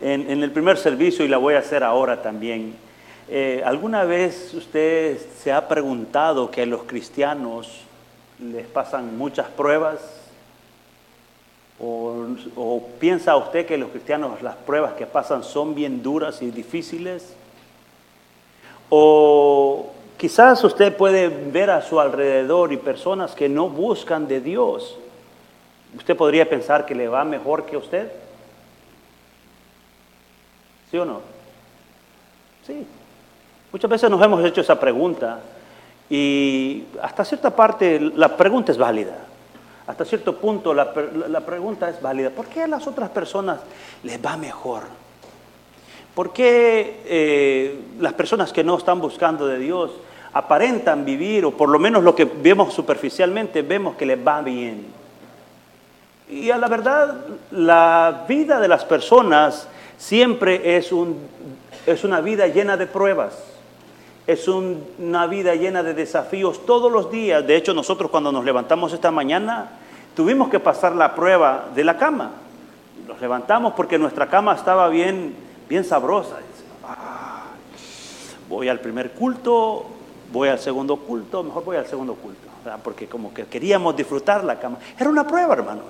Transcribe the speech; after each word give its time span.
en, 0.00 0.30
en 0.30 0.42
el 0.42 0.50
primer 0.50 0.76
servicio 0.76 1.24
y 1.24 1.28
la 1.28 1.38
voy 1.38 1.54
a 1.54 1.58
hacer 1.58 1.82
ahora 1.82 2.22
también. 2.22 2.74
Eh, 3.28 3.62
¿Alguna 3.64 4.04
vez 4.04 4.54
usted 4.54 5.18
se 5.42 5.52
ha 5.52 5.66
preguntado 5.66 6.50
que 6.50 6.62
a 6.62 6.66
los 6.66 6.84
cristianos 6.84 7.80
les 8.38 8.66
pasan 8.66 9.18
muchas 9.18 9.48
pruebas? 9.48 9.98
¿O, 11.80 12.26
o 12.56 12.88
piensa 13.00 13.36
usted 13.36 13.66
que 13.66 13.76
los 13.76 13.90
cristianos 13.90 14.40
las 14.42 14.54
pruebas 14.54 14.94
que 14.94 15.06
pasan 15.06 15.42
son 15.42 15.74
bien 15.74 16.02
duras 16.02 16.40
y 16.40 16.50
difíciles? 16.50 17.34
¿O 18.88 19.90
quizás 20.16 20.62
usted 20.62 20.96
puede 20.96 21.28
ver 21.28 21.70
a 21.70 21.82
su 21.82 21.98
alrededor 21.98 22.72
y 22.72 22.76
personas 22.76 23.34
que 23.34 23.48
no 23.48 23.68
buscan 23.68 24.28
de 24.28 24.40
Dios? 24.40 24.98
¿Usted 25.96 26.16
podría 26.16 26.48
pensar 26.48 26.86
que 26.86 26.94
le 26.94 27.08
va 27.08 27.24
mejor 27.24 27.66
que 27.66 27.76
usted? 27.76 28.08
¿Sí 30.96 31.00
o 31.00 31.04
no? 31.04 31.20
Sí. 32.66 32.86
Muchas 33.70 33.90
veces 33.90 34.08
nos 34.08 34.22
hemos 34.22 34.42
hecho 34.42 34.62
esa 34.62 34.80
pregunta 34.80 35.40
y 36.08 36.84
hasta 37.02 37.22
cierta 37.22 37.54
parte 37.54 38.00
la 38.00 38.34
pregunta 38.34 38.72
es 38.72 38.78
válida. 38.78 39.14
Hasta 39.86 40.06
cierto 40.06 40.38
punto 40.38 40.72
la, 40.72 40.90
la 41.28 41.40
pregunta 41.40 41.90
es 41.90 42.00
válida. 42.00 42.30
¿Por 42.30 42.46
qué 42.46 42.62
a 42.62 42.66
las 42.66 42.86
otras 42.86 43.10
personas 43.10 43.60
les 44.04 44.24
va 44.24 44.38
mejor? 44.38 44.84
¿Por 46.14 46.32
qué 46.32 47.02
eh, 47.04 47.78
las 48.00 48.14
personas 48.14 48.50
que 48.50 48.64
no 48.64 48.78
están 48.78 48.98
buscando 48.98 49.46
de 49.46 49.58
Dios 49.58 49.90
aparentan 50.32 51.04
vivir, 51.04 51.44
o 51.44 51.50
por 51.50 51.68
lo 51.68 51.78
menos 51.78 52.04
lo 52.04 52.14
que 52.14 52.24
vemos 52.24 52.72
superficialmente, 52.72 53.60
vemos 53.60 53.96
que 53.96 54.06
les 54.06 54.26
va 54.26 54.40
bien? 54.40 54.86
Y 56.30 56.50
a 56.50 56.56
la 56.56 56.68
verdad, 56.68 57.18
la 57.50 58.24
vida 58.26 58.58
de 58.60 58.68
las 58.68 58.86
personas 58.86 59.68
siempre 59.96 60.76
es, 60.76 60.92
un, 60.92 61.18
es 61.86 62.04
una 62.04 62.20
vida 62.20 62.46
llena 62.46 62.76
de 62.76 62.86
pruebas, 62.86 63.34
es 64.26 64.48
un, 64.48 64.84
una 64.98 65.26
vida 65.26 65.54
llena 65.54 65.82
de 65.82 65.94
desafíos 65.94 66.64
todos 66.66 66.90
los 66.90 67.10
días. 67.10 67.46
De 67.46 67.56
hecho, 67.56 67.74
nosotros 67.74 68.10
cuando 68.10 68.32
nos 68.32 68.44
levantamos 68.44 68.92
esta 68.92 69.10
mañana 69.10 69.70
tuvimos 70.14 70.48
que 70.48 70.58
pasar 70.58 70.96
la 70.96 71.14
prueba 71.14 71.66
de 71.74 71.84
la 71.84 71.96
cama. 71.96 72.32
Nos 73.06 73.20
levantamos 73.20 73.74
porque 73.74 73.98
nuestra 73.98 74.28
cama 74.28 74.54
estaba 74.54 74.88
bien, 74.88 75.34
bien 75.68 75.84
sabrosa. 75.84 76.36
Ah, 76.84 77.44
voy 78.48 78.68
al 78.68 78.80
primer 78.80 79.12
culto, 79.12 79.86
voy 80.32 80.48
al 80.48 80.58
segundo 80.58 80.96
culto, 80.96 81.42
mejor 81.42 81.64
voy 81.64 81.76
al 81.76 81.86
segundo 81.86 82.14
culto, 82.14 82.48
porque 82.82 83.06
como 83.06 83.32
que 83.32 83.44
queríamos 83.46 83.96
disfrutar 83.96 84.42
la 84.42 84.58
cama. 84.58 84.78
Era 84.98 85.08
una 85.08 85.26
prueba, 85.26 85.54
hermano. 85.54 85.82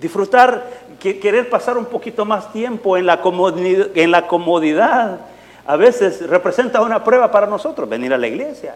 Disfrutar, 0.00 0.68
querer 0.98 1.48
pasar 1.48 1.78
un 1.78 1.86
poquito 1.86 2.24
más 2.24 2.52
tiempo 2.52 2.96
en 2.96 3.06
la, 3.06 3.20
comodidad, 3.20 3.88
en 3.94 4.10
la 4.10 4.26
comodidad, 4.26 5.20
a 5.66 5.76
veces 5.76 6.28
representa 6.28 6.80
una 6.80 7.04
prueba 7.04 7.30
para 7.30 7.46
nosotros, 7.46 7.88
venir 7.88 8.12
a 8.12 8.18
la 8.18 8.26
iglesia 8.26 8.74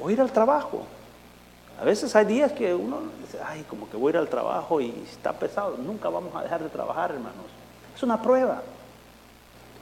o 0.00 0.10
ir 0.10 0.20
al 0.20 0.30
trabajo. 0.30 0.82
A 1.80 1.84
veces 1.84 2.14
hay 2.14 2.26
días 2.26 2.52
que 2.52 2.74
uno 2.74 2.98
dice, 3.22 3.38
ay, 3.44 3.64
como 3.68 3.88
que 3.88 3.96
voy 3.96 4.10
a 4.10 4.10
ir 4.10 4.16
al 4.18 4.28
trabajo 4.28 4.80
y 4.80 4.94
está 5.10 5.32
pesado. 5.32 5.76
Nunca 5.78 6.08
vamos 6.08 6.34
a 6.36 6.42
dejar 6.42 6.62
de 6.62 6.68
trabajar, 6.68 7.10
hermanos. 7.10 7.46
Es 7.96 8.02
una 8.02 8.20
prueba. 8.20 8.62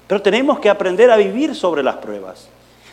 Pero 0.07 0.23
tenemos 0.23 0.61
que 0.61 0.71
aprender 0.71 1.11
a 1.11 1.17
vivir 1.17 1.55
sobre 1.55 1.83
las 1.83 1.97
pruebas. 1.97 2.49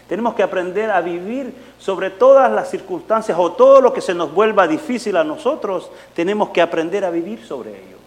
Tenemos 0.08 0.36
que 0.36 0.44
aprender 0.44 0.92
a 0.92 1.02
vivir 1.02 1.54
sobre 1.80 2.12
todas 2.12 2.52
las 2.52 2.70
circunstancias 2.70 3.38
o 3.40 3.54
todo 3.54 3.82
lo 3.82 3.92
que 3.92 4.02
se 4.02 4.14
nos 4.14 4.34
vuelva 4.34 4.68
difícil 4.68 5.18
a 5.18 5.24
nosotros. 5.24 5.90
Tenemos 6.14 6.50
que 6.50 6.62
aprender 6.62 7.04
a 7.06 7.10
vivir 7.10 7.44
sobre 7.44 7.72
ello. 7.72 7.98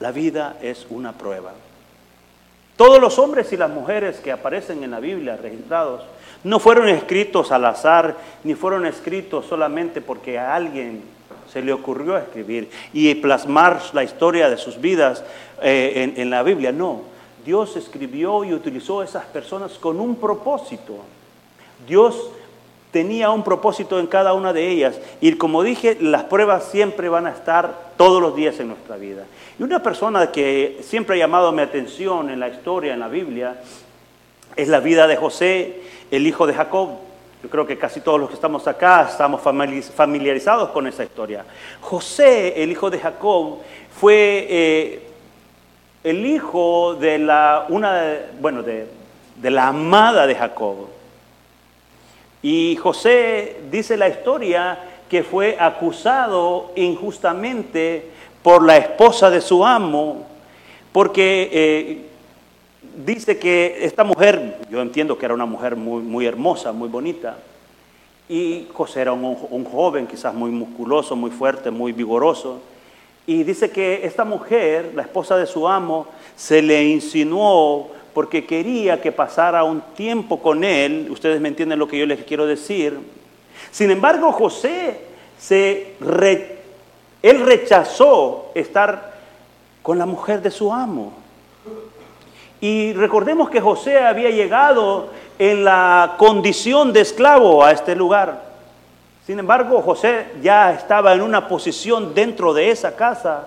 La 0.00 0.12
vida 0.12 0.56
es 0.60 0.86
una 0.90 1.12
prueba. 1.12 1.52
Todos 2.76 3.00
los 3.00 3.18
hombres 3.18 3.52
y 3.52 3.56
las 3.56 3.70
mujeres 3.70 4.18
que 4.18 4.32
aparecen 4.32 4.82
en 4.82 4.90
la 4.90 5.00
Biblia 5.00 5.36
registrados 5.36 6.02
no 6.42 6.58
fueron 6.58 6.88
escritos 6.88 7.52
al 7.52 7.64
azar, 7.64 8.16
ni 8.42 8.54
fueron 8.54 8.84
escritos 8.84 9.46
solamente 9.46 10.02
porque 10.02 10.38
a 10.38 10.54
alguien 10.54 11.02
se 11.50 11.62
le 11.62 11.72
ocurrió 11.72 12.18
escribir 12.18 12.68
y 12.92 13.14
plasmar 13.14 13.80
la 13.94 14.02
historia 14.02 14.50
de 14.50 14.58
sus 14.58 14.80
vidas 14.80 15.24
eh, 15.62 15.92
en, 15.94 16.20
en 16.20 16.30
la 16.30 16.42
Biblia. 16.42 16.72
No, 16.72 17.13
Dios 17.44 17.76
escribió 17.76 18.44
y 18.44 18.54
utilizó 18.54 19.02
esas 19.02 19.26
personas 19.26 19.72
con 19.72 20.00
un 20.00 20.16
propósito. 20.16 20.96
Dios 21.86 22.30
tenía 22.90 23.30
un 23.30 23.42
propósito 23.42 23.98
en 23.98 24.06
cada 24.06 24.34
una 24.34 24.52
de 24.52 24.70
ellas. 24.70 25.00
Y 25.20 25.32
como 25.32 25.62
dije, 25.62 25.98
las 26.00 26.24
pruebas 26.24 26.64
siempre 26.70 27.08
van 27.08 27.26
a 27.26 27.30
estar 27.30 27.92
todos 27.96 28.22
los 28.22 28.36
días 28.36 28.60
en 28.60 28.68
nuestra 28.68 28.96
vida. 28.96 29.24
Y 29.58 29.62
una 29.64 29.82
persona 29.82 30.30
que 30.30 30.78
siempre 30.82 31.16
ha 31.16 31.18
llamado 31.18 31.50
mi 31.50 31.60
atención 31.60 32.30
en 32.30 32.38
la 32.40 32.48
historia, 32.48 32.94
en 32.94 33.00
la 33.00 33.08
Biblia, 33.08 33.60
es 34.54 34.68
la 34.68 34.80
vida 34.80 35.06
de 35.06 35.16
José, 35.16 35.82
el 36.10 36.26
hijo 36.26 36.46
de 36.46 36.54
Jacob. 36.54 36.90
Yo 37.42 37.50
creo 37.50 37.66
que 37.66 37.76
casi 37.76 38.00
todos 38.00 38.18
los 38.20 38.28
que 38.28 38.36
estamos 38.36 38.66
acá 38.68 39.08
estamos 39.10 39.40
familiarizados 39.42 40.70
con 40.70 40.86
esa 40.86 41.02
historia. 41.02 41.44
José, 41.80 42.62
el 42.62 42.70
hijo 42.70 42.90
de 42.90 43.00
Jacob, 43.00 43.58
fue 44.00 44.46
eh, 44.48 45.02
el 46.04 46.26
hijo 46.26 46.94
de 46.94 47.18
la, 47.18 47.64
una, 47.70 48.18
bueno, 48.38 48.62
de, 48.62 48.86
de 49.36 49.50
la 49.50 49.68
amada 49.68 50.26
de 50.26 50.34
Jacob. 50.34 50.88
Y 52.42 52.76
José 52.76 53.62
dice 53.70 53.96
la 53.96 54.08
historia 54.08 54.78
que 55.08 55.22
fue 55.22 55.56
acusado 55.58 56.72
injustamente 56.76 58.10
por 58.42 58.62
la 58.62 58.76
esposa 58.76 59.30
de 59.30 59.40
su 59.40 59.64
amo, 59.64 60.26
porque 60.92 61.48
eh, 61.50 62.06
dice 63.04 63.38
que 63.38 63.78
esta 63.80 64.04
mujer, 64.04 64.58
yo 64.70 64.82
entiendo 64.82 65.16
que 65.16 65.24
era 65.24 65.32
una 65.34 65.46
mujer 65.46 65.74
muy, 65.74 66.02
muy 66.02 66.26
hermosa, 66.26 66.72
muy 66.72 66.90
bonita, 66.90 67.38
y 68.28 68.66
José 68.74 69.00
era 69.00 69.12
un, 69.12 69.38
un 69.50 69.64
joven 69.64 70.06
quizás 70.06 70.34
muy 70.34 70.50
musculoso, 70.50 71.16
muy 71.16 71.30
fuerte, 71.30 71.70
muy 71.70 71.92
vigoroso, 71.92 72.60
y 73.26 73.42
dice 73.42 73.70
que 73.70 74.04
esta 74.04 74.24
mujer, 74.24 74.92
la 74.94 75.02
esposa 75.02 75.36
de 75.36 75.46
su 75.46 75.66
amo, 75.66 76.06
se 76.36 76.60
le 76.60 76.84
insinuó 76.84 77.90
porque 78.12 78.44
quería 78.44 79.00
que 79.00 79.12
pasara 79.12 79.64
un 79.64 79.80
tiempo 79.96 80.40
con 80.40 80.62
él. 80.62 81.08
Ustedes 81.10 81.40
me 81.40 81.48
entienden 81.48 81.78
lo 81.78 81.88
que 81.88 81.98
yo 81.98 82.06
les 82.06 82.22
quiero 82.24 82.46
decir. 82.46 82.98
Sin 83.70 83.90
embargo, 83.90 84.30
José 84.32 85.00
se 85.38 85.94
él 87.22 87.40
rechazó 87.46 88.50
estar 88.54 89.14
con 89.82 89.98
la 89.98 90.04
mujer 90.04 90.42
de 90.42 90.50
su 90.50 90.72
amo. 90.72 91.14
Y 92.60 92.92
recordemos 92.92 93.48
que 93.50 93.60
José 93.60 93.98
había 93.98 94.30
llegado 94.30 95.08
en 95.38 95.64
la 95.64 96.14
condición 96.18 96.92
de 96.92 97.00
esclavo 97.00 97.64
a 97.64 97.72
este 97.72 97.96
lugar. 97.96 98.43
Sin 99.26 99.38
embargo, 99.38 99.80
José 99.80 100.26
ya 100.42 100.72
estaba 100.72 101.14
en 101.14 101.22
una 101.22 101.48
posición 101.48 102.14
dentro 102.14 102.52
de 102.52 102.70
esa 102.70 102.94
casa 102.94 103.46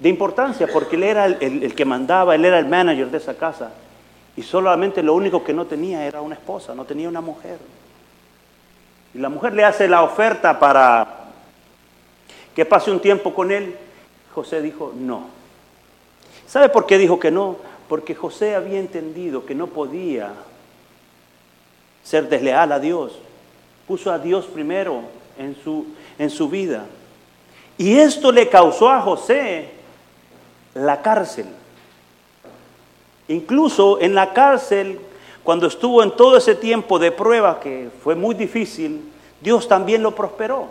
de 0.00 0.08
importancia, 0.08 0.66
porque 0.72 0.96
él 0.96 1.04
era 1.04 1.26
el, 1.26 1.74
que 1.74 1.84
mandaba, 1.84 2.34
él 2.34 2.44
era 2.44 2.58
el 2.58 2.66
manager 2.66 3.08
de 3.08 3.18
esa 3.18 3.34
casa. 3.34 3.70
Y 4.36 4.42
solamente 4.42 5.02
lo 5.02 5.14
único 5.14 5.44
que 5.44 5.52
no 5.52 5.66
tenía 5.66 6.04
era 6.04 6.20
una 6.20 6.34
esposa, 6.34 6.74
no 6.74 6.84
tenía 6.84 7.08
una 7.08 7.20
mujer. 7.20 7.58
Y 9.14 9.18
la 9.18 9.28
mujer 9.28 9.54
le 9.54 9.64
hace 9.64 9.86
la 9.86 10.02
oferta 10.02 10.58
para 10.58 11.06
que 12.54 12.64
pase 12.64 12.90
un 12.90 13.00
tiempo 13.00 13.32
con 13.32 13.52
él. 13.52 13.76
José 14.34 14.60
dijo 14.60 14.92
no. 14.96 15.28
¿Sabe 16.48 16.68
por 16.68 16.86
qué 16.86 16.98
dijo 16.98 17.20
que 17.20 17.30
no? 17.30 17.56
Porque 17.88 18.16
José 18.16 18.56
había 18.56 18.80
entendido 18.80 19.46
que 19.46 19.54
no 19.54 19.68
podía 19.68 20.32
ser 22.02 22.28
desleal 22.28 22.72
a 22.72 22.80
Dios 22.80 23.20
puso 23.88 24.12
a 24.12 24.18
Dios 24.18 24.44
primero 24.44 25.00
en 25.38 25.56
su, 25.64 25.86
en 26.18 26.28
su 26.28 26.48
vida. 26.48 26.84
Y 27.78 27.96
esto 27.96 28.30
le 28.30 28.48
causó 28.48 28.90
a 28.90 29.00
José 29.00 29.70
la 30.74 31.00
cárcel. 31.00 31.46
Incluso 33.28 34.00
en 34.00 34.14
la 34.14 34.32
cárcel, 34.32 35.00
cuando 35.42 35.66
estuvo 35.66 36.02
en 36.02 36.10
todo 36.12 36.36
ese 36.36 36.54
tiempo 36.54 36.98
de 36.98 37.10
prueba 37.10 37.58
que 37.58 37.88
fue 38.02 38.14
muy 38.14 38.34
difícil, 38.34 39.10
Dios 39.40 39.66
también 39.66 40.02
lo 40.02 40.14
prosperó. 40.14 40.68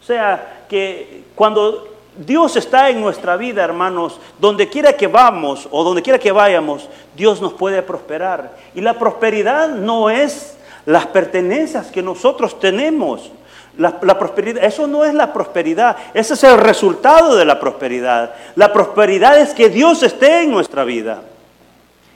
O 0.00 0.06
sea, 0.06 0.64
que 0.68 1.24
cuando 1.34 1.88
Dios 2.16 2.54
está 2.56 2.90
en 2.90 3.00
nuestra 3.00 3.36
vida, 3.36 3.64
hermanos. 3.64 4.20
Donde 4.38 4.68
quiera 4.68 4.92
que 4.92 5.06
vamos 5.06 5.68
o 5.70 5.82
donde 5.82 6.02
quiera 6.02 6.18
que 6.18 6.30
vayamos, 6.30 6.88
Dios 7.16 7.40
nos 7.40 7.52
puede 7.54 7.82
prosperar. 7.82 8.56
Y 8.74 8.80
la 8.80 8.98
prosperidad 8.98 9.68
no 9.68 10.10
es 10.10 10.53
las 10.86 11.06
pertenencias 11.06 11.90
que 11.90 12.02
nosotros 12.02 12.58
tenemos. 12.58 13.30
La, 13.76 13.98
prosperidad, 14.18 14.62
eso 14.62 14.86
no 14.86 15.04
es 15.04 15.12
la 15.14 15.32
prosperidad, 15.32 15.96
ese 16.14 16.34
es 16.34 16.44
el 16.44 16.58
resultado 16.58 17.34
de 17.34 17.44
la 17.44 17.58
prosperidad. 17.58 18.34
La 18.54 18.72
prosperidad 18.72 19.40
es 19.40 19.52
que 19.52 19.68
Dios 19.68 20.02
esté 20.04 20.42
en 20.42 20.52
nuestra 20.52 20.84
vida. 20.84 21.22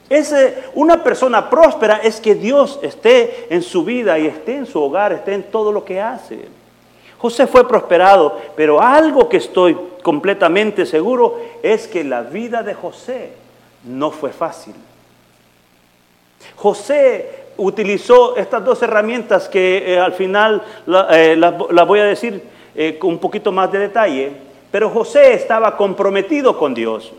Ese, 0.09 0.63
una 0.75 1.03
persona 1.03 1.51
próspera 1.51 1.97
es 1.97 2.21
que 2.21 2.35
Dios 2.37 2.79
esté 2.83 3.49
en 3.51 3.63
su 3.63 3.85
vida 3.85 4.19
y 4.19 4.27
esté 4.27 4.57
en 4.57 4.67
su 4.67 4.81
hogar, 4.81 5.13
esté 5.13 5.35
en 5.35 5.43
todo 5.45 5.73
lo 5.73 5.85
que 5.85 6.01
hace. 6.01 6.47
José 7.19 7.49
fue 7.49 7.67
prosperado, 7.67 8.41
pero 8.57 8.81
algo 8.81 9.29
que 9.29 9.39
estoy 9.39 9.77
completamente 10.03 10.87
seguro 10.87 11.41
es 11.63 11.89
que 11.89 12.05
la 12.05 12.23
vida 12.23 12.63
de 12.63 12.75
José 12.75 13.33
no 13.83 14.13
fue 14.13 14.31
fácil. 14.31 14.75
José 16.55 17.48
utilizó 17.59 18.37
estas 18.37 18.65
dos 18.65 18.81
herramientas 18.83 19.49
que 19.49 19.95
eh, 19.95 19.99
al 19.99 20.13
final 20.13 20.63
eh, 21.11 21.37
las 21.37 21.87
voy 21.87 22.01
a 22.01 22.05
decir 22.05 22.43
eh, 22.75 22.97
con 22.99 23.11
un 23.11 23.19
poquito 23.19 23.53
más 23.53 23.71
de 23.71 23.81
detalle, 23.81 24.33
pero 24.71 24.89
José 24.89 25.35
estaba 25.35 25.77
comprometido 25.77 26.57
con 26.57 26.73
Dios. 26.73 27.13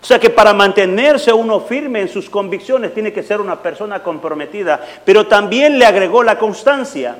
O 0.00 0.04
sea 0.04 0.20
que 0.20 0.30
para 0.30 0.52
mantenerse 0.54 1.32
uno 1.32 1.60
firme 1.60 2.02
en 2.02 2.08
sus 2.08 2.30
convicciones 2.30 2.94
tiene 2.94 3.12
que 3.12 3.22
ser 3.22 3.40
una 3.40 3.60
persona 3.60 4.02
comprometida, 4.02 4.80
pero 5.04 5.26
también 5.26 5.78
le 5.78 5.86
agregó 5.86 6.22
la 6.22 6.38
constancia. 6.38 7.16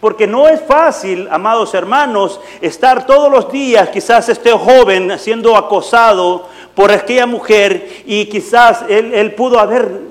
Porque 0.00 0.26
no 0.26 0.46
es 0.46 0.60
fácil, 0.60 1.26
amados 1.30 1.72
hermanos, 1.72 2.38
estar 2.60 3.06
todos 3.06 3.30
los 3.30 3.50
días, 3.50 3.88
quizás 3.88 4.28
este 4.28 4.52
joven 4.52 5.18
siendo 5.18 5.56
acosado 5.56 6.48
por 6.74 6.92
aquella 6.92 7.24
mujer 7.24 8.02
y 8.04 8.26
quizás 8.26 8.84
él, 8.90 9.14
él 9.14 9.34
pudo 9.34 9.58
haber 9.58 10.05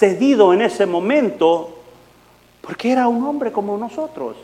cedido 0.00 0.54
en 0.54 0.62
ese 0.62 0.86
momento 0.86 1.76
porque 2.62 2.90
era 2.90 3.06
un 3.06 3.22
hombre 3.24 3.52
como 3.52 3.76
nosotros. 3.76 4.36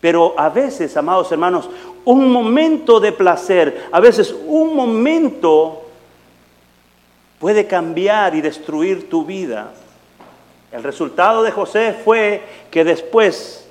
Pero 0.00 0.34
a 0.36 0.50
veces, 0.50 0.96
amados 0.96 1.32
hermanos, 1.32 1.68
un 2.04 2.30
momento 2.30 3.00
de 3.00 3.10
placer, 3.10 3.88
a 3.90 4.00
veces 4.00 4.34
un 4.46 4.76
momento 4.76 5.82
puede 7.38 7.66
cambiar 7.66 8.34
y 8.34 8.42
destruir 8.42 9.08
tu 9.08 9.24
vida. 9.24 9.72
El 10.70 10.82
resultado 10.82 11.42
de 11.42 11.50
José 11.50 11.96
fue 12.04 12.42
que 12.70 12.84
después 12.84 13.66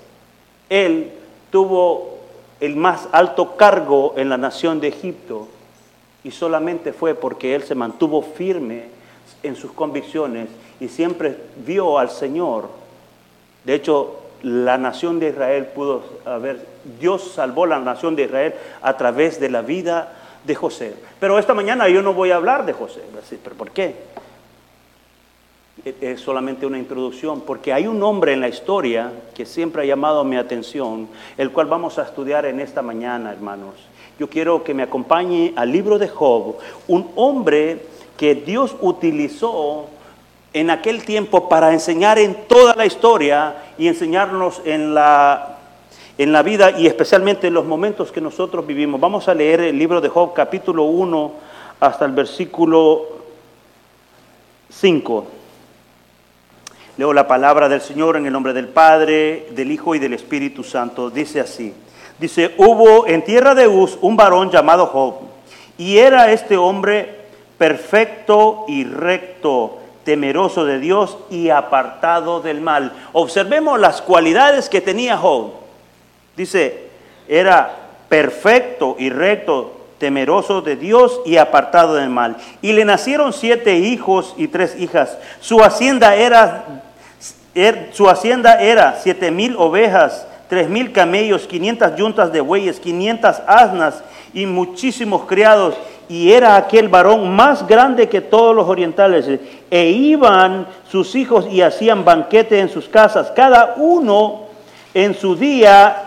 él 0.69 1.12
tuvo 1.51 2.18
el 2.59 2.75
más 2.75 3.07
alto 3.12 3.56
cargo 3.56 4.15
en 4.18 4.29
la 4.29 4.38
nación 4.38 4.79
de 4.79 4.88
Egipto 4.88 5.47
y 6.24 6.31
solamente 6.31 6.94
fue 6.94 7.13
porque 7.13 7.53
él 7.53 7.63
se 7.63 7.75
mantuvo 7.75 8.24
firme 8.24 8.96
en 9.44 9.56
sus 9.56 9.72
convicciones 9.72 10.50
y 10.80 10.88
siempre 10.88 11.38
vio 11.66 12.00
al 12.00 12.10
Señor. 12.10 12.69
De 13.63 13.74
hecho, 13.74 14.19
la 14.44 14.78
nación 14.78 15.19
de 15.19 15.30
Israel 15.30 15.66
pudo 15.68 16.04
haber, 16.25 16.66
Dios 17.00 17.31
salvó 17.34 17.66
la 17.66 17.80
nación 17.80 18.16
de 18.16 18.24
Israel 18.24 18.54
a 18.81 18.95
través 18.98 19.39
de 19.39 19.50
la 19.50 19.62
vida 19.62 20.13
de 20.45 20.56
José. 20.56 20.95
Pero 21.19 21.39
esta 21.39 21.54
mañana 21.54 21.89
yo 21.89 22.01
no 22.01 22.13
voy 22.13 22.31
a 22.31 22.36
hablar 22.36 22.66
de 22.66 22.74
José. 22.74 23.01
¿Pero 23.44 23.56
por 23.56 23.72
qué? 23.72 23.95
Es 26.01 26.22
solamente 26.22 26.66
una 26.66 26.80
introducción, 26.80 27.42
porque 27.42 27.72
hay 27.72 27.88
un 27.88 28.01
hombre 28.04 28.34
en 28.34 28.42
la 28.42 28.50
historia 28.50 29.12
que 29.34 29.45
siempre 29.45 29.84
ha 29.84 29.86
llamado 29.86 30.24
mi 30.24 30.36
atención, 30.36 31.07
el 31.38 31.51
cual 31.51 31.68
vamos 31.68 31.98
a 32.00 32.04
estudiar 32.04 32.45
en 32.45 32.60
esta 32.60 32.81
mañana, 32.81 33.31
hermanos. 33.31 33.75
Yo 34.19 34.28
quiero 34.30 34.63
que 34.63 34.74
me 34.74 34.84
acompañe 34.84 35.54
al 35.56 35.72
libro 35.72 36.00
de 36.00 36.07
Job, 36.07 36.57
un 36.88 37.12
hombre 37.16 37.86
que 38.17 38.35
Dios 38.35 38.75
utilizó 38.81 39.85
en 40.53 40.69
aquel 40.69 41.03
tiempo 41.05 41.47
para 41.47 41.71
enseñar 41.71 42.17
en 42.17 42.35
toda 42.47 42.75
la 42.75 42.85
historia 42.85 43.55
y 43.77 43.87
enseñarnos 43.87 44.61
en 44.65 44.93
la, 44.93 45.57
en 46.17 46.31
la 46.31 46.41
vida 46.41 46.71
y 46.71 46.87
especialmente 46.87 47.47
en 47.47 47.53
los 47.53 47.65
momentos 47.65 48.11
que 48.11 48.21
nosotros 48.21 48.65
vivimos. 48.65 48.99
Vamos 48.99 49.27
a 49.27 49.35
leer 49.35 49.61
el 49.61 49.77
libro 49.77 50.01
de 50.01 50.09
Job 50.09 50.33
capítulo 50.33 50.83
1 50.83 51.31
hasta 51.79 52.05
el 52.05 52.11
versículo 52.11 53.05
5. 54.69 55.27
Leo 56.97 57.13
la 57.13 57.27
palabra 57.27 57.69
del 57.69 57.81
Señor 57.81 58.17
en 58.17 58.25
el 58.25 58.33
nombre 58.33 58.53
del 58.53 58.69
Padre, 58.69 59.49
del 59.51 59.71
Hijo 59.71 59.93
y 59.93 59.99
del 59.99 60.13
Espíritu 60.13 60.63
Santo. 60.63 61.11
Dice 61.11 61.39
así. 61.39 61.71
Dice, 62.17 62.55
hubo 62.57 63.05
en 63.05 63.23
tierra 63.23 63.53
de 63.53 63.67
Uz 63.67 63.99
un 64.01 64.17
varón 64.17 64.49
llamado 64.49 64.87
Job, 64.87 65.13
y 65.77 65.99
era 65.99 66.31
este 66.31 66.57
hombre 66.57 67.16
perfecto 67.57 68.65
y 68.68 68.83
recto, 68.83 69.80
temeroso 70.04 70.65
de 70.65 70.80
Dios 70.80 71.18
y 71.30 71.50
apartado 71.50 72.39
del 72.39 72.62
mal. 72.62 72.94
Observemos 73.13 73.80
las 73.80 74.01
cualidades 74.01 74.69
que 74.69 74.81
tenía 74.81 75.18
Job. 75.18 75.51
Dice, 76.36 76.88
era 77.27 77.75
perfecto 78.07 78.95
y 78.98 79.09
recto, 79.09 79.74
temeroso 79.98 80.62
de 80.62 80.75
Dios 80.75 81.19
y 81.25 81.38
apartado 81.38 81.95
del 81.95 82.09
mal. 82.09 82.38
Y 82.62 82.74
le 82.74 82.86
nacieron 82.86 83.33
siete 83.33 83.75
hijos 83.77 84.33
y 84.38 84.48
tres 84.48 84.75
hijas. 84.80 85.18
Su 85.42 85.63
hacienda 85.63 86.15
era, 86.15 86.83
er, 87.56 87.89
su 87.92 88.07
hacienda 88.10 88.62
era 88.62 89.00
siete 89.01 89.31
mil 89.31 89.56
ovejas, 89.57 90.27
tres 90.48 90.69
mil 90.69 90.92
camellos, 90.92 91.48
quinientas 91.48 91.95
yuntas 91.95 92.31
de 92.31 92.42
bueyes, 92.42 92.80
quinientas 92.80 93.42
asnas 93.48 94.03
y 94.33 94.45
muchísimos 94.45 95.25
criados 95.25 95.75
y 96.09 96.31
era 96.31 96.56
aquel 96.56 96.88
varón 96.88 97.36
más 97.36 97.68
grande 97.68 98.07
que 98.07 98.21
todos 98.21 98.56
los 98.56 98.68
orientales. 98.68 99.39
E 99.69 99.89
iban 99.89 100.68
sus 100.89 101.15
hijos 101.15 101.48
y 101.51 101.62
hacían 101.62 102.06
banquete 102.06 102.59
en 102.59 102.69
sus 102.69 102.88
casas, 102.88 103.31
cada 103.36 103.75
uno 103.77 104.44
en 104.94 105.13
su 105.13 105.36
día, 105.36 106.04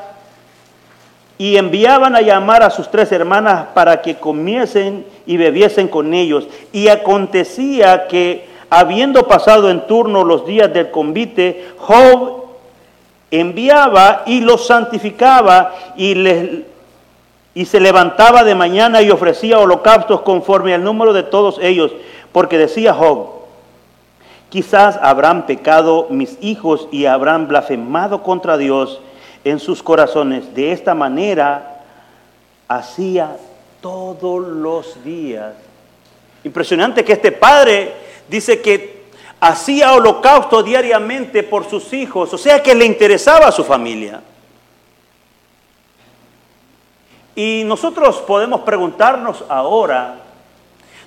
y 1.37 1.57
enviaban 1.57 2.15
a 2.15 2.21
llamar 2.21 2.63
a 2.63 2.71
sus 2.71 2.91
tres 2.91 3.13
hermanas 3.13 3.69
para 3.73 4.03
que 4.03 4.17
comiesen 4.17 5.07
y 5.27 5.37
bebiesen 5.37 5.89
con 5.89 6.13
ellos. 6.13 6.47
Y 6.73 6.89
acontecía 6.89 8.09
que, 8.09 8.47
habiendo 8.69 9.27
pasado 9.27 9.71
en 9.71 9.87
turno 9.87 10.25
los 10.25 10.45
días 10.45 10.73
del 10.73 10.91
convite, 10.91 11.69
Job 11.79 12.45
enviaba 13.31 14.23
y 14.27 14.41
los 14.41 14.67
santificaba 14.67 15.75
y 15.97 16.15
les 16.15 16.70
y 17.61 17.67
se 17.67 17.79
levantaba 17.79 18.43
de 18.43 18.55
mañana 18.55 19.03
y 19.03 19.11
ofrecía 19.11 19.59
holocaustos 19.59 20.23
conforme 20.23 20.73
al 20.73 20.83
número 20.83 21.13
de 21.13 21.23
todos 21.23 21.59
ellos, 21.61 21.93
porque 22.33 22.57
decía 22.57 22.95
Job, 22.95 23.33
quizás 24.49 24.99
habrán 25.03 25.45
pecado 25.45 26.07
mis 26.09 26.39
hijos 26.41 26.89
y 26.91 27.05
habrán 27.05 27.49
blasfemado 27.49 28.23
contra 28.23 28.57
Dios 28.57 29.03
en 29.45 29.59
sus 29.59 29.83
corazones. 29.83 30.55
De 30.55 30.73
esta 30.73 30.95
manera 30.95 31.83
hacía 32.67 33.37
todos 33.83 34.43
los 34.43 35.05
días. 35.05 35.53
Impresionante 36.45 37.05
que 37.05 37.13
este 37.13 37.31
padre 37.31 37.93
dice 38.27 38.63
que 38.63 39.03
hacía 39.39 39.93
holocausto 39.93 40.63
diariamente 40.63 41.43
por 41.43 41.69
sus 41.69 41.93
hijos, 41.93 42.33
o 42.33 42.39
sea 42.39 42.63
que 42.63 42.75
le 42.75 42.87
interesaba 42.87 43.49
a 43.49 43.53
su 43.53 43.65
familia. 43.65 44.23
Y 47.35 47.63
nosotros 47.65 48.19
podemos 48.19 48.63
preguntarnos 48.63 49.45
ahora, 49.49 50.17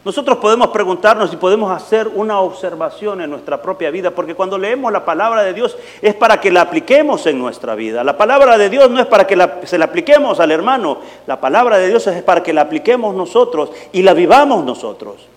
nosotros 0.06 0.38
podemos 0.40 0.68
preguntarnos 0.68 1.32
y 1.32 1.38
podemos 1.38 1.72
hacer 1.72 2.10
una 2.10 2.42
observación 2.42 3.22
en 3.22 3.30
nuestra 3.30 3.62
propia 3.62 3.90
vida, 3.90 4.12
porque 4.12 4.36
cuando 4.36 4.58
leemos 4.58 4.92
la 4.92 5.06
palabra 5.06 5.44
de 5.44 5.54
Dios 5.54 5.78
es 6.02 6.14
para 6.14 6.42
que 6.42 6.52
la 6.52 6.62
apliquemos 6.62 7.26
en 7.26 7.40
nuestra 7.40 7.74
vida. 7.74 8.04
La 8.04 8.18
palabra 8.18 8.58
de 8.58 8.70
Dios 8.70 8.90
no 8.90 9.00
es 9.00 9.06
para 9.06 9.26
que 9.26 9.38
se 9.64 9.78
la 9.78 9.86
apliquemos 9.86 10.42
al 10.42 10.52
hermano, 10.52 10.98
la 11.26 11.40
palabra 11.40 11.78
de 11.78 11.88
Dios 11.88 12.06
es 12.08 12.22
para 12.22 12.44
que 12.44 12.52
la 12.52 12.62
apliquemos 12.62 13.16
nosotros 13.16 13.72
y 13.94 14.02
la 14.02 14.14
vivamos 14.14 14.66
nosotros. 14.66 15.28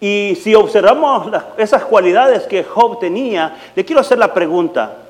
Y 0.00 0.38
si 0.42 0.54
observamos 0.54 1.28
esas 1.58 1.84
cualidades 1.84 2.44
que 2.44 2.64
Job 2.64 2.98
tenía, 2.98 3.56
le 3.74 3.84
quiero 3.84 4.00
hacer 4.00 4.18
la 4.18 4.32
pregunta, 4.32 5.03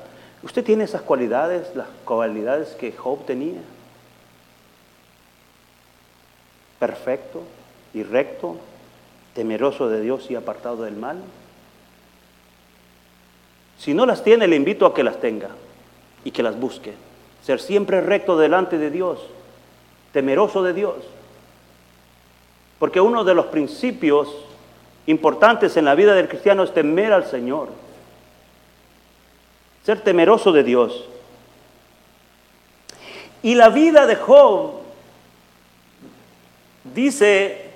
¿Usted 0.45 0.63
tiene 0.63 0.83
esas 0.83 1.01
cualidades, 1.01 1.75
las 1.75 1.87
cualidades 2.05 2.75
que 2.75 2.91
Job 2.91 3.25
tenía? 3.25 3.61
Perfecto 6.77 7.41
y 7.95 8.03
recto, 8.03 8.57
temeroso 9.33 9.89
de 9.89 10.01
Dios 10.01 10.29
y 10.29 10.35
apartado 10.35 10.83
del 10.83 10.97
mal. 10.97 11.17
Si 13.79 13.95
no 13.95 14.05
las 14.05 14.23
tiene, 14.23 14.47
le 14.47 14.55
invito 14.55 14.85
a 14.85 14.93
que 14.93 15.03
las 15.03 15.19
tenga 15.19 15.49
y 16.23 16.29
que 16.29 16.43
las 16.43 16.59
busque. 16.59 16.93
Ser 17.43 17.59
siempre 17.59 17.99
recto 18.01 18.37
delante 18.37 18.77
de 18.77 18.91
Dios, 18.91 19.19
temeroso 20.13 20.61
de 20.61 20.73
Dios. 20.73 20.97
Porque 22.77 23.01
uno 23.01 23.23
de 23.23 23.33
los 23.33 23.47
principios 23.47 24.29
importantes 25.07 25.75
en 25.75 25.85
la 25.85 25.95
vida 25.95 26.13
del 26.13 26.29
cristiano 26.29 26.61
es 26.61 26.71
temer 26.71 27.13
al 27.13 27.25
Señor 27.25 27.84
ser 29.85 30.01
temeroso 30.01 30.51
de 30.51 30.63
Dios. 30.63 31.05
Y 33.43 33.53
la 33.53 33.69
vida 33.69 34.07
de 34.07 34.15
Job 34.15 34.79
dice 36.83 37.69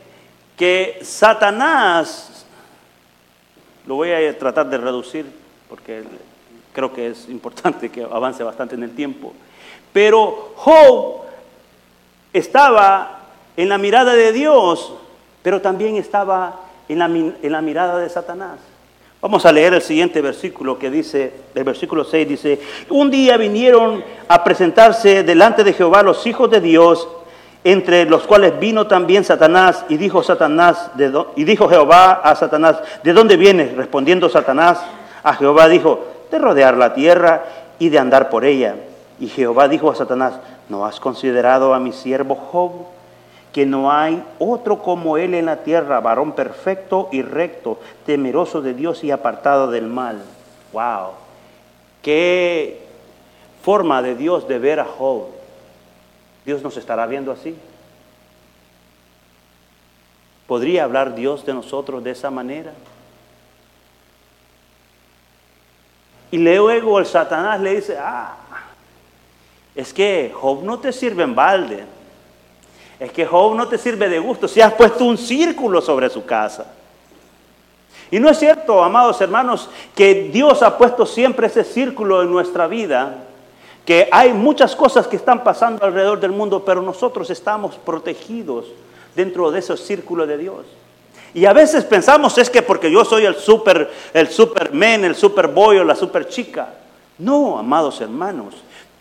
que 0.58 1.00
Satanás, 1.04 2.46
lo 3.86 3.96
voy 3.96 4.12
a 4.12 4.38
tratar 4.38 4.68
de 4.68 4.78
reducir 4.78 5.28
porque 5.70 6.04
creo 6.74 6.92
que 6.92 7.08
es 7.10 7.30
importante 7.30 7.89
que 7.89 8.04
avance 8.04 8.44
bastante 8.44 8.74
en 8.74 8.84
el 8.84 8.96
tiempo, 8.96 9.34
pero 9.94 10.54
Job 10.56 11.22
estaba 12.34 13.28
en 13.56 13.70
la 13.70 13.78
mirada 13.78 14.13
de 14.13 14.32
Dios, 14.32 14.94
pero 15.44 15.62
también 15.62 15.96
estaba 15.98 16.62
en 16.88 16.98
la, 16.98 17.06
en 17.06 17.51
la 17.51 17.62
mirada 17.62 18.00
de 18.00 18.10
Satanás. 18.10 18.58
Vamos 19.22 19.46
a 19.46 19.52
leer 19.52 19.74
el 19.74 19.82
siguiente 19.82 20.22
versículo 20.22 20.80
que 20.80 20.90
dice, 20.90 21.34
el 21.54 21.66
versículo 21.66 22.06
6 22.06 22.28
dice, 22.28 22.60
un 22.90 23.12
día 23.12 23.36
vinieron 23.36 24.02
a 24.30 24.44
presentarse 24.46 25.24
delante 25.24 25.66
de 25.66 25.74
Jehová 25.74 26.04
los 26.04 26.26
hijos 26.26 26.50
de 26.50 26.62
Dios, 26.62 27.06
entre 27.66 28.06
los 28.06 28.24
cuales 28.24 28.58
vino 28.62 28.88
también 28.88 29.26
Satanás, 29.26 29.84
y 29.90 29.98
dijo 29.98 30.24
Satanás, 30.24 30.92
de 30.96 31.12
y 31.36 31.44
dijo 31.44 31.68
Jehová 31.68 32.22
a 32.24 32.34
Satanás, 32.36 32.78
¿de 33.04 33.12
dónde 33.12 33.36
vienes? 33.36 33.76
Respondiendo 33.76 34.30
Satanás 34.30 34.80
a 35.22 35.34
Jehová 35.34 35.68
dijo, 35.68 36.06
de 36.32 36.40
rodear 36.40 36.78
la 36.78 36.94
tierra 36.94 37.44
y 37.78 37.90
de 37.90 38.00
andar 38.00 38.30
por 38.30 38.46
ella. 38.46 38.76
Y 39.20 39.28
Jehová 39.28 39.68
dijo 39.68 39.92
a 39.92 39.96
Satanás, 39.96 40.36
¿no 40.70 40.86
has 40.86 41.02
considerado 41.02 41.74
a 41.74 41.80
mi 41.82 41.92
siervo 41.92 42.36
Job? 42.36 42.72
Que 43.53 43.65
no 43.65 43.91
hay 43.91 44.24
otro 44.38 44.82
como 44.84 45.18
él 45.18 45.34
en 45.34 45.46
la 45.46 45.63
tierra, 45.63 46.00
varón 46.00 46.34
perfecto 46.34 47.10
y 47.12 47.22
recto, 47.22 47.79
temeroso 48.06 48.62
de 48.62 48.74
Dios 48.74 49.03
y 49.03 49.12
apartado 49.12 49.72
del 49.72 49.88
mal. 49.88 50.22
Wow. 50.72 51.13
Qué 52.01 52.84
forma 53.63 54.01
de 54.01 54.15
Dios 54.15 54.48
de 54.48 54.60
ver 54.60 54.79
a 54.79 54.86
Job. 54.86 55.27
Dios 56.46 56.62
nos 56.62 56.77
estará 56.77 57.06
viendo 57.08 57.32
así. 57.32 57.56
¿Podría 60.48 60.84
hablar 60.84 61.15
Dios 61.15 61.46
de 61.46 61.53
nosotros 61.53 62.03
de 62.03 62.12
esa 62.12 62.32
manera? 62.32 62.74
Y 66.32 66.38
luego 66.38 67.00
el 67.00 67.06
Satanás 67.06 67.60
le 67.60 67.75
dice, 67.75 67.98
ah, 68.00 68.38
es 69.75 69.94
que 69.94 70.32
Job 70.34 70.63
no 70.63 70.79
te 70.79 70.91
sirve 70.91 71.24
en 71.24 71.36
balde. 71.36 71.99
Es 73.00 73.12
que 73.12 73.25
Job 73.25 73.56
no 73.56 73.68
te 73.68 73.77
sirve 73.77 74.10
de 74.10 74.20
gusto 74.20 74.48
si 74.48 74.60
has 74.60 74.74
puesto 74.74 75.06
un 75.06 75.18
círculo 75.18 75.82
sobre 75.82 76.10
su 76.10 76.25
casa. 76.25 76.65
Y 78.12 78.20
no 78.20 78.29
es 78.29 78.39
cierto, 78.39 78.84
amados 78.84 79.22
hermanos, 79.22 79.70
que 79.96 80.29
Dios 80.34 80.63
ha 80.63 80.77
puesto 80.77 81.06
siempre 81.06 81.48
ese 81.48 81.63
círculo 81.63 82.24
en 82.24 82.32
nuestra 82.32 82.68
vida, 82.68 83.18
que 83.86 84.10
hay 84.12 84.34
muchas 84.34 84.75
cosas 84.75 85.08
que 85.08 85.15
están 85.15 85.44
pasando 85.44 85.86
alrededor 85.86 86.20
del 86.20 86.32
mundo, 86.32 86.63
pero 86.65 86.82
nosotros 86.82 87.29
estamos 87.29 87.75
protegidos 87.75 88.65
dentro 89.15 89.51
de 89.51 89.60
ese 89.60 89.77
círculo 89.77 90.25
de 90.25 90.38
Dios. 90.38 90.65
Y 91.34 91.46
a 91.46 91.53
veces 91.53 91.86
pensamos 91.86 92.38
es 92.39 92.50
que 92.50 92.63
porque 92.63 92.91
yo 92.91 93.06
soy 93.06 93.25
el 93.25 93.36
super, 93.36 93.91
el 94.13 94.27
superman, 94.29 95.06
el 95.06 95.15
superboy 95.15 95.77
o 95.77 95.84
la 95.84 95.96
super 95.96 96.27
chica. 96.27 96.74
No, 97.20 97.60
amados 97.60 98.01
hermanos, 98.01 98.56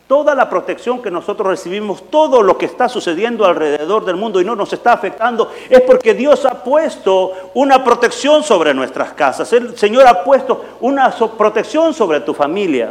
toda 0.09 0.35
la 0.35 0.49
protección 0.49 1.03
que 1.03 1.11
nosotros 1.11 1.47
recibimos, 1.47 2.11
todo 2.11 2.43
lo 2.43 2.57
que 2.57 2.65
está 2.65 2.89
sucediendo 2.89 3.45
alrededor 3.45 4.07
del 4.07 4.17
mundo 4.17 4.41
y 4.41 4.45
no 4.45 4.57
nos 4.57 4.73
está 4.73 4.95
afectando, 4.95 5.53
es 5.69 5.83
porque 5.83 6.15
Dios 6.15 6.47
ha 6.47 6.65
puesto 6.65 7.33
una 7.55 7.85
protección 7.85 8.43
sobre 8.43 8.73
nuestras 8.73 9.13
casas. 9.13 9.53
El 9.53 9.77
Señor 9.77 10.07
ha 10.07 10.25
puesto 10.25 10.65
una 10.81 11.15
protección 11.37 11.93
sobre 11.93 12.21
tu 12.21 12.33
familia. 12.33 12.91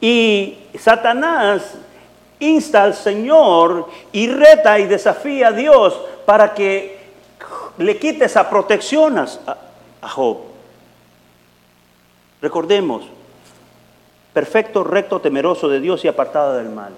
Y 0.00 0.58
Satanás 0.78 1.74
insta 2.38 2.84
al 2.84 2.94
Señor 2.94 3.88
y 4.12 4.28
reta 4.28 4.78
y 4.78 4.86
desafía 4.86 5.48
a 5.48 5.52
Dios 5.52 6.00
para 6.24 6.54
que 6.54 7.00
le 7.78 7.98
quite 7.98 8.26
esa 8.26 8.48
protección 8.48 9.18
a, 9.18 9.28
Job. 10.08 10.38
Recordemos, 12.40 13.04
perfecto, 14.32 14.84
recto, 14.84 15.20
temeroso 15.20 15.68
de 15.68 15.80
Dios 15.80 16.04
y 16.04 16.08
apartado 16.08 16.54
del 16.54 16.70
mal. 16.70 16.92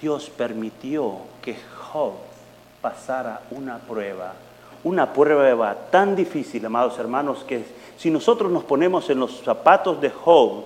Dios 0.00 0.30
permitió 0.30 1.18
que 1.42 1.56
Job 1.92 2.12
pasara 2.80 3.42
una 3.50 3.78
prueba, 3.78 4.34
una 4.84 5.12
prueba 5.12 5.74
tan 5.90 6.14
difícil, 6.14 6.64
amados 6.64 6.98
hermanos, 6.98 7.44
que 7.46 7.64
si 7.96 8.10
nosotros 8.10 8.50
nos 8.50 8.64
ponemos 8.64 9.10
en 9.10 9.18
los 9.18 9.42
zapatos 9.42 10.00
de 10.00 10.10
Job, 10.10 10.64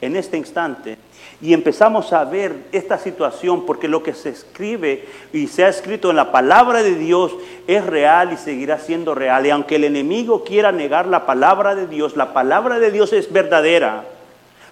en 0.00 0.16
este 0.16 0.36
instante, 0.36 0.98
y 1.44 1.52
empezamos 1.52 2.14
a 2.14 2.24
ver 2.24 2.56
esta 2.72 2.96
situación 2.96 3.66
porque 3.66 3.86
lo 3.86 4.02
que 4.02 4.14
se 4.14 4.30
escribe 4.30 5.04
y 5.30 5.46
se 5.46 5.62
ha 5.62 5.68
escrito 5.68 6.08
en 6.08 6.16
la 6.16 6.32
palabra 6.32 6.82
de 6.82 6.94
Dios 6.94 7.32
es 7.66 7.84
real 7.84 8.32
y 8.32 8.38
seguirá 8.38 8.78
siendo 8.78 9.14
real. 9.14 9.44
Y 9.44 9.50
aunque 9.50 9.76
el 9.76 9.84
enemigo 9.84 10.42
quiera 10.42 10.72
negar 10.72 11.06
la 11.06 11.26
palabra 11.26 11.74
de 11.74 11.86
Dios, 11.86 12.16
la 12.16 12.32
palabra 12.32 12.78
de 12.78 12.90
Dios 12.90 13.12
es 13.12 13.30
verdadera. 13.30 14.04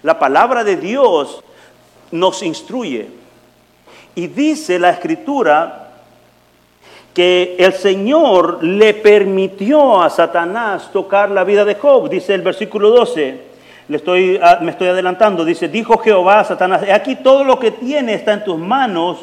La 0.01 0.17
palabra 0.17 0.63
de 0.63 0.77
Dios 0.77 1.43
nos 2.09 2.41
instruye. 2.41 3.07
Y 4.15 4.25
dice 4.25 4.79
la 4.79 4.89
escritura 4.89 5.91
que 7.13 7.55
el 7.59 7.73
Señor 7.73 8.63
le 8.63 8.95
permitió 8.95 10.01
a 10.01 10.09
Satanás 10.09 10.91
tocar 10.91 11.29
la 11.29 11.43
vida 11.43 11.65
de 11.65 11.75
Job, 11.75 12.09
dice 12.09 12.33
el 12.33 12.41
versículo 12.41 12.89
12 12.89 13.52
estoy, 13.97 14.39
ah, 14.41 14.59
me 14.61 14.71
estoy 14.71 14.87
adelantando, 14.87 15.43
dice, 15.45 15.67
dijo 15.67 15.97
Jehová 15.97 16.39
a 16.39 16.43
Satanás, 16.43 16.83
aquí 16.93 17.15
todo 17.15 17.43
lo 17.43 17.59
que 17.59 17.71
tiene 17.71 18.13
está 18.13 18.33
en 18.33 18.43
tus 18.43 18.57
manos, 18.57 19.19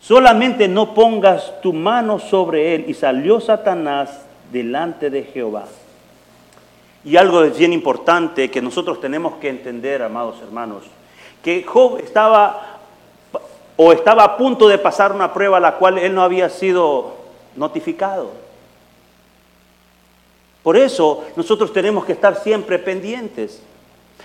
solamente 0.00 0.68
no 0.68 0.94
pongas 0.94 1.60
tu 1.62 1.72
mano 1.72 2.18
sobre 2.18 2.74
él. 2.74 2.84
Y 2.88 2.94
salió 2.94 3.40
Satanás 3.40 4.22
delante 4.52 5.10
de 5.10 5.24
Jehová. 5.24 5.64
Y 7.04 7.16
algo 7.16 7.42
bien 7.42 7.72
importante 7.72 8.50
que 8.50 8.62
nosotros 8.62 9.00
tenemos 9.00 9.34
que 9.34 9.48
entender, 9.48 10.02
amados 10.02 10.36
hermanos, 10.42 10.84
que 11.42 11.64
Job 11.64 11.98
estaba 11.98 12.78
o 13.76 13.92
estaba 13.92 14.22
a 14.22 14.36
punto 14.36 14.68
de 14.68 14.78
pasar 14.78 15.12
una 15.12 15.32
prueba 15.32 15.56
a 15.56 15.60
la 15.60 15.74
cual 15.76 15.98
él 15.98 16.14
no 16.14 16.22
había 16.22 16.48
sido 16.48 17.14
notificado. 17.56 18.30
Por 20.62 20.76
eso 20.76 21.24
nosotros 21.36 21.72
tenemos 21.72 22.04
que 22.04 22.12
estar 22.12 22.36
siempre 22.36 22.78
pendientes. 22.78 23.62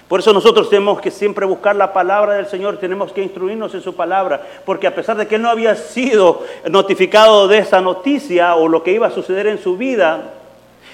Por 0.07 0.21
eso 0.21 0.31
nosotros 0.31 0.69
tenemos 0.69 1.01
que 1.01 1.11
siempre 1.11 1.45
buscar 1.45 1.75
la 1.75 1.91
palabra 1.91 2.35
del 2.35 2.47
Señor, 2.47 2.77
tenemos 2.77 3.11
que 3.11 3.21
instruirnos 3.21 3.73
en 3.73 3.81
su 3.81 3.93
palabra, 3.93 4.41
porque 4.65 4.87
a 4.87 4.95
pesar 4.95 5.17
de 5.17 5.27
que 5.27 5.35
él 5.35 5.41
no 5.41 5.49
había 5.49 5.75
sido 5.75 6.43
notificado 6.69 7.47
de 7.47 7.57
esa 7.57 7.81
noticia 7.81 8.55
o 8.55 8.69
lo 8.69 8.83
que 8.83 8.93
iba 8.93 9.07
a 9.07 9.11
suceder 9.11 9.47
en 9.47 9.59
su 9.59 9.75
vida, 9.75 10.31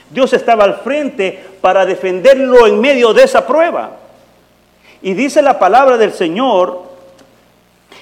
Dios 0.09 0.33
estaba 0.33 0.63
al 0.63 0.77
frente 0.77 1.43
para 1.61 1.85
defenderlo 1.85 2.65
en 2.65 2.81
medio 2.81 3.13
de 3.13 3.23
esa 3.23 3.45
prueba. 3.45 3.97
Y 5.03 5.13
dice 5.13 5.41
la 5.41 5.59
palabra 5.59 5.97
del 5.97 6.13
Señor 6.13 6.81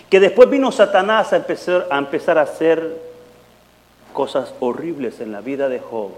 que 0.10 0.20
después 0.20 0.50
vino 0.50 0.72
Satanás 0.72 1.34
a 1.34 1.38
empezar 1.38 2.38
a, 2.38 2.42
hacer 2.42 2.98
cosas 4.14 4.54
horribles 4.60 5.20
en 5.20 5.32
la 5.32 5.42
vida 5.42 5.68
de 5.68 5.80
Job. 5.80 6.12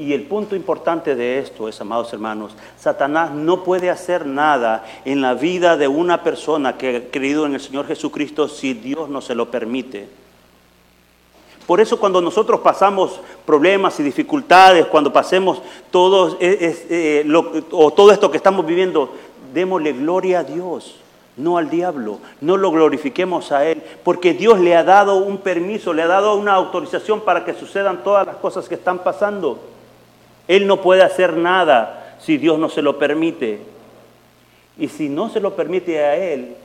Y 0.00 0.14
el 0.14 0.22
punto 0.22 0.56
importante 0.56 1.14
de 1.14 1.40
esto 1.40 1.68
es, 1.68 1.78
amados 1.78 2.10
hermanos, 2.14 2.52
Satanás 2.78 3.32
no 3.32 3.62
puede 3.62 3.90
hacer 3.90 4.24
nada 4.24 4.82
en 5.04 5.20
la 5.20 5.34
vida 5.34 5.76
de 5.76 5.88
una 5.88 6.22
persona 6.22 6.78
que 6.78 6.96
ha 6.96 7.10
creído 7.10 7.44
en 7.44 7.52
el 7.52 7.60
Señor 7.60 7.86
Jesucristo 7.86 8.48
si 8.48 8.72
Dios 8.72 9.10
no 9.10 9.20
se 9.20 9.34
lo 9.34 9.50
permite. 9.50 10.08
Por 11.66 11.82
eso 11.82 12.00
cuando 12.00 12.22
nosotros 12.22 12.60
pasamos 12.60 13.20
problemas 13.44 14.00
y 14.00 14.02
dificultades, 14.02 14.86
cuando 14.86 15.12
pasemos 15.12 15.60
todo, 15.90 16.38
eh, 16.40 17.22
o 17.70 17.90
todo 17.90 18.10
esto 18.10 18.30
que 18.30 18.38
estamos 18.38 18.64
viviendo, 18.64 19.12
démosle 19.52 19.92
gloria 19.92 20.38
a 20.38 20.44
Dios, 20.44 20.96
no 21.36 21.58
al 21.58 21.68
diablo, 21.68 22.20
no 22.40 22.56
lo 22.56 22.70
glorifiquemos 22.70 23.52
a 23.52 23.66
Él, 23.66 23.82
porque 24.02 24.32
Dios 24.32 24.60
le 24.60 24.74
ha 24.76 24.82
dado 24.82 25.18
un 25.18 25.36
permiso, 25.36 25.92
le 25.92 26.00
ha 26.00 26.06
dado 26.06 26.36
una 26.36 26.54
autorización 26.54 27.20
para 27.20 27.44
que 27.44 27.52
sucedan 27.52 28.02
todas 28.02 28.26
las 28.26 28.36
cosas 28.36 28.66
que 28.66 28.76
están 28.76 29.00
pasando. 29.00 29.58
Él 30.48 30.66
no 30.66 30.80
puede 30.80 31.02
hacer 31.02 31.34
nada 31.34 32.16
si 32.20 32.38
Dios 32.38 32.58
no 32.58 32.68
se 32.68 32.82
lo 32.82 32.98
permite. 32.98 33.60
Y 34.78 34.88
si 34.88 35.08
no 35.08 35.28
se 35.28 35.40
lo 35.40 35.54
permite 35.56 35.98
a 36.00 36.16
Él, 36.16 36.56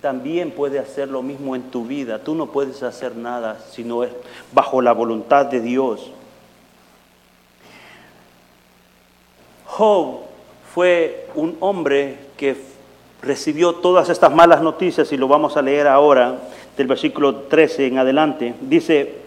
también 0.00 0.50
puede 0.50 0.78
hacer 0.78 1.08
lo 1.08 1.22
mismo 1.22 1.54
en 1.56 1.62
tu 1.70 1.84
vida. 1.84 2.18
Tú 2.18 2.34
no 2.34 2.46
puedes 2.46 2.82
hacer 2.82 3.16
nada 3.16 3.58
si 3.70 3.84
no 3.84 4.02
es 4.04 4.10
bajo 4.52 4.82
la 4.82 4.92
voluntad 4.92 5.46
de 5.46 5.60
Dios. 5.60 6.10
Job 9.66 10.20
fue 10.74 11.28
un 11.34 11.56
hombre 11.60 12.18
que 12.36 12.56
recibió 13.22 13.76
todas 13.76 14.08
estas 14.08 14.34
malas 14.34 14.60
noticias 14.60 15.12
y 15.12 15.16
lo 15.16 15.28
vamos 15.28 15.56
a 15.56 15.62
leer 15.62 15.86
ahora 15.86 16.38
del 16.76 16.86
versículo 16.88 17.36
13 17.36 17.86
en 17.86 17.98
adelante. 17.98 18.54
Dice, 18.60 19.21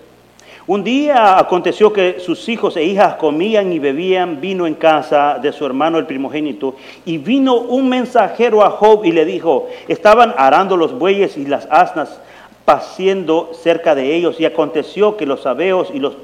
Un 0.67 0.83
día 0.83 1.37
aconteció 1.37 1.93
que 1.93 2.19
sus 2.19 2.49
hijos 2.49 2.75
e 2.75 2.83
hijas 2.83 3.15
comían 3.15 3.71
y 3.71 3.77
bebían 3.77 4.41
vino 4.41 4.65
en 4.65 4.73
casa 4.73 5.37
de 5.39 5.51
su 5.51 5.63
hermano 5.63 5.99
el 5.99 6.07
primogénito, 6.07 6.75
y 7.05 7.19
vino 7.19 7.55
un 7.55 7.87
mensajero 7.87 8.65
a 8.65 8.71
Job 8.71 9.05
y 9.05 9.11
le 9.11 9.25
dijo, 9.25 9.67
estaban 9.87 10.33
arando 10.37 10.75
los 10.75 10.97
bueyes 10.97 11.37
y 11.37 11.45
las 11.45 11.67
asnas 11.69 12.19
paciendo 12.65 13.51
cerca 13.53 13.93
de 13.93 14.15
ellos, 14.15 14.39
y 14.39 14.45
aconteció 14.45 15.17
que 15.17 15.27
los 15.27 15.41
sabeos 15.41 15.89
y 15.93 15.99
los 15.99 16.17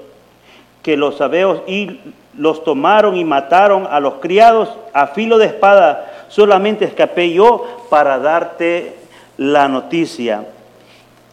que 0.82 0.98
los 0.98 1.18
sabeos 1.18 1.62
y 1.68 2.00
los 2.36 2.64
tomaron 2.64 3.16
y 3.16 3.24
mataron 3.24 3.88
a 3.90 4.00
los 4.00 4.16
criados 4.16 4.70
a 4.94 5.06
filo 5.08 5.38
de 5.38 5.46
espada, 5.46 6.26
solamente 6.30 6.86
escapé 6.86 7.32
yo 7.32 7.68
para 7.92 8.18
darte 8.18 8.96
la 9.38 9.68
noticia. 9.68 10.46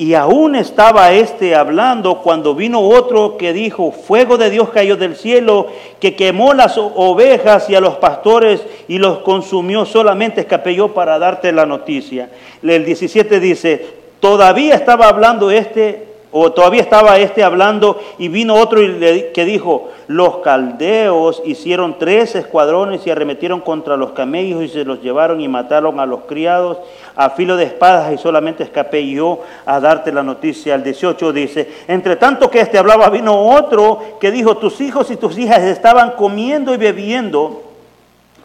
Y 0.01 0.15
aún 0.15 0.55
estaba 0.55 1.11
este 1.11 1.57
hablando 1.57 2.23
cuando 2.23 2.55
vino 2.55 2.81
otro 2.81 3.37
que 3.37 3.53
dijo, 3.53 3.91
fuego 3.91 4.39
de 4.39 4.49
Dios 4.49 4.69
cayó 4.71 4.97
del 4.97 5.17
cielo, 5.17 5.67
que 5.99 6.15
quemó 6.15 6.55
las 6.55 6.79
ovejas 6.79 7.69
y 7.69 7.75
a 7.75 7.81
los 7.81 7.97
pastores 7.97 8.65
y 8.87 8.99
los 8.99 9.19
consumió, 9.19 9.85
solamente 9.85 10.43
escapé 10.43 10.77
yo 10.77 10.95
para 10.95 11.19
darte 11.19 11.51
la 11.51 11.67
noticia. 11.67 12.31
El 12.63 12.85
17 12.85 13.41
dice, 13.41 13.87
todavía 14.21 14.77
estaba 14.77 15.09
hablando 15.09 15.51
este 15.51 16.08
o 16.31 16.53
todavía 16.53 16.83
estaba 16.83 17.19
este 17.19 17.43
hablando 17.43 18.01
y 18.19 18.29
vino 18.29 18.55
otro 18.55 18.81
que 18.81 19.45
dijo, 19.45 19.91
los 20.09 20.39
caldeos 20.39 21.43
hicieron 21.45 21.99
tres 21.99 22.35
escuadrones 22.35 23.07
y 23.07 23.11
arremetieron 23.11 23.61
contra 23.61 23.97
los 23.97 24.13
camellos 24.13 24.63
y 24.63 24.69
se 24.69 24.85
los 24.85 25.03
llevaron 25.03 25.41
y 25.41 25.49
mataron 25.49 26.01
a 26.01 26.07
los 26.07 26.21
criados 26.21 26.79
a 27.17 27.31
filo 27.31 27.57
de 27.57 27.65
espadas 27.65 28.13
y 28.13 28.19
solamente 28.19 28.63
escapé 28.63 29.07
yo 29.09 29.41
a 29.65 29.81
darte 29.81 30.13
la 30.13 30.23
noticia. 30.23 30.75
El 30.75 30.85
18 30.85 31.33
dice, 31.33 31.69
entre 31.89 32.17
tanto 32.17 32.51
que 32.51 32.61
este 32.61 32.79
hablaba 32.79 33.09
vino 33.11 33.35
otro 33.35 34.01
que 34.21 34.31
dijo, 34.31 34.57
tus 34.57 34.81
hijos 34.81 35.11
y 35.11 35.17
tus 35.17 35.39
hijas 35.39 35.63
estaban 35.63 36.13
comiendo 36.13 36.75
y 36.75 36.77
bebiendo 36.77 37.68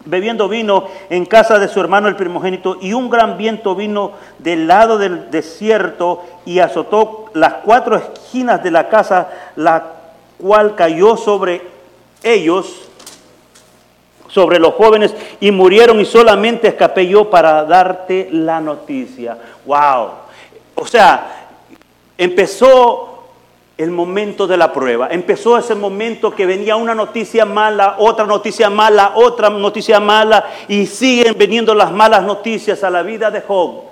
bebiendo 0.06 0.50
vino 0.50 0.88
en 1.10 1.26
casa 1.26 1.60
de 1.60 1.68
su 1.68 1.80
hermano 1.80 2.08
el 2.08 2.16
primogénito, 2.16 2.78
y 2.82 2.94
un 2.94 3.10
gran 3.10 3.38
viento 3.38 3.76
vino 3.76 4.12
del 4.40 4.68
lado 4.68 4.98
del 4.98 5.32
desierto 5.32 6.24
y 6.46 6.60
azotó 6.60 7.26
las 7.34 7.56
cuatro 7.66 7.96
esquinas 7.96 8.64
de 8.64 8.72
la 8.72 8.90
casa, 8.90 9.30
la 9.56 9.84
cual 10.38 10.76
cayó 10.76 11.16
sobre 11.18 11.62
ellos, 12.22 12.90
sobre 14.28 14.60
los 14.60 14.74
jóvenes, 14.74 15.16
y 15.40 15.52
murieron, 15.52 16.00
y 16.02 16.06
solamente 16.06 16.68
escapé 16.68 17.08
yo 17.08 17.30
para 17.30 17.64
darte 17.66 18.30
la 18.32 18.60
noticia. 18.60 19.38
¡Wow! 19.66 20.10
O 20.76 20.86
sea, 20.86 21.48
empezó 22.18 23.13
el 23.78 23.92
momento 23.92 24.46
de 24.46 24.58
la 24.58 24.72
prueba. 24.72 25.08
Empezó 25.10 25.58
ese 25.58 25.76
momento 25.76 26.36
que 26.36 26.46
venía 26.46 26.76
una 26.76 26.94
noticia 26.94 27.46
mala, 27.46 27.96
otra 27.98 28.26
noticia 28.26 28.70
mala, 28.70 29.14
otra 29.16 29.50
noticia 29.50 30.00
mala, 30.00 30.46
y 30.68 30.86
siguen 30.86 31.36
viniendo 31.38 31.74
las 31.74 31.92
malas 31.92 32.24
noticias 32.24 32.84
a 32.84 32.90
la 32.90 33.02
vida 33.02 33.32
de 33.32 33.42
Job. 33.42 33.84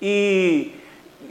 Y 0.00 0.72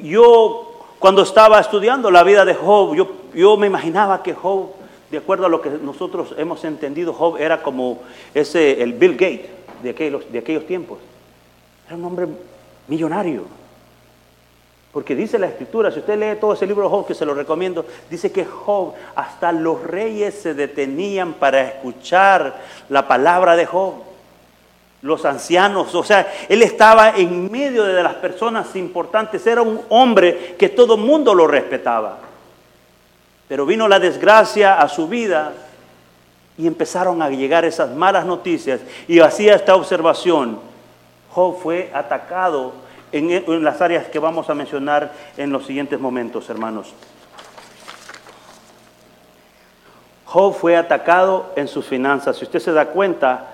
yo, 0.02 0.86
cuando 1.00 1.22
estaba 1.22 1.60
estudiando 1.60 2.12
la 2.12 2.24
vida 2.24 2.46
de 2.46 2.54
Job, 2.54 2.96
yo, 2.96 3.12
yo 3.34 3.58
me 3.58 3.68
imaginaba 3.68 4.24
que 4.24 4.34
Job, 4.34 4.72
de 5.12 5.18
acuerdo 5.18 5.46
a 5.46 5.50
lo 5.50 5.62
que 5.62 5.70
nosotros 5.70 6.34
hemos 6.38 6.64
entendido, 6.64 7.14
Job 7.14 7.38
era 7.38 7.62
como 7.62 8.00
ese, 8.34 8.82
el 8.82 8.94
Bill 8.94 9.14
Gates 9.14 9.50
de 9.84 9.90
aquellos, 9.90 10.32
de 10.32 10.40
aquellos 10.40 10.66
tiempos. 10.66 11.00
Era 11.88 11.98
un 11.98 12.06
hombre 12.06 12.28
millonario 12.88 13.67
porque 14.98 15.14
dice 15.14 15.38
la 15.38 15.46
escritura, 15.46 15.92
si 15.92 16.00
usted 16.00 16.18
lee 16.18 16.40
todo 16.42 16.54
ese 16.54 16.66
libro 16.66 16.86
de 16.86 16.90
Job, 16.90 17.06
que 17.06 17.14
se 17.14 17.24
lo 17.24 17.36
recomiendo, 17.36 17.86
dice 18.10 18.32
que 18.32 18.44
Job, 18.44 18.96
hasta 19.14 19.52
los 19.52 19.84
reyes 19.84 20.34
se 20.34 20.56
detenían 20.56 21.34
para 21.34 21.62
escuchar 21.62 22.56
la 22.90 23.08
palabra 23.08 23.56
de 23.56 23.68
Job. 23.68 23.94
Los 25.04 25.24
ancianos, 25.26 25.94
o 25.94 26.04
sea, 26.04 26.34
él 26.50 26.64
estaba 26.64 27.12
en 27.12 27.52
medio 27.52 27.84
de 27.84 28.02
las 28.02 28.16
personas 28.16 28.76
importantes, 28.76 29.46
era 29.46 29.62
un 29.62 29.82
hombre 29.90 30.56
que 30.58 30.70
todo 30.70 30.96
el 30.96 31.02
mundo 31.02 31.36
lo 31.36 31.46
respetaba. 31.46 32.18
Pero 33.48 33.68
vino 33.68 33.88
la 33.88 34.00
desgracia 34.00 34.82
a 34.82 34.90
su 34.90 35.08
vida 35.08 35.54
y 36.58 36.66
empezaron 36.66 37.22
a 37.22 37.30
llegar 37.30 37.66
esas 37.66 37.92
malas 37.92 38.26
noticias 38.26 38.82
y 39.08 39.20
hacía 39.20 39.54
esta 39.54 39.76
observación. 39.76 40.58
Job 41.30 41.60
fue 41.62 41.92
atacado 41.94 42.87
en, 43.12 43.64
las 43.64 43.82
áreas 43.82 44.08
que 44.08 44.20
vamos 44.20 44.50
a 44.50 44.56
mencionar 44.56 45.14
en 45.38 45.52
los 45.52 45.66
siguientes 45.66 46.00
momentos, 46.00 46.50
hermanos. 46.50 46.94
Job 50.26 50.54
fue 50.54 50.76
atacado 50.76 51.52
en 51.56 51.68
sus 51.68 51.86
finanzas. 51.86 52.38
Si 52.38 52.44
usted 52.44 52.60
se 52.60 52.74
da 52.74 52.88
cuenta, 52.88 53.48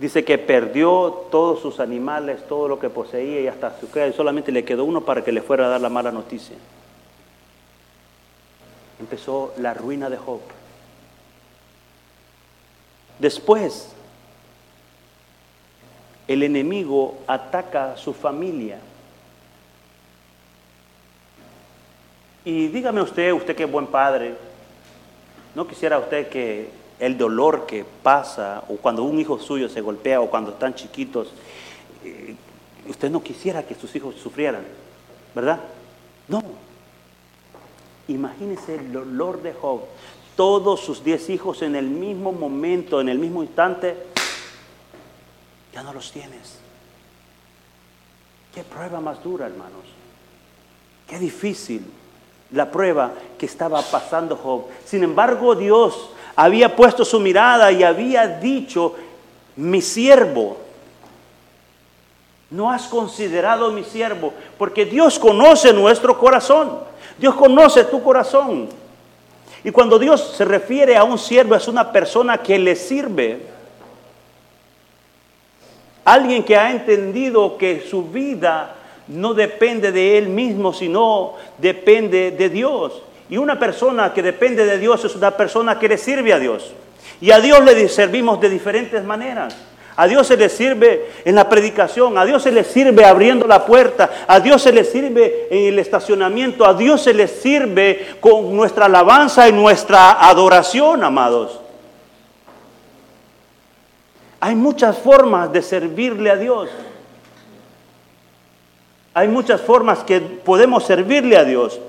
dice 0.00 0.24
que 0.24 0.38
perdió 0.38 1.26
todos 1.30 1.60
sus 1.60 1.78
animales, 1.78 2.46
todo 2.48 2.66
lo 2.66 2.80
que 2.80 2.90
poseía 2.90 3.40
y 3.40 3.46
hasta 3.46 3.78
su 3.78 3.88
casa, 3.90 4.14
solamente 4.16 4.50
le 4.50 4.64
quedó 4.64 4.84
uno 4.84 5.02
para 5.02 5.22
que 5.22 5.32
le 5.32 5.40
fuera 5.40 5.66
a 5.66 5.68
dar 5.68 5.80
la 5.80 5.88
mala 5.88 6.10
noticia. 6.10 6.56
Empezó 8.98 9.54
la 9.58 9.72
ruina 9.72 10.10
de 10.10 10.16
Job. 10.16 10.40
Después, 13.18 13.94
el 16.28 16.42
enemigo 16.42 17.18
ataca 17.26 17.92
a 17.92 17.96
su 17.96 18.12
familia. 18.12 18.78
Y 22.46 22.68
dígame 22.68 23.02
usted, 23.02 23.32
usted 23.32 23.56
que 23.56 23.64
es 23.64 23.70
buen 23.70 23.88
padre, 23.88 24.36
¿no 25.56 25.66
quisiera 25.66 25.98
usted 25.98 26.28
que 26.28 26.70
el 27.00 27.18
dolor 27.18 27.66
que 27.66 27.84
pasa, 27.84 28.62
o 28.68 28.76
cuando 28.76 29.02
un 29.02 29.18
hijo 29.18 29.40
suyo 29.40 29.68
se 29.68 29.80
golpea, 29.80 30.20
o 30.20 30.30
cuando 30.30 30.52
están 30.52 30.72
chiquitos, 30.72 31.32
eh, 32.04 32.36
usted 32.86 33.10
no 33.10 33.20
quisiera 33.20 33.64
que 33.64 33.74
sus 33.74 33.92
hijos 33.96 34.14
sufrieran, 34.14 34.62
¿verdad? 35.34 35.58
No. 36.28 36.40
Imagínese 38.06 38.76
el 38.76 38.92
dolor 38.92 39.42
de 39.42 39.52
Job. 39.52 39.80
Todos 40.36 40.82
sus 40.82 41.02
diez 41.02 41.28
hijos 41.28 41.62
en 41.62 41.74
el 41.74 41.86
mismo 41.88 42.30
momento, 42.30 43.00
en 43.00 43.08
el 43.08 43.18
mismo 43.18 43.42
instante, 43.42 43.96
ya 45.74 45.82
no 45.82 45.92
los 45.92 46.12
tienes. 46.12 46.60
Qué 48.54 48.62
prueba 48.62 49.00
más 49.00 49.20
dura, 49.24 49.46
hermanos. 49.46 49.82
Qué 51.08 51.18
difícil 51.18 51.84
la 52.50 52.70
prueba 52.70 53.12
que 53.38 53.46
estaba 53.46 53.82
pasando 53.82 54.36
Job. 54.36 54.66
Sin 54.84 55.02
embargo, 55.02 55.54
Dios 55.54 56.10
había 56.34 56.74
puesto 56.74 57.04
su 57.04 57.18
mirada 57.18 57.72
y 57.72 57.82
había 57.82 58.26
dicho, 58.26 58.94
mi 59.56 59.80
siervo, 59.80 60.58
no 62.50 62.70
has 62.70 62.86
considerado 62.86 63.70
mi 63.72 63.82
siervo, 63.82 64.32
porque 64.58 64.84
Dios 64.84 65.18
conoce 65.18 65.72
nuestro 65.72 66.18
corazón, 66.18 66.78
Dios 67.18 67.34
conoce 67.34 67.84
tu 67.84 68.02
corazón. 68.02 68.68
Y 69.64 69.70
cuando 69.72 69.98
Dios 69.98 70.34
se 70.36 70.44
refiere 70.44 70.96
a 70.96 71.02
un 71.02 71.18
siervo, 71.18 71.56
es 71.56 71.66
una 71.66 71.90
persona 71.90 72.38
que 72.38 72.56
le 72.56 72.76
sirve. 72.76 73.46
Alguien 76.04 76.44
que 76.44 76.56
ha 76.56 76.70
entendido 76.70 77.58
que 77.58 77.84
su 77.90 78.04
vida 78.04 78.76
no 79.08 79.34
depende 79.34 79.92
de 79.92 80.18
él 80.18 80.28
mismo, 80.28 80.72
sino 80.72 81.34
depende 81.58 82.32
de 82.32 82.48
Dios. 82.48 83.02
Y 83.28 83.36
una 83.36 83.58
persona 83.58 84.12
que 84.12 84.22
depende 84.22 84.64
de 84.64 84.78
Dios 84.78 85.04
es 85.04 85.14
una 85.14 85.32
persona 85.32 85.78
que 85.78 85.88
le 85.88 85.98
sirve 85.98 86.32
a 86.32 86.38
Dios. 86.38 86.72
Y 87.20 87.30
a 87.30 87.40
Dios 87.40 87.64
le 87.64 87.88
servimos 87.88 88.40
de 88.40 88.50
diferentes 88.50 89.02
maneras. 89.04 89.56
A 89.96 90.06
Dios 90.06 90.26
se 90.26 90.36
le 90.36 90.50
sirve 90.50 91.10
en 91.24 91.34
la 91.34 91.48
predicación, 91.48 92.18
a 92.18 92.26
Dios 92.26 92.42
se 92.42 92.52
le 92.52 92.64
sirve 92.64 93.06
abriendo 93.06 93.46
la 93.46 93.64
puerta, 93.64 94.10
a 94.28 94.40
Dios 94.40 94.60
se 94.60 94.70
le 94.70 94.84
sirve 94.84 95.48
en 95.50 95.72
el 95.72 95.78
estacionamiento, 95.78 96.66
a 96.66 96.74
Dios 96.74 97.02
se 97.02 97.14
le 97.14 97.26
sirve 97.26 98.16
con 98.20 98.54
nuestra 98.54 98.84
alabanza 98.86 99.48
y 99.48 99.52
nuestra 99.52 100.28
adoración, 100.28 101.02
amados. 101.02 101.60
Hay 104.38 104.54
muchas 104.54 104.98
formas 104.98 105.50
de 105.50 105.62
servirle 105.62 106.30
a 106.30 106.36
Dios. 106.36 106.68
Hay 109.16 109.28
muchas 109.28 109.62
formas 109.62 110.04
que 110.04 110.20
podemos 110.20 110.84
servirle 110.84 111.38
a 111.38 111.44
Dios. 111.44 111.80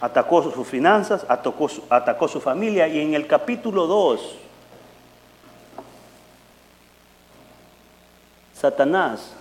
Atacó 0.00 0.42
sus 0.42 0.66
finanzas, 0.66 1.26
atacó 1.28 2.28
su, 2.28 2.40
familia 2.40 2.88
y 2.88 2.98
en 2.98 3.12
el 3.12 3.26
capítulo 3.26 3.86
2, 3.86 4.36
Satanás 8.54 9.34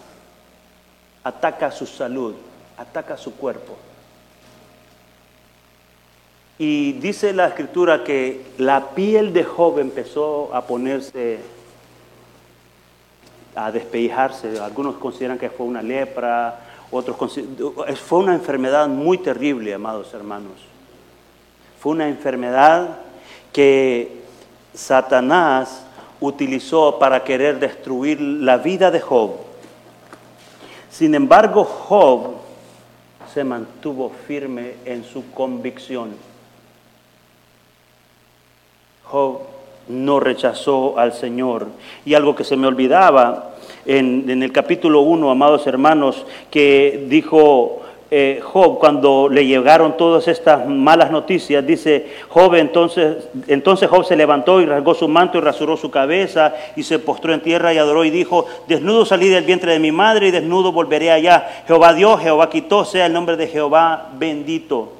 ataca 1.24 1.72
su 1.72 1.86
salud, 1.86 2.36
ataca 2.76 3.16
su 3.16 3.34
cuerpo. 3.34 3.78
Y 6.58 6.92
dice 6.94 7.32
la 7.32 7.48
escritura 7.48 8.04
que 8.04 8.46
la 8.58 8.90
piel 8.90 9.32
de 9.32 9.46
Job 9.46 9.80
empezó 9.80 10.54
a 10.54 10.64
ponerse 10.64 11.40
a 13.58 13.72
despellejarse. 13.72 14.60
Algunos 14.60 14.96
consideran 14.96 15.38
que 15.38 15.50
fue 15.50 15.66
una 15.66 15.82
lepra, 15.82 16.60
otros 16.92 17.18
fue 18.06 18.20
una 18.20 18.34
enfermedad 18.34 18.88
muy 18.88 19.18
terrible, 19.18 19.74
amados 19.74 20.14
hermanos. 20.14 20.54
Fue 21.80 21.92
una 21.92 22.08
enfermedad 22.08 23.00
que 23.52 24.22
Satanás 24.74 25.84
utilizó 26.20 27.00
para 27.00 27.24
querer 27.24 27.60
destruir 27.60 28.22
la 28.22 28.58
vida 28.58 28.92
de 28.92 29.02
Job. 29.02 29.32
Sin 30.92 31.16
embargo, 31.16 31.64
Job 31.64 32.36
se 33.34 33.44
mantuvo 33.44 34.12
firme 34.28 34.76
en 34.86 35.04
su 35.04 35.32
convicción. 35.32 36.16
Job 39.04 39.57
no 39.90 40.20
rechazó 40.20 40.98
al 40.98 41.14
Señor. 41.14 41.68
Y 42.06 42.14
algo 42.14 42.36
que 42.36 42.44
se 42.44 42.58
me 42.58 42.68
olvidaba 42.68 43.52
en, 43.86 44.44
el 44.44 44.52
capítulo 44.52 45.02
1, 45.02 45.32
amados 45.32 45.66
hermanos, 45.68 46.26
que 46.52 47.06
dijo 47.08 47.82
eh, 48.12 48.42
Job, 48.44 48.80
cuando 48.80 49.30
le 49.30 49.46
llegaron 49.46 49.98
todas 49.98 50.28
estas 50.28 50.68
malas 50.68 51.12
noticias, 51.12 51.66
dice 51.66 52.08
Job, 52.30 52.56
entonces, 52.56 53.28
entonces 53.48 53.90
Job 53.90 54.06
se 54.06 54.16
levantó 54.16 54.62
y 54.62 54.66
rasgó 54.66 54.94
su 54.94 55.08
manto 55.08 55.38
y 55.38 55.42
rasuró 55.42 55.78
su 55.78 55.90
cabeza 55.92 56.54
y 56.76 56.84
se 56.84 57.00
postró 57.00 57.34
en 57.34 57.42
tierra 57.42 57.74
y 57.74 57.78
adoró 57.78 58.04
y 58.04 58.10
dijo, 58.10 58.46
desnudo 58.68 59.06
salí 59.06 59.30
del 59.30 59.46
vientre 59.46 59.74
de 59.74 59.80
mi 59.80 59.92
madre 59.92 60.28
y 60.28 60.32
desnudo 60.32 60.72
volveré 60.72 61.12
allá. 61.12 61.64
Jehová 61.68 61.94
dio, 61.94 62.18
Jehová 62.18 62.50
quitó, 62.50 62.86
sea 62.86 63.06
el 63.06 63.14
nombre 63.14 63.38
de 63.38 63.48
Jehová 63.48 64.10
bendito. 64.18 64.97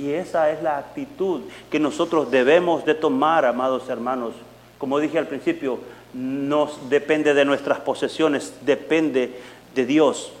Y 0.00 0.14
esa 0.14 0.50
es 0.50 0.62
la 0.62 0.78
actitud 0.78 1.42
que 1.70 1.78
nosotros 1.78 2.30
debemos 2.30 2.86
de 2.86 2.94
tomar, 2.94 3.44
amados 3.44 3.86
hermanos. 3.90 4.32
Como 4.78 4.98
dije 4.98 5.18
al 5.18 5.26
principio, 5.26 5.78
no 6.14 6.70
depende 6.88 7.34
de 7.34 7.44
nuestras 7.44 7.80
posesiones, 7.80 8.54
depende 8.62 9.38
de 9.74 9.84
Dios. 9.84 10.32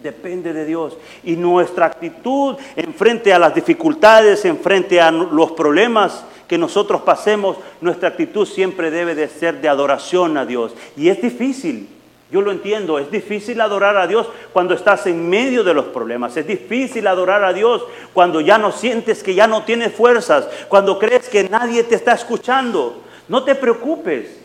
Depende 0.00 0.52
de 0.52 0.64
Dios. 0.64 0.96
Y 1.24 1.34
nuestra 1.34 1.86
actitud 1.86 2.54
en 2.76 2.94
frente 2.94 3.32
a 3.32 3.40
las 3.40 3.52
dificultades, 3.52 4.44
en 4.44 4.58
frente 4.58 5.00
a 5.00 5.10
los 5.10 5.50
problemas 5.50 6.24
que 6.46 6.58
nosotros 6.58 7.02
pasemos, 7.02 7.56
nuestra 7.80 8.10
actitud 8.10 8.46
siempre 8.46 8.92
debe 8.92 9.16
de 9.16 9.26
ser 9.26 9.60
de 9.60 9.68
adoración 9.68 10.36
a 10.36 10.46
Dios. 10.46 10.72
Y 10.96 11.08
es 11.08 11.20
difícil, 11.20 11.88
yo 12.32 12.40
lo 12.40 12.50
entiendo, 12.50 12.98
es 12.98 13.10
difícil 13.10 13.60
adorar 13.60 13.98
a 13.98 14.06
Dios 14.06 14.26
cuando 14.54 14.72
estás 14.72 15.06
en 15.06 15.28
medio 15.28 15.62
de 15.62 15.74
los 15.74 15.84
problemas. 15.86 16.34
Es 16.38 16.46
difícil 16.46 17.06
adorar 17.06 17.44
a 17.44 17.52
Dios 17.52 17.84
cuando 18.14 18.40
ya 18.40 18.56
no 18.56 18.72
sientes 18.72 19.22
que 19.22 19.34
ya 19.34 19.46
no 19.46 19.64
tienes 19.64 19.94
fuerzas, 19.94 20.48
cuando 20.68 20.98
crees 20.98 21.28
que 21.28 21.46
nadie 21.46 21.84
te 21.84 21.94
está 21.94 22.14
escuchando. 22.14 23.02
No 23.28 23.44
te 23.44 23.54
preocupes, 23.54 24.40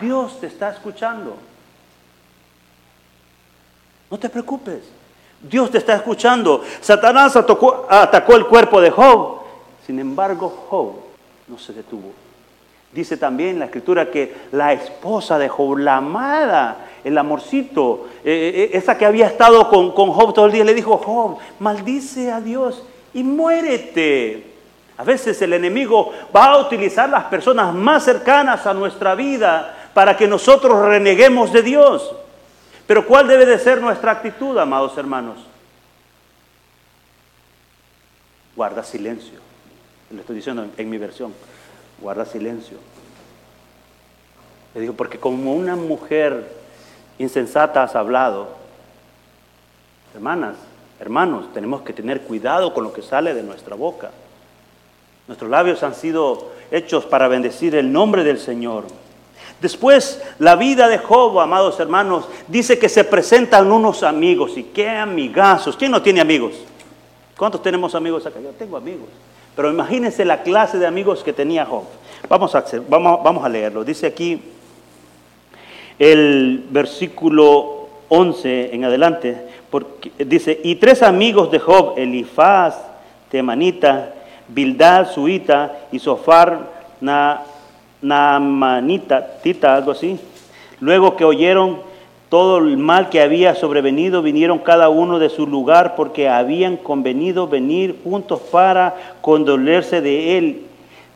Dios 0.00 0.40
te 0.40 0.46
está 0.46 0.70
escuchando. 0.70 1.36
No 4.10 4.18
te 4.18 4.30
preocupes. 4.30 4.80
Dios 5.42 5.70
te 5.70 5.76
está 5.76 5.96
escuchando. 5.96 6.64
Satanás 6.80 7.36
atacó, 7.36 8.36
el 8.36 8.46
cuerpo 8.46 8.80
de 8.80 8.90
Job. 8.90 9.40
Sin 9.86 9.98
embargo, 9.98 10.48
Job 10.70 10.94
no 11.48 11.58
se 11.58 11.74
detuvo. 11.74 12.12
Dice 12.96 13.18
también 13.18 13.58
la 13.58 13.66
escritura 13.66 14.10
que 14.10 14.34
la 14.52 14.72
esposa 14.72 15.38
de 15.38 15.50
Job, 15.50 15.76
la 15.76 15.98
amada, 15.98 16.86
el 17.04 17.18
amorcito, 17.18 18.08
eh, 18.24 18.30
eh, 18.32 18.62
eh, 18.62 18.70
esa 18.72 18.96
que 18.96 19.04
había 19.04 19.26
estado 19.26 19.68
con, 19.68 19.92
con 19.92 20.12
Job 20.12 20.32
todo 20.32 20.46
el 20.46 20.52
día, 20.52 20.64
le 20.64 20.72
dijo, 20.72 20.96
Job, 20.96 21.36
maldice 21.58 22.32
a 22.32 22.40
Dios 22.40 22.82
y 23.12 23.22
muérete. 23.22 24.46
A 24.96 25.04
veces 25.04 25.42
el 25.42 25.52
enemigo 25.52 26.10
va 26.34 26.46
a 26.46 26.58
utilizar 26.58 27.06
las 27.10 27.24
personas 27.24 27.74
más 27.74 28.02
cercanas 28.02 28.66
a 28.66 28.72
nuestra 28.72 29.14
vida 29.14 29.90
para 29.92 30.16
que 30.16 30.26
nosotros 30.26 30.86
reneguemos 30.86 31.52
de 31.52 31.60
Dios. 31.60 32.14
Pero 32.86 33.06
¿cuál 33.06 33.28
debe 33.28 33.44
de 33.44 33.58
ser 33.58 33.78
nuestra 33.78 34.12
actitud, 34.12 34.56
amados 34.56 34.96
hermanos? 34.96 35.36
Guarda 38.56 38.82
silencio. 38.82 39.38
Le 40.10 40.20
estoy 40.20 40.36
diciendo 40.36 40.66
en, 40.74 40.88
mi 40.90 40.96
versión. 40.96 41.34
Guarda 42.00 42.24
silencio. 42.24 42.78
Le 44.74 44.82
digo, 44.82 44.94
porque 44.94 45.18
como 45.18 45.54
una 45.54 45.76
mujer 45.76 46.52
insensata 47.18 47.82
has 47.82 47.96
hablado, 47.96 48.48
hermanas, 50.14 50.56
hermanos, 51.00 51.52
tenemos 51.54 51.82
que 51.82 51.92
tener 51.92 52.22
cuidado 52.22 52.74
con 52.74 52.84
lo 52.84 52.92
que 52.92 53.02
sale 53.02 53.32
de 53.32 53.42
nuestra 53.42 53.74
boca. 53.74 54.10
Nuestros 55.26 55.50
labios 55.50 55.82
han 55.82 55.94
sido 55.94 56.52
hechos 56.70 57.04
para 57.06 57.28
bendecir 57.28 57.74
el 57.74 57.90
nombre 57.90 58.22
del 58.22 58.38
Señor. 58.38 58.84
Después, 59.60 60.22
la 60.38 60.54
vida 60.54 60.88
de 60.88 60.98
Job, 60.98 61.40
amados 61.40 61.80
hermanos, 61.80 62.28
dice 62.46 62.78
que 62.78 62.88
se 62.88 63.04
presentan 63.04 63.72
unos 63.72 64.02
amigos. 64.02 64.56
¿Y 64.56 64.64
qué 64.64 64.90
amigazos? 64.90 65.76
¿Quién 65.76 65.90
no 65.90 66.02
tiene 66.02 66.20
amigos? 66.20 66.52
¿Cuántos 67.36 67.62
tenemos 67.62 67.94
amigos 67.94 68.26
acá? 68.26 68.38
Yo 68.40 68.50
tengo 68.50 68.76
amigos. 68.76 69.08
Pero 69.56 69.70
imagínense 69.70 70.24
la 70.26 70.42
clase 70.42 70.78
de 70.78 70.86
amigos 70.86 71.24
que 71.24 71.32
tenía 71.32 71.64
Job. 71.64 71.84
Vamos 72.28 72.54
a, 72.54 73.48
leerlo. 73.48 73.84
Dice 73.84 74.06
aquí 74.06 74.40
el 75.98 76.66
versículo 76.70 77.88
11 78.08 78.74
en 78.74 78.84
adelante. 78.84 79.48
Dice, 80.18 80.60
y 80.62 80.76
tres 80.76 81.02
amigos 81.02 81.50
de 81.50 81.58
Job, 81.58 81.94
Elifaz, 81.96 82.76
Temanita, 83.30 84.14
Bildad, 84.48 85.10
Suita 85.12 85.78
y 85.90 85.98
Sofar, 85.98 86.76
Na, 87.00 87.42
Naamanita, 88.02 89.40
Tita, 89.42 89.74
algo 89.74 89.92
así. 89.92 90.18
Luego 90.80 91.16
que 91.16 91.24
oyeron 91.24 91.80
todo 92.28 92.58
el 92.58 92.76
mal 92.76 93.08
que 93.08 93.20
había 93.20 93.54
sobrevenido, 93.54 94.22
vinieron 94.22 94.58
cada 94.58 94.88
uno 94.88 95.18
de 95.18 95.28
su 95.28 95.46
lugar 95.46 95.94
porque 95.94 96.28
habían 96.28 96.76
convenido 96.76 97.46
venir 97.46 98.00
juntos 98.02 98.40
para 98.50 98.94
condolerse 99.20 100.00
de 100.00 100.38
él. 100.38 100.62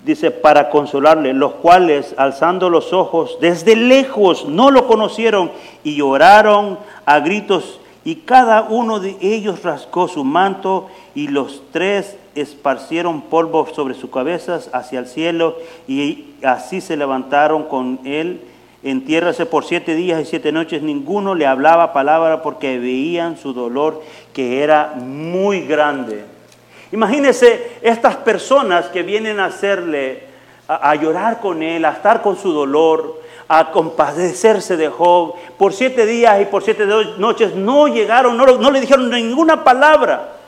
Dice, 0.05 0.31
para 0.31 0.70
consolarle, 0.70 1.35
los 1.35 1.53
cuales, 1.55 2.14
alzando 2.16 2.70
los 2.70 2.92
ojos 2.92 3.37
desde 3.40 3.77
lejos, 3.77 4.49
no 4.49 4.70
lo 4.70 4.87
conocieron 4.87 5.51
y 5.85 5.96
lloraron 5.96 6.79
a 7.05 7.20
gritos 7.20 7.81
y 8.05 8.16
cada 8.16 8.62
uno 8.62 8.99
de 8.99 9.16
ellos 9.20 9.62
rascó 9.62 10.09
su 10.09 10.25
manto 10.25 10.88
y 11.14 11.29
los 11.29 11.62
tres 11.70 12.16
esparcieron 12.35 13.20
polvo 13.23 13.66
sobre 13.75 13.94
sus 13.94 14.11
cabezas 14.11 14.70
hacia 14.73 15.01
el 15.01 15.07
cielo 15.07 15.57
y 15.87 16.35
así 16.42 16.81
se 16.81 16.96
levantaron 16.96 17.64
con 17.64 18.01
él. 18.05 18.40
Entiérrase 18.83 19.45
por 19.45 19.64
siete 19.64 19.95
días 19.95 20.23
y 20.23 20.25
siete 20.25 20.53
noches. 20.53 20.83
Ninguno 20.83 21.35
le 21.35 21.47
hablaba 21.47 21.93
palabra 21.93 22.43
porque 22.43 22.79
veían 22.79 23.37
su 23.37 23.53
dolor 23.53 24.03
que 24.33 24.62
era 24.62 24.95
muy 24.97 25.66
grande. 25.66 26.25
Imagínense 26.93 27.79
estas 27.83 28.16
personas 28.16 28.87
que 28.87 29.03
vienen 29.03 29.38
a 29.38 29.47
hacerle, 29.47 30.25
a, 30.66 30.95
llorar 30.95 31.40
con 31.40 31.62
él, 31.62 31.85
a 31.85 31.90
estar 31.90 32.23
con 32.23 32.37
su 32.37 32.53
dolor, 32.53 33.21
a 33.49 33.71
compadecerse 33.71 34.77
de 34.77 34.88
Job. 34.88 35.35
Por 35.59 35.75
siete 35.75 36.07
días 36.07 36.40
y 36.40 36.47
por 36.47 36.62
siete 36.62 36.87
noches 37.19 37.55
no 37.55 37.87
llegaron, 37.87 38.37
no, 38.37 38.47
no 38.47 38.71
le 38.71 38.81
dijeron 38.81 39.11
ninguna 39.11 39.62
palabra 39.62 40.39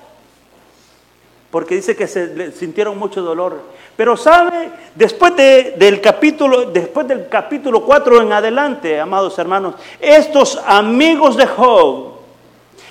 porque 1.53 1.75
dice 1.75 1.95
que 1.95 2.09
se 2.09 2.51
sintieron 2.53 2.99
mucho 2.99 3.21
dolor. 3.21 3.61
Pero 3.95 4.17
sabe, 4.17 4.71
después, 4.95 5.37
del 5.37 6.01
capítulo, 6.01 6.71
después 6.71 7.07
del 7.07 7.29
capítulo 7.29 7.83
4 7.83 8.23
en 8.23 8.33
adelante, 8.33 8.99
amados 8.99 9.39
hermanos, 9.39 9.75
estos 10.01 10.59
amigos 10.67 11.37
de 11.37 11.47
Job, 11.47 12.13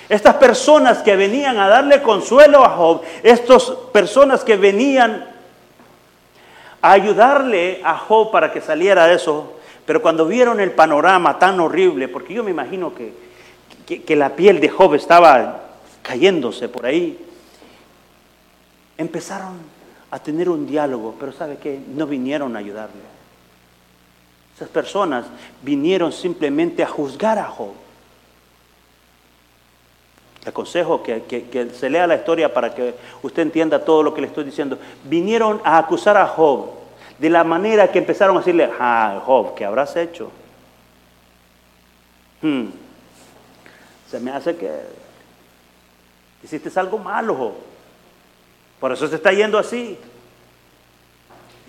estas 0.08 0.36
personas 0.36 0.98
que 0.98 1.16
venían 1.16 1.58
a 1.58 1.66
darle 1.66 2.02
consuelo 2.02 2.64
a 2.64 2.68
Job, 2.68 3.02
estas 3.24 3.64
personas 3.92 4.44
que 4.44 4.56
venían 4.56 5.28
a 6.80 6.92
ayudarle 6.92 7.80
a 7.82 7.98
Job 7.98 8.30
para 8.30 8.52
que 8.52 8.60
saliera 8.60 9.08
de 9.08 9.16
eso, 9.16 9.54
pero 9.84 10.00
cuando 10.00 10.24
vieron 10.24 10.60
el 10.60 10.70
panorama 10.70 11.36
tan 11.36 11.58
horrible, 11.58 12.06
porque 12.06 12.34
yo 12.34 12.44
me 12.44 12.52
imagino 12.52 12.92
que, 12.94 13.12
que 14.02 14.14
la 14.14 14.36
piel 14.36 14.60
de 14.60 14.68
Job 14.68 14.94
estaba 14.94 15.62
cayéndose 16.02 16.68
por 16.68 16.86
ahí, 16.86 17.18
empezaron 19.02 19.58
a 20.10 20.18
tener 20.18 20.48
un 20.48 20.66
diálogo, 20.66 21.14
pero 21.18 21.32
¿sabe 21.32 21.56
qué? 21.56 21.80
No 21.94 22.06
vinieron 22.06 22.54
a 22.54 22.58
ayudarle. 22.58 23.00
Esas 24.54 24.68
personas 24.68 25.24
vinieron 25.62 26.12
simplemente 26.12 26.82
a 26.82 26.86
juzgar 26.86 27.38
a 27.38 27.46
Job. 27.46 27.72
Le 30.44 30.50
aconsejo 30.50 31.02
que, 31.02 31.22
que, 31.24 31.70
se 31.70 31.88
lea 31.88 32.06
la 32.06 32.16
historia 32.16 32.52
para 32.52 32.74
que 32.74 32.94
usted 33.22 33.42
entienda 33.42 33.84
todo 33.84 34.02
lo 34.02 34.12
que 34.12 34.20
le 34.20 34.26
estoy 34.26 34.44
diciendo. 34.44 34.78
Vinieron 35.04 35.60
a 35.64 35.78
acusar 35.78 36.16
a 36.16 36.26
Job 36.26 36.70
de 37.18 37.30
la 37.30 37.44
manera 37.44 37.90
que 37.90 37.98
empezaron 37.98 38.36
a 38.36 38.40
decirle, 38.40 38.70
ah, 38.78 39.22
Job, 39.24 39.54
¿qué 39.54 39.64
habrás 39.64 39.96
hecho? 39.96 40.30
Hmm. 42.42 42.66
Se 44.10 44.20
me 44.20 44.30
hace 44.32 44.56
que 44.56 44.70
hiciste 46.42 46.70
algo 46.78 46.98
malo, 46.98 47.34
Job. 47.34 47.71
Por 48.82 48.90
eso 48.90 49.06
se 49.06 49.14
está 49.14 49.32
yendo 49.32 49.58
así. 49.58 49.96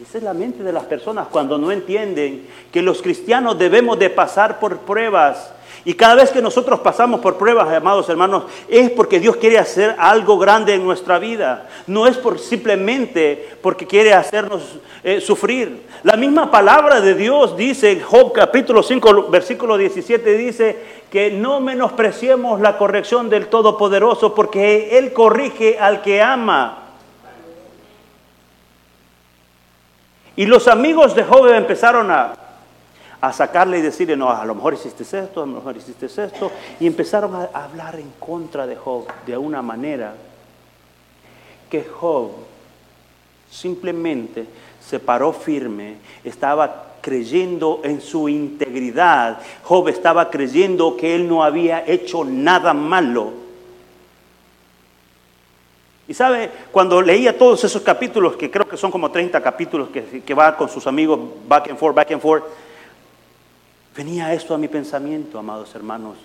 Esa 0.01 0.17
es 0.17 0.23
la 0.23 0.33
mente 0.33 0.63
de 0.63 0.73
las 0.73 0.85
personas 0.85 1.27
cuando 1.27 1.59
no 1.59 1.71
entienden 1.71 2.47
que 2.71 2.81
los 2.81 3.03
cristianos 3.03 3.59
debemos 3.59 3.99
de 3.99 4.09
pasar 4.09 4.59
por 4.59 4.79
pruebas 4.79 5.53
Y 5.85 5.93
cada 5.93 6.15
vez 6.15 6.31
que 6.31 6.41
nosotros 6.41 6.79
pasamos 6.79 7.19
por 7.19 7.37
pruebas, 7.37 7.71
amados 7.71 8.09
hermanos, 8.09 8.45
es 8.67 8.89
porque 8.89 9.19
Dios 9.19 9.35
quiere 9.35 9.59
hacer 9.59 9.95
algo 9.99 10.39
grande 10.39 10.73
en 10.73 10.83
nuestra 10.83 11.19
vida. 11.19 11.69
No 11.85 12.07
es 12.07 12.17
por 12.17 12.39
simplemente 12.39 13.57
porque 13.61 13.85
quiere 13.85 14.15
hacernos 14.15 14.79
eh, 15.03 15.21
sufrir. 15.21 15.83
La 16.01 16.17
misma 16.17 16.49
palabra 16.49 16.99
de 16.99 17.13
Dios 17.13 17.55
dice 17.55 17.91
en 17.91 18.01
Job 18.01 18.33
capítulo 18.33 18.81
5, 18.81 19.27
versículo 19.29 19.77
17, 19.77 20.35
dice 20.35 20.79
que 21.11 21.29
no 21.29 21.59
menospreciemos 21.59 22.59
la 22.59 22.75
corrección 22.79 23.29
del 23.29 23.49
Todopoderoso 23.49 24.33
porque 24.33 24.97
Él 24.97 25.13
corrige 25.13 25.77
al 25.77 26.01
que 26.01 26.23
ama. 26.23 26.82
Y 30.35 30.45
los 30.45 30.67
amigos 30.67 31.15
de 31.15 31.23
Job 31.23 31.47
empezaron 31.49 32.09
a 32.11 32.43
a 33.23 33.31
sacarle 33.31 33.79
y 33.79 33.81
decirle, 33.81 34.17
no, 34.17 34.29
a 34.29 34.43
lo 34.43 34.53
mejor 34.53 34.73
hiciste 34.73 35.03
esto, 35.03 35.43
a 35.43 35.45
lo 35.45 35.53
mejor 35.53 35.77
hiciste 35.77 36.07
esto, 36.07 36.51
y 36.77 36.85
empezaron 36.85 37.33
a 37.33 37.45
hablar 37.53 37.95
en 37.97 38.11
contra 38.19 38.67
de 38.67 38.75
Job 38.75 39.07
de 39.25 39.37
una 39.37 39.61
manera 39.61 40.13
que 41.69 41.85
Job 41.85 42.31
simplemente 43.49 44.45
se 44.85 44.99
paró 44.99 45.31
firme, 45.31 45.99
estaba 46.21 46.95
creyendo 46.99 47.79
en 47.85 48.01
su 48.01 48.27
integridad, 48.27 49.39
Job 49.63 49.87
estaba 49.87 50.29
creyendo 50.29 50.97
que 50.97 51.15
él 51.15 51.25
no 51.25 51.45
había 51.45 51.85
hecho 51.87 52.25
nada 52.25 52.73
malo. 52.73 53.42
Y 56.07 56.13
sabe, 56.13 56.51
cuando 56.71 57.01
leía 57.01 57.37
todos 57.37 57.63
esos 57.63 57.81
capítulos, 57.81 58.35
que 58.35 58.51
creo 58.51 58.67
que 58.67 58.77
son 58.77 58.91
como 58.91 59.09
30 59.09 59.41
capítulos 59.41 59.89
que, 59.89 60.33
va 60.33 60.57
con 60.57 60.67
sus 60.67 60.85
amigos 60.85 61.19
back 61.47 61.69
and 61.69 61.79
forth, 61.79 61.95
back 61.95 62.11
and 62.11 62.21
forth, 62.21 62.43
Venía 63.95 64.33
esto 64.33 64.55
a 64.55 64.57
mi 64.57 64.67
pensamiento, 64.67 65.37
amados 65.37 65.75
hermanos. 65.75 66.17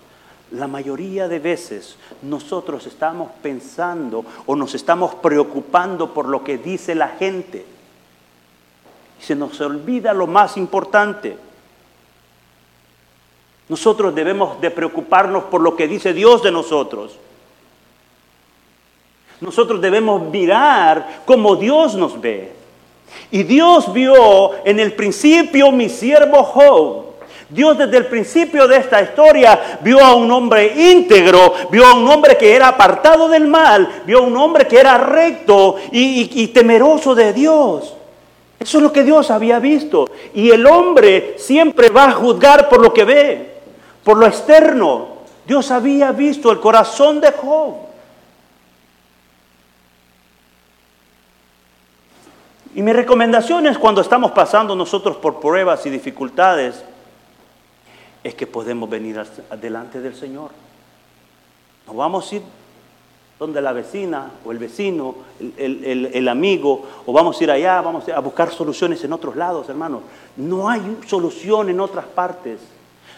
La 0.51 0.67
mayoría 0.67 1.27
de 1.27 1.37
veces 1.37 1.97
nosotros 2.23 2.87
estamos 2.87 3.31
pensando 3.43 4.25
o 4.47 4.55
nos 4.55 4.73
estamos 4.73 5.13
preocupando 5.15 6.11
por 6.11 6.27
lo 6.27 6.43
que 6.43 6.57
dice 6.57 6.95
la 6.95 7.09
gente. 7.09 7.63
Y 9.19 9.23
se 9.23 9.35
nos 9.35 9.61
olvida 9.61 10.13
lo 10.13 10.25
más 10.25 10.57
importante. 10.57 11.37
Nosotros 13.67 14.15
debemos 14.15 14.59
de 14.59 14.71
preocuparnos 14.71 15.43
por 15.43 15.61
lo 15.61 15.75
que 15.75 15.87
dice 15.87 16.13
Dios 16.13 16.41
de 16.41 16.51
nosotros. 16.51 17.19
Nosotros 19.41 19.81
debemos 19.81 20.21
mirar 20.21 21.21
como 21.25 21.55
Dios 21.55 21.95
nos 21.95 22.19
ve. 22.19 22.53
Y 23.31 23.43
Dios 23.43 23.91
vio 23.93 24.65
en 24.65 24.79
el 24.79 24.93
principio 24.93 25.71
mi 25.71 25.89
siervo 25.89 26.43
Job 26.43 27.09
Dios 27.49 27.79
desde 27.79 27.97
el 27.97 28.05
principio 28.05 28.67
de 28.67 28.77
esta 28.77 29.01
historia 29.01 29.79
vio 29.81 29.99
a 29.99 30.13
un 30.13 30.29
hombre 30.31 30.71
íntegro, 30.91 31.53
vio 31.71 31.83
a 31.83 31.95
un 31.95 32.07
hombre 32.07 32.37
que 32.37 32.55
era 32.55 32.67
apartado 32.67 33.27
del 33.27 33.47
mal, 33.47 34.03
vio 34.05 34.19
a 34.19 34.21
un 34.21 34.37
hombre 34.37 34.67
que 34.67 34.79
era 34.79 34.99
recto 34.99 35.77
y, 35.91 36.47
temeroso 36.49 37.15
de 37.15 37.33
Dios. 37.33 37.95
Eso 38.59 38.77
es 38.77 38.83
lo 38.83 38.93
que 38.93 39.03
Dios 39.03 39.31
había 39.31 39.57
visto. 39.57 40.11
Y 40.35 40.51
el 40.51 40.67
hombre 40.67 41.35
siempre 41.39 41.89
va 41.89 42.05
a 42.05 42.11
juzgar 42.11 42.69
por 42.69 42.81
lo 42.81 42.93
que 42.93 43.03
ve, 43.03 43.51
por 44.03 44.17
lo 44.17 44.27
externo. 44.27 45.07
Dios 45.47 45.71
había 45.71 46.11
visto 46.11 46.51
el 46.51 46.59
corazón 46.59 47.19
de 47.19 47.31
Job. 47.31 47.88
Y 52.75 52.81
mi 52.81 52.93
recomendación 52.93 53.65
es 53.67 53.77
cuando 53.77 54.01
estamos 54.01 54.31
pasando 54.31 54.75
nosotros 54.75 55.17
por 55.17 55.39
pruebas 55.39 55.85
y 55.85 55.89
dificultades, 55.89 56.83
es 58.23 58.35
que 58.35 58.45
podemos 58.45 58.89
venir 58.89 59.21
delante 59.59 59.99
del 59.99 60.15
Señor. 60.15 60.51
No 61.87 61.93
vamos 61.93 62.31
a 62.31 62.35
ir 62.35 62.41
donde 63.39 63.61
la 63.61 63.71
vecina 63.71 64.31
o 64.45 64.51
el 64.51 64.57
vecino, 64.57 65.15
el, 65.57 66.27
amigo, 66.27 66.85
o 67.05 67.13
vamos 67.13 67.39
a 67.39 67.43
ir 67.43 67.51
allá, 67.51 67.81
vamos 67.81 68.07
a 68.09 68.19
buscar 68.19 68.51
soluciones 68.51 69.03
en 69.03 69.13
otros 69.13 69.35
lados, 69.35 69.69
hermanos. 69.69 70.01
No 70.35 70.69
hay 70.69 70.97
solución 71.07 71.69
en 71.69 71.79
otras 71.79 72.05
partes. 72.05 72.59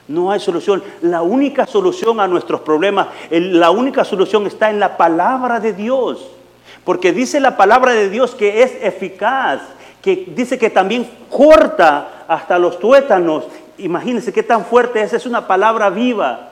No 0.08 0.32
hay 0.32 0.40
solución. 0.40 0.84
La 1.02 1.24
única 1.24 1.66
solución 1.66 2.20
a 2.20 2.28
nuestros 2.28 2.62
problemas, 2.62 3.08
la 3.32 3.72
única 3.72 4.06
solución 4.06 4.46
está 4.46 4.70
en 4.70 4.80
la 4.80 4.96
palabra 4.96 5.60
de 5.60 5.74
Dios. 5.74 6.28
Porque 6.84 7.12
dice 7.12 7.40
la 7.40 7.58
palabra 7.58 7.94
de 7.94 8.10
Dios 8.10 8.36
que 8.36 8.64
es 8.64 8.72
eficaz, 8.82 9.62
que 10.02 10.26
dice 10.36 10.58
que 10.58 10.70
también 10.70 11.10
corta 11.30 12.26
hasta 12.28 12.58
los 12.58 12.80
tuétanos 12.80 13.46
Imagínense 13.82 14.32
qué 14.32 14.44
tan 14.44 14.66
fuerte 14.66 15.02
es, 15.02 15.14
es 15.14 15.26
una 15.26 15.48
palabra 15.48 15.90
viva. 15.90 16.50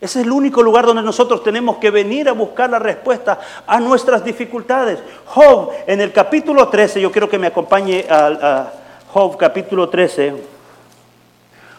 Ese 0.00 0.20
es 0.20 0.26
el 0.26 0.32
único 0.32 0.62
lugar 0.62 0.86
donde 0.86 1.02
nosotros 1.02 1.44
tenemos 1.44 1.76
que 1.76 1.90
venir 1.90 2.28
a 2.28 2.32
buscar 2.32 2.70
la 2.70 2.78
respuesta 2.78 3.38
a 3.66 3.78
nuestras 3.78 4.24
dificultades. 4.24 4.98
Job, 5.26 5.70
en 5.86 6.00
el 6.00 6.12
capítulo 6.12 6.68
13, 6.68 7.00
yo 7.00 7.12
quiero 7.12 7.28
que 7.28 7.38
me 7.38 7.48
acompañe 7.48 8.06
a, 8.08 8.72
Job 9.12 9.36
capítulo 9.36 9.88
13. 9.88 10.34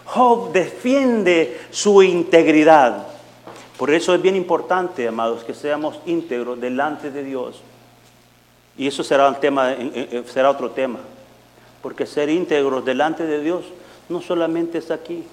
Job 0.06 0.52
defiende 0.52 1.62
su 1.72 2.04
integridad. 2.04 3.08
Por 3.82 3.89
eso 3.89 4.13
es 4.13 4.22
bien 4.22 4.36
importante, 4.36 5.08
amados, 5.08 5.44
que 5.44 5.56
seamos 5.56 6.00
íntegros 6.06 6.62
delante 6.62 7.10
de 7.10 7.24
Dios. 7.24 7.63
Y 8.78 8.86
eso 8.86 9.04
será, 9.04 9.28
otro 9.28 10.70
tema. 10.70 11.00
Porque 11.82 12.06
ser 12.06 12.30
íntegros 12.30 12.86
delante 12.86 13.26
de 13.26 13.41
Dios 13.41 13.65
no 14.08 14.22
solamente 14.22 14.78
es 14.78 14.91
aquí. 14.91 15.24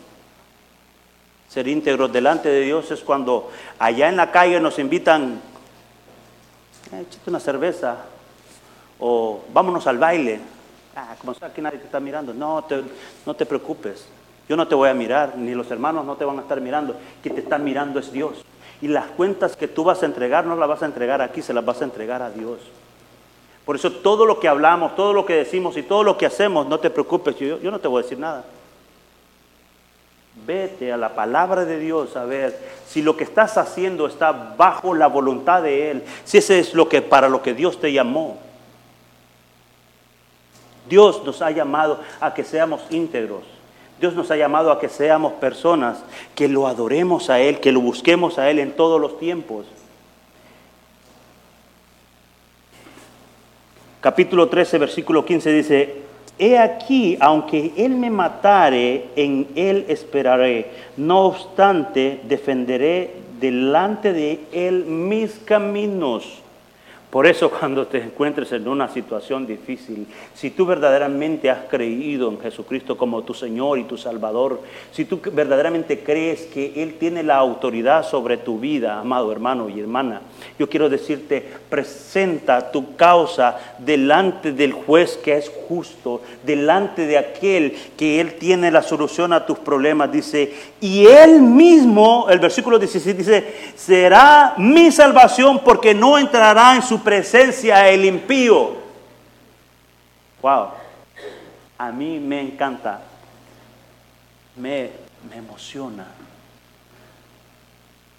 Ser 1.50 1.68
íntegros 1.68 2.10
delante 2.10 2.48
de 2.48 2.62
Dios 2.62 2.90
es 2.90 3.00
cuando 3.00 3.50
allá 3.78 4.08
en 4.08 4.16
la 4.16 4.32
calle 4.32 4.58
nos 4.60 4.78
invitan, 4.78 5.42
eh, 6.92 7.04
una 7.26 7.40
cerveza 7.40 7.98
o 8.98 9.42
vámonos 9.52 9.86
al 9.86 9.98
baile. 9.98 10.40
Ah, 10.96 11.16
como 11.20 11.34
sea 11.34 11.52
que 11.52 11.60
nadie 11.60 11.80
te 11.80 11.84
está 11.84 12.00
mirando. 12.00 12.32
No 12.32 12.64
no 13.26 13.34
te 13.34 13.44
preocupes. 13.44 14.06
Yo 14.48 14.56
no 14.56 14.66
te 14.66 14.74
voy 14.74 14.88
a 14.88 14.94
mirar, 14.94 15.36
ni 15.36 15.54
los 15.54 15.70
hermanos 15.70 16.06
no 16.06 16.16
te 16.16 16.24
van 16.24 16.38
a 16.38 16.42
estar 16.42 16.60
mirando. 16.60 16.96
Quien 17.22 17.34
te 17.34 17.42
está 17.42 17.58
mirando 17.58 18.00
es 18.00 18.10
Dios. 18.10 18.44
Y 18.80 18.88
las 18.88 19.06
cuentas 19.06 19.56
que 19.56 19.68
tú 19.68 19.84
vas 19.84 20.02
a 20.02 20.06
entregar 20.06 20.46
no 20.46 20.56
las 20.56 20.68
vas 20.68 20.82
a 20.82 20.86
entregar 20.86 21.20
aquí, 21.20 21.42
se 21.42 21.52
las 21.52 21.64
vas 21.64 21.82
a 21.82 21.84
entregar 21.84 22.22
a 22.22 22.30
Dios. 22.30 22.58
Por 23.66 23.76
eso 23.76 23.92
todo 23.92 24.24
lo 24.24 24.40
que 24.40 24.48
hablamos, 24.48 24.96
todo 24.96 25.12
lo 25.12 25.26
que 25.26 25.34
decimos 25.34 25.76
y 25.76 25.82
todo 25.82 26.02
lo 26.02 26.16
que 26.16 26.24
hacemos, 26.24 26.66
no 26.66 26.80
te 26.80 26.88
preocupes, 26.88 27.36
yo, 27.36 27.58
no 27.70 27.78
te 27.78 27.88
voy 27.88 28.00
a 28.00 28.02
decir 28.02 28.18
nada. 28.18 28.44
Vete 30.46 30.90
a 30.90 30.96
la 30.96 31.14
palabra 31.14 31.66
de 31.66 31.78
Dios 31.78 32.16
a 32.16 32.24
ver 32.24 32.58
si 32.86 33.02
lo 33.02 33.16
que 33.16 33.24
estás 33.24 33.58
haciendo 33.58 34.06
está 34.06 34.32
bajo 34.32 34.94
la 34.94 35.08
voluntad 35.08 35.62
de 35.62 35.90
Él, 35.90 36.04
si 36.24 36.38
ese 36.38 36.60
es 36.60 36.72
lo 36.72 36.88
que 36.88 37.02
para 37.02 37.28
lo 37.28 37.42
que 37.42 37.52
Dios 37.52 37.78
te 37.78 37.92
llamó. 37.92 38.38
Dios 40.88 41.22
nos 41.24 41.42
ha 41.42 41.50
llamado 41.50 42.00
a 42.20 42.32
que 42.32 42.44
seamos 42.44 42.80
íntegros. 42.88 43.57
Dios 44.00 44.14
nos 44.14 44.30
ha 44.30 44.36
llamado 44.36 44.70
a 44.70 44.78
que 44.78 44.88
seamos 44.88 45.32
personas 45.34 46.02
que 46.34 46.48
lo 46.48 46.66
adoremos 46.66 47.30
a 47.30 47.40
Él, 47.40 47.60
que 47.60 47.72
lo 47.72 47.80
busquemos 47.80 48.38
a 48.38 48.50
Él 48.50 48.58
en 48.58 48.72
todos 48.72 49.00
los 49.00 49.18
tiempos. 49.18 49.66
capítulo 54.00 54.48
13, 54.48 54.78
versículo 54.78 55.24
15 55.24 55.52
dice, 55.52 55.96
He 56.38 56.58
aquí, 56.58 57.18
aunque 57.20 57.72
Él 57.76 57.96
me 57.96 58.10
matare, 58.10 59.08
en 59.16 59.48
Él 59.54 59.84
esperaré. 59.88 60.70
No 60.96 61.26
obstante, 61.26 62.20
defenderé 62.24 63.12
delante 63.40 64.12
de 64.12 64.40
Él 64.52 64.84
mis 64.86 65.32
caminos. 65.44 66.40
Por 67.10 67.26
eso 67.26 67.50
cuando 67.58 67.86
te 67.86 67.98
encuentres 67.98 68.52
en 68.52 68.68
una 68.68 68.88
situación 68.88 69.46
difícil, 69.46 70.06
si 70.34 70.50
tú 70.50 70.66
verdaderamente 70.66 71.50
has 71.50 71.64
creído 71.70 72.28
en 72.30 72.40
Jesucristo 72.40 72.96
como 72.96 73.22
tu 73.22 73.34
Señor 73.34 73.78
y 73.78 73.84
tu 73.84 73.96
Salvador, 73.96 74.60
si 74.92 75.04
tú 75.04 75.20
verdaderamente 75.32 76.00
crees 76.00 76.42
que 76.42 76.82
Él 76.82 76.96
tiene 76.98 77.22
la 77.22 77.36
autoridad 77.36 78.04
sobre 78.04 78.36
tu 78.36 78.58
vida, 78.58 79.00
amado 79.00 79.32
hermano 79.32 79.68
y 79.68 79.80
hermana, 79.80 80.20
yo 80.58 80.68
quiero 80.68 80.88
decirte, 80.88 81.46
presenta 81.68 82.70
tu 82.70 82.96
causa 82.96 83.56
delante 83.78 84.52
del 84.52 84.72
juez 84.72 85.16
que 85.16 85.36
es 85.36 85.50
justo, 85.68 86.20
delante 86.44 87.06
de 87.06 87.18
aquel 87.18 87.76
que 87.96 88.20
Él 88.20 88.34
tiene 88.34 88.70
la 88.70 88.82
solución 88.82 89.32
a 89.32 89.46
tus 89.46 89.58
problemas. 89.58 90.12
Dice, 90.12 90.52
y 90.80 91.06
Él 91.06 91.40
mismo, 91.40 92.26
el 92.28 92.38
versículo 92.38 92.78
16 92.78 93.16
dice, 93.16 93.54
será 93.76 94.54
mi 94.58 94.90
salvación 94.90 95.60
porque 95.64 95.94
no 95.94 96.18
entrará 96.18 96.74
en 96.74 96.82
su 96.82 96.97
presencia 97.02 97.88
el 97.88 98.04
impío. 98.04 98.76
Wow, 100.42 100.68
a 101.78 101.92
mí 101.92 102.20
me 102.20 102.40
encanta, 102.40 103.00
me, 104.56 104.90
me 105.28 105.36
emociona, 105.36 106.06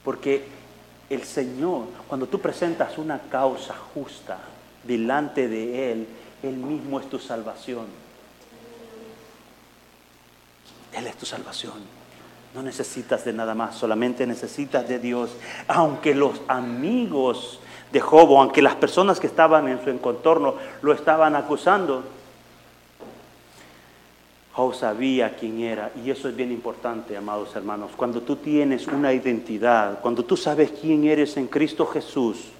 porque 0.04 0.46
el 1.10 1.24
Señor, 1.24 1.88
cuando 2.08 2.28
tú 2.28 2.40
presentas 2.40 2.98
una 2.98 3.20
causa 3.20 3.74
justa 3.94 4.40
delante 4.84 5.48
de 5.48 5.92
Él, 5.92 6.08
Él 6.44 6.56
mismo 6.58 7.00
es 7.00 7.10
tu 7.10 7.20
salvación. 7.20 7.88
Él 10.94 11.08
es 11.08 11.16
tu 11.16 11.26
salvación. 11.26 12.00
No 12.54 12.64
necesitas 12.64 13.26
de 13.26 13.34
nada 13.34 13.54
más, 13.54 13.76
solamente 13.76 14.26
necesitas 14.26 14.88
de 14.88 15.00
Dios. 15.00 15.32
Aunque 15.68 16.16
los 16.16 16.42
amigos 16.48 17.60
de 17.92 18.00
Job, 18.00 18.38
aunque 18.38 18.62
las 18.62 18.76
personas 18.76 19.20
que 19.20 19.28
estaban 19.28 19.68
en 19.68 19.84
su 19.84 19.90
encontorno 19.90 20.56
lo 20.82 20.94
estaban 20.94 21.36
acusando, 21.36 22.04
Job 24.54 24.76
sabía 24.76 25.36
quién 25.36 25.62
era. 25.62 25.92
Y 26.04 26.12
eso 26.12 26.30
es 26.30 26.36
bien 26.36 26.52
importante, 26.52 27.16
amados 27.16 27.56
hermanos. 27.56 27.92
Cuando 27.96 28.22
tú 28.22 28.36
tienes 28.36 28.88
una 28.88 29.14
identidad, 29.14 30.00
cuando 30.02 30.24
tú 30.24 30.36
sabes 30.36 30.72
quién 30.72 31.06
eres 31.06 31.38
en 31.38 31.48
Cristo 31.48 31.86
Jesús, 31.86 32.52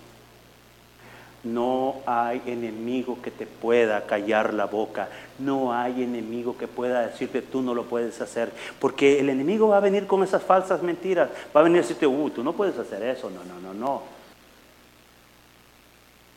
no 1.44 1.96
hay 2.06 2.42
enemigo 2.46 3.18
que 3.22 3.32
te 3.32 3.46
pueda 3.46 4.06
callar 4.06 4.54
la 4.54 4.66
boca. 4.66 5.08
No 5.38 5.74
hay 5.74 6.04
enemigo 6.04 6.58
que 6.58 6.68
pueda 6.68 7.08
decirte 7.08 7.42
tú 7.42 7.62
no 7.62 7.74
lo 7.74 7.84
puedes 7.84 8.20
hacer. 8.20 8.52
Porque 8.80 9.20
el 9.20 9.30
enemigo 9.30 9.70
va 9.70 9.78
a 9.78 9.82
venir 9.82 10.06
con 10.06 10.24
esas 10.24 10.44
falsas 10.44 10.84
mentiras. 10.84 11.30
Va 11.56 11.62
a 11.62 11.64
venir 11.64 11.80
a 11.80 11.82
decirte, 11.82 12.08
uh, 12.08 12.30
tú 12.30 12.44
no 12.44 12.54
puedes 12.54 12.78
hacer 12.78 13.04
eso. 13.04 13.30
No, 13.30 13.44
no, 13.46 13.60
no, 13.62 13.74
no. 13.74 14.19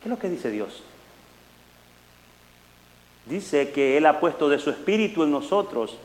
¿Qué 0.03 0.09
es 0.09 0.11
lo 0.11 0.19
que 0.19 0.29
dice 0.29 0.51
Dios? 0.51 0.83
Dice 3.25 3.71
que 3.71 3.95
Él 3.95 4.05
ha 4.05 4.19
puesto 4.19 4.49
de 4.49 4.59
su 4.59 4.69
espíritu 4.69 5.23
en 5.23 5.31
nosotros. 5.31 5.97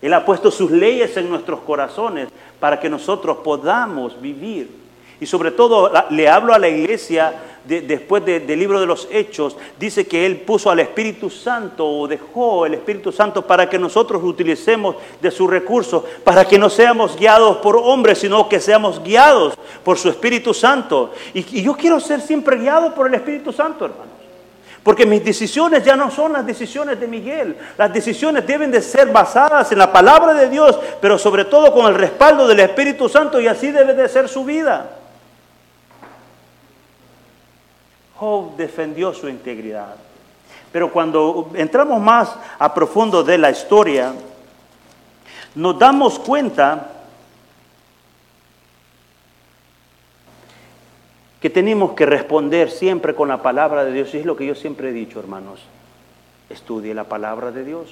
Él 0.00 0.14
ha 0.14 0.24
puesto 0.24 0.50
sus 0.50 0.70
leyes 0.70 1.14
en 1.18 1.28
nuestros 1.28 1.60
corazones 1.60 2.30
para 2.58 2.80
que 2.80 2.88
nosotros 2.88 3.38
podamos 3.44 4.18
vivir 4.22 4.70
y 5.20 5.26
sobre 5.26 5.50
todo 5.50 5.92
le 6.08 6.28
hablo 6.30 6.54
a 6.54 6.58
la 6.58 6.68
iglesia 6.68 7.34
después 7.64 8.24
del 8.24 8.58
libro 8.58 8.80
de 8.80 8.86
los 8.86 9.08
Hechos, 9.10 9.56
dice 9.78 10.06
que 10.06 10.24
Él 10.24 10.40
puso 10.40 10.70
al 10.70 10.80
Espíritu 10.80 11.28
Santo 11.30 11.86
o 11.86 12.08
dejó 12.08 12.66
el 12.66 12.74
Espíritu 12.74 13.12
Santo 13.12 13.46
para 13.46 13.68
que 13.68 13.78
nosotros 13.78 14.22
utilicemos 14.22 14.96
de 15.20 15.30
sus 15.30 15.48
recursos, 15.50 16.02
para 16.24 16.44
que 16.44 16.58
no 16.58 16.70
seamos 16.70 17.16
guiados 17.16 17.58
por 17.58 17.76
hombres, 17.76 18.18
sino 18.18 18.48
que 18.48 18.60
seamos 18.60 19.02
guiados 19.02 19.54
por 19.84 19.98
su 19.98 20.08
Espíritu 20.08 20.54
Santo. 20.54 21.12
Y, 21.34 21.58
y 21.58 21.62
yo 21.62 21.74
quiero 21.74 22.00
ser 22.00 22.20
siempre 22.20 22.56
guiado 22.56 22.94
por 22.94 23.06
el 23.06 23.14
Espíritu 23.14 23.52
Santo, 23.52 23.84
hermanos. 23.84 24.18
Porque 24.82 25.04
mis 25.04 25.22
decisiones 25.22 25.84
ya 25.84 25.96
no 25.96 26.10
son 26.10 26.32
las 26.32 26.46
decisiones 26.46 26.98
de 26.98 27.06
Miguel. 27.06 27.56
Las 27.76 27.92
decisiones 27.92 28.46
deben 28.46 28.70
de 28.70 28.80
ser 28.80 29.08
basadas 29.08 29.70
en 29.70 29.78
la 29.78 29.92
palabra 29.92 30.32
de 30.32 30.48
Dios, 30.48 30.78
pero 31.00 31.18
sobre 31.18 31.44
todo 31.44 31.72
con 31.74 31.86
el 31.86 31.94
respaldo 31.94 32.46
del 32.46 32.60
Espíritu 32.60 33.08
Santo 33.08 33.40
y 33.40 33.48
así 33.48 33.70
debe 33.70 33.92
de 33.92 34.08
ser 34.08 34.28
su 34.28 34.44
vida. 34.44 34.97
Job 38.18 38.56
defendió 38.56 39.14
su 39.14 39.28
integridad. 39.28 39.94
Pero 40.72 40.92
cuando 40.92 41.50
entramos 41.54 42.00
más 42.00 42.34
a 42.58 42.74
profundo 42.74 43.22
de 43.22 43.38
la 43.38 43.50
historia, 43.50 44.12
nos 45.54 45.78
damos 45.78 46.18
cuenta 46.18 46.92
que 51.40 51.48
tenemos 51.48 51.92
que 51.92 52.04
responder 52.06 52.70
siempre 52.70 53.14
con 53.14 53.28
la 53.28 53.40
palabra 53.40 53.84
de 53.84 53.92
Dios. 53.92 54.12
Y 54.14 54.18
es 54.18 54.26
lo 54.26 54.36
que 54.36 54.46
yo 54.46 54.54
siempre 54.54 54.90
he 54.90 54.92
dicho, 54.92 55.20
hermanos. 55.20 55.60
Estudie 56.50 56.94
la 56.94 57.04
palabra 57.04 57.52
de 57.52 57.64
Dios. 57.64 57.88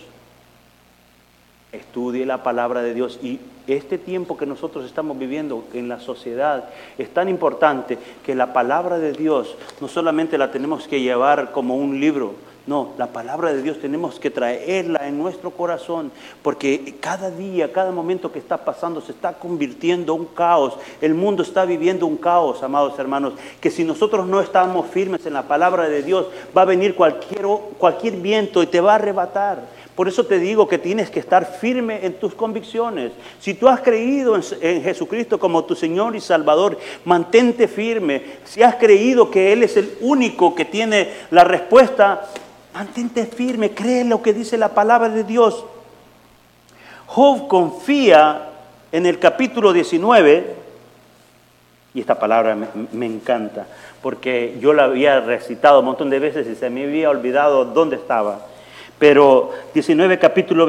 Estudie 1.72 2.24
la 2.26 2.42
palabra 2.42 2.83
de 2.83 2.94
Dios. 2.94 3.18
Y 3.22 3.40
este 3.66 3.98
tiempo 3.98 4.37
que 4.37 4.46
nosotros 4.46 4.87
estamos 4.87 5.18
viviendo 5.18 5.64
en 5.74 5.88
la 5.88 6.00
sociedad 6.00 6.68
es 6.96 7.12
tan 7.12 7.29
importante 7.29 7.98
que 8.24 8.35
la 8.35 8.52
palabra 8.52 8.98
de 8.98 9.12
Dios 9.12 9.57
no 9.81 9.88
solamente 9.88 10.38
la 10.38 10.52
tenemos 10.52 10.87
que 10.87 11.00
llevar 11.00 11.52
como 11.52 11.76
un 11.76 12.00
libro, 12.00 12.35
no, 12.66 12.94
la 12.98 13.07
palabra 13.07 13.52
de 13.52 13.62
Dios 13.62 13.79
tenemos 13.79 14.18
que 14.18 14.29
traerla 14.29 15.07
en 15.07 15.16
nuestro 15.16 15.52
corazón, 15.52 16.11
porque 16.42 16.96
cada 16.98 17.31
día, 17.31 17.72
cada 17.72 17.92
momento 17.92 18.33
que 18.33 18.40
está 18.40 18.57
pasando 18.57 19.00
se 19.00 19.12
está 19.12 19.35
convirtiendo 19.35 20.14
en 20.14 20.22
un 20.22 20.26
caos. 20.26 20.74
El 21.00 21.14
mundo 21.14 21.44
está 21.44 21.64
viviendo 21.64 22.09
un 22.09 22.16
caos, 22.16 22.64
amados 22.64 22.98
hermanos, 22.98 23.35
que 23.61 23.70
si 23.70 23.85
nosotros 23.85 24.26
no 24.26 24.40
estamos 24.40 24.88
firmes 24.88 25.24
en 25.26 25.35
la 25.35 25.44
palabra 25.44 25.88
de 25.88 26.02
Dios, 26.02 26.26
va 26.57 26.62
a 26.62 26.64
venir 26.64 26.96
cualquier, 26.96 27.46
cualquier 27.79 28.16
viento 28.16 28.61
y 28.64 28.66
te 28.66 28.81
va 28.81 28.92
a 28.92 28.96
arrebatar. 28.96 29.86
Por 29.97 30.09
eso 30.09 30.27
te 30.27 30.39
digo 30.39 30.69
que 30.69 30.77
tienes 30.77 31.11
que 31.11 31.21
estar 31.21 31.47
firme 31.59 32.05
en 32.05 32.21
tus 32.21 32.35
convicciones. 32.35 33.13
Si 33.41 33.55
tú 33.55 33.67
has 33.67 33.81
creído 33.81 34.37
en, 34.37 34.83
Jesucristo 34.83 35.41
como 35.41 35.65
tu 35.65 35.75
Señor 35.75 36.15
y 36.15 36.21
Salvador, 36.21 36.79
mantente 37.07 37.67
firme. 37.67 38.23
Si 38.45 38.63
has 38.63 38.75
creído 38.75 39.31
que 39.31 39.55
Él 39.55 39.63
es 39.63 39.75
el 39.79 39.97
único 40.03 40.55
que 40.55 40.67
tiene 40.67 41.09
la 41.31 41.45
respuesta, 41.45 42.27
mantente 42.75 43.25
firme. 43.25 43.71
Cree 43.71 44.05
lo 44.05 44.21
que 44.21 44.35
dice 44.35 44.59
la 44.59 44.75
palabra 44.75 45.09
de 45.09 45.25
Dios. 45.25 45.65
Job 47.07 47.49
confía 47.49 48.51
en 48.93 49.07
el 49.07 49.19
capítulo 49.19 49.73
19, 49.73 50.57
y 51.95 52.01
esta 52.01 52.19
palabra 52.19 52.55
me, 52.55 52.67
me 52.93 53.07
encanta, 53.07 53.67
porque 54.03 54.59
yo 54.61 54.75
la 54.75 54.85
había 54.85 55.21
recitado 55.21 55.79
un 55.81 55.87
montón 55.87 56.11
de 56.11 56.19
veces 56.19 56.47
y 56.47 56.55
se 56.55 56.69
me 56.69 56.85
había 56.85 57.09
olvidado 57.09 57.65
dónde 57.65 57.97
estaba. 57.97 58.41
Pero 58.99 59.53
19 59.75 60.19
capítulo 60.19 60.67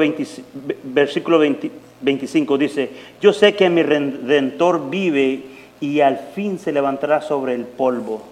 versículo 0.84 1.38
25 1.38 2.58
dice, 2.58 2.90
yo 3.20 3.32
sé 3.32 3.54
que 3.54 3.70
mi 3.70 3.82
redentor 3.82 4.90
vive 4.90 5.42
y 5.80 6.00
al 6.00 6.18
fin 6.34 6.58
se 6.58 6.72
levantará 6.72 7.22
sobre 7.22 7.54
el 7.54 7.64
polvo. 7.64 8.22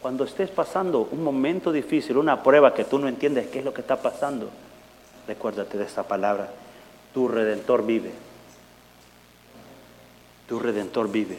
Cuando 0.00 0.24
estés 0.24 0.50
pasando 0.50 1.08
un 1.12 1.22
momento 1.22 1.70
difícil, 1.70 2.16
una 2.16 2.42
prueba 2.42 2.74
que 2.74 2.84
tú 2.84 2.98
no 2.98 3.06
entiendes 3.06 3.46
qué 3.46 3.60
es 3.60 3.64
lo 3.64 3.72
que 3.72 3.82
está 3.82 4.02
pasando, 4.02 4.50
recuérdate 5.28 5.78
de 5.78 5.84
esta 5.84 6.02
palabra, 6.02 6.50
tu 7.14 7.28
redentor 7.28 7.86
vive. 7.86 8.10
Tu 10.48 10.58
redentor 10.58 11.10
vive. 11.10 11.38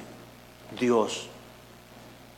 Dios 0.80 1.28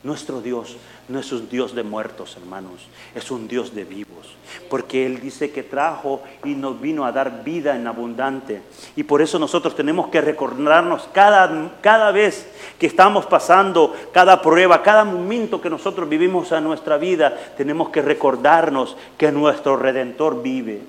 nuestro 0.05 0.39
Dios 0.39 0.77
no 1.07 1.19
es 1.19 1.31
un 1.31 1.47
Dios 1.49 1.75
de 1.75 1.83
muertos, 1.83 2.35
hermanos, 2.35 2.87
es 3.13 3.29
un 3.29 3.47
Dios 3.47 3.75
de 3.75 3.83
vivos. 3.83 4.35
Porque 4.69 5.05
Él 5.05 5.21
dice 5.21 5.51
que 5.51 5.61
trajo 5.61 6.21
y 6.43 6.55
nos 6.55 6.81
vino 6.81 7.05
a 7.05 7.11
dar 7.11 7.43
vida 7.43 7.75
en 7.75 7.85
abundante. 7.85 8.61
Y 8.95 9.03
por 9.03 9.21
eso 9.21 9.37
nosotros 9.37 9.75
tenemos 9.75 10.07
que 10.07 10.21
recordarnos 10.21 11.07
cada, 11.13 11.73
cada 11.81 12.11
vez 12.11 12.47
que 12.79 12.87
estamos 12.87 13.25
pasando, 13.27 13.95
cada 14.11 14.41
prueba, 14.41 14.81
cada 14.81 15.03
momento 15.03 15.61
que 15.61 15.69
nosotros 15.69 16.09
vivimos 16.09 16.51
en 16.51 16.63
nuestra 16.63 16.97
vida, 16.97 17.37
tenemos 17.55 17.89
que 17.89 18.01
recordarnos 18.01 18.97
que 19.17 19.31
nuestro 19.31 19.77
Redentor 19.77 20.41
vive. 20.41 20.81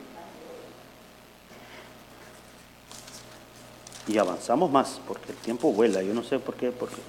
Y 4.09 4.19
avanzamos 4.19 4.71
más, 4.71 5.01
porque 5.07 5.33
el 5.33 5.39
tiempo 5.39 5.73
vuela, 5.73 6.03
yo 6.03 6.15
no 6.15 6.23
sé 6.23 6.39
por 6.39 6.55
qué. 6.55 6.71
Por 6.71 6.89
qué. 6.89 7.03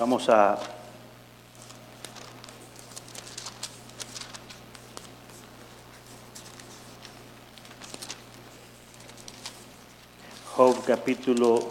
Vamos 0.00 0.26
a 0.30 0.58
Job 10.56 10.82
capítulo... 10.86 11.70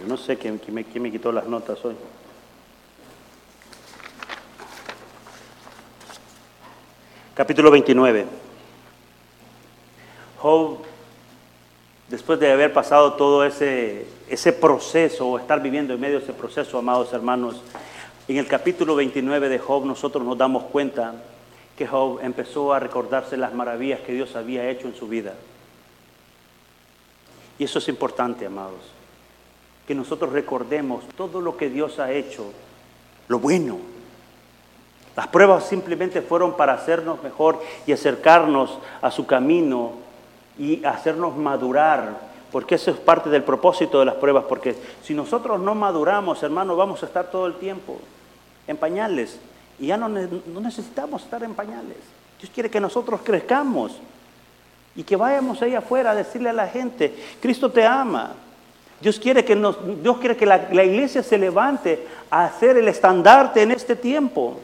Yo 0.00 0.06
no 0.08 0.16
sé 0.16 0.36
quién, 0.36 0.60
me, 0.72 0.82
quién 0.82 1.00
me 1.04 1.12
quitó 1.12 1.30
las 1.30 1.46
notas 1.46 1.78
hoy. 1.84 1.94
Capítulo 7.36 7.70
29. 7.70 8.26
Job 10.38 10.87
después 12.08 12.40
de 12.40 12.50
haber 12.50 12.72
pasado 12.72 13.14
todo 13.14 13.44
ese, 13.44 14.06
ese 14.28 14.52
proceso 14.52 15.28
o 15.28 15.38
estar 15.38 15.62
viviendo 15.62 15.94
en 15.94 16.00
medio 16.00 16.18
de 16.18 16.24
ese 16.24 16.32
proceso, 16.32 16.78
amados 16.78 17.12
hermanos, 17.12 17.62
en 18.26 18.36
el 18.36 18.46
capítulo 18.46 18.94
29 18.94 19.48
de 19.48 19.58
Job 19.58 19.84
nosotros 19.84 20.24
nos 20.24 20.36
damos 20.36 20.64
cuenta 20.64 21.14
que 21.76 21.86
Job 21.86 22.20
empezó 22.22 22.74
a 22.74 22.80
recordarse 22.80 23.36
las 23.36 23.54
maravillas 23.54 24.00
que 24.00 24.12
Dios 24.12 24.34
había 24.36 24.68
hecho 24.68 24.88
en 24.88 24.94
su 24.94 25.08
vida. 25.08 25.34
Y 27.58 27.64
eso 27.64 27.78
es 27.78 27.88
importante, 27.88 28.46
amados, 28.46 28.80
que 29.86 29.94
nosotros 29.94 30.32
recordemos 30.32 31.04
todo 31.16 31.40
lo 31.40 31.56
que 31.56 31.70
Dios 31.70 31.98
ha 31.98 32.12
hecho, 32.12 32.52
lo 33.28 33.38
bueno. 33.38 33.78
Las 35.16 35.28
pruebas 35.28 35.66
simplemente 35.66 36.22
fueron 36.22 36.56
para 36.56 36.74
hacernos 36.74 37.22
mejor 37.22 37.60
y 37.86 37.92
acercarnos 37.92 38.78
a 39.00 39.10
su 39.10 39.26
camino 39.26 40.07
y 40.58 40.84
hacernos 40.84 41.36
madurar, 41.36 42.18
porque 42.50 42.74
eso 42.74 42.90
es 42.90 42.96
parte 42.96 43.30
del 43.30 43.44
propósito 43.44 44.00
de 44.00 44.06
las 44.06 44.16
pruebas, 44.16 44.44
porque 44.48 44.74
si 45.02 45.14
nosotros 45.14 45.60
no 45.60 45.74
maduramos, 45.74 46.42
hermano, 46.42 46.76
vamos 46.76 47.02
a 47.02 47.06
estar 47.06 47.30
todo 47.30 47.46
el 47.46 47.54
tiempo 47.54 47.98
en 48.66 48.76
pañales 48.76 49.38
y 49.78 49.86
ya 49.86 49.96
no, 49.96 50.08
necesitamos 50.08 51.22
estar 51.22 51.42
en 51.42 51.54
pañales. 51.54 51.96
Dios 52.40 52.50
quiere 52.52 52.70
que 52.70 52.80
nosotros 52.80 53.20
crezcamos 53.22 53.98
y 54.96 55.02
que 55.04 55.16
vayamos 55.16 55.62
ahí 55.62 55.74
afuera 55.74 56.10
a 56.10 56.14
decirle 56.14 56.50
a 56.50 56.52
la 56.52 56.66
gente, 56.66 57.14
Cristo 57.40 57.70
te 57.70 57.86
ama. 57.86 58.32
Dios 59.00 59.20
quiere 59.20 59.44
que, 59.44 59.54
nos, 59.54 59.76
Dios 60.02 60.18
quiere 60.18 60.36
que 60.36 60.46
la 60.46 60.84
iglesia 60.84 61.22
se 61.22 61.38
levante 61.38 62.04
a 62.30 62.46
hacer 62.46 62.76
el 62.76 62.88
estandarte 62.88 63.62
en 63.62 63.70
este 63.70 63.94
tiempo. 63.94 64.58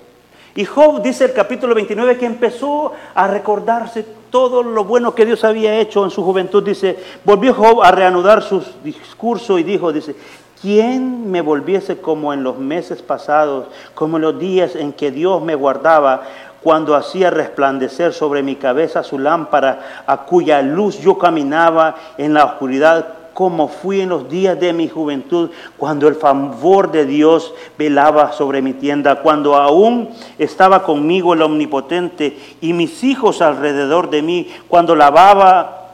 Y 0.56 0.64
Job 0.64 1.02
dice 1.02 1.24
el 1.24 1.32
capítulo 1.32 1.74
29 1.74 2.16
que 2.16 2.26
empezó 2.26 2.92
a 3.14 3.26
recordarse 3.26 4.06
todo 4.30 4.62
lo 4.62 4.84
bueno 4.84 5.14
que 5.14 5.26
Dios 5.26 5.42
había 5.42 5.78
hecho 5.78 6.04
en 6.04 6.10
su 6.10 6.22
juventud. 6.22 6.62
Dice, 6.62 6.96
volvió 7.24 7.54
Job 7.54 7.82
a 7.82 7.90
reanudar 7.90 8.42
su 8.42 8.62
discurso 8.84 9.58
y 9.58 9.64
dijo, 9.64 9.92
dice, 9.92 10.14
¿quién 10.62 11.28
me 11.28 11.40
volviese 11.40 11.98
como 11.98 12.32
en 12.32 12.44
los 12.44 12.56
meses 12.58 13.02
pasados, 13.02 13.66
como 13.94 14.16
en 14.16 14.22
los 14.22 14.38
días 14.38 14.76
en 14.76 14.92
que 14.92 15.10
Dios 15.10 15.42
me 15.42 15.56
guardaba, 15.56 16.22
cuando 16.62 16.94
hacía 16.94 17.30
resplandecer 17.30 18.12
sobre 18.12 18.42
mi 18.42 18.54
cabeza 18.54 19.02
su 19.02 19.18
lámpara, 19.18 20.04
a 20.06 20.24
cuya 20.24 20.62
luz 20.62 20.98
yo 21.00 21.18
caminaba 21.18 21.96
en 22.16 22.32
la 22.32 22.44
oscuridad 22.44 23.23
como 23.34 23.68
fui 23.68 24.00
en 24.00 24.08
los 24.08 24.30
días 24.30 24.58
de 24.58 24.72
mi 24.72 24.88
juventud, 24.88 25.50
cuando 25.76 26.08
el 26.08 26.14
favor 26.14 26.90
de 26.90 27.04
Dios 27.04 27.52
velaba 27.76 28.32
sobre 28.32 28.62
mi 28.62 28.72
tienda, 28.72 29.16
cuando 29.16 29.56
aún 29.56 30.08
estaba 30.38 30.84
conmigo 30.84 31.34
el 31.34 31.42
Omnipotente 31.42 32.38
y 32.60 32.72
mis 32.72 33.04
hijos 33.04 33.42
alrededor 33.42 34.08
de 34.08 34.22
mí, 34.22 34.48
cuando 34.68 34.94
lavaba 34.94 35.84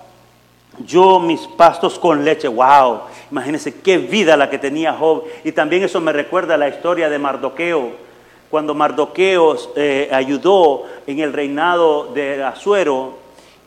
yo 0.86 1.20
mis 1.20 1.41
pastos 1.57 1.99
con 1.99 2.24
leche. 2.24 2.49
¡Wow! 2.49 3.01
Imagínense 3.30 3.80
qué 3.80 3.99
vida 3.99 4.36
la 4.36 4.51
que 4.51 4.59
tenía 4.59 4.93
Job. 4.93 5.24
Y 5.45 5.53
también 5.53 5.82
eso 5.82 6.01
me 6.01 6.12
recuerda 6.12 6.55
a 6.55 6.59
la 6.59 6.68
historia 6.68 7.09
de 7.09 7.18
Mardoqueo. 7.18 7.91
Cuando 8.51 8.74
Mardoqueo 8.74 9.57
eh, 9.76 10.09
ayudó 10.12 10.84
en 11.07 11.20
el 11.20 11.32
reinado 11.32 12.12
de 12.12 12.43
Azuero, 12.43 13.19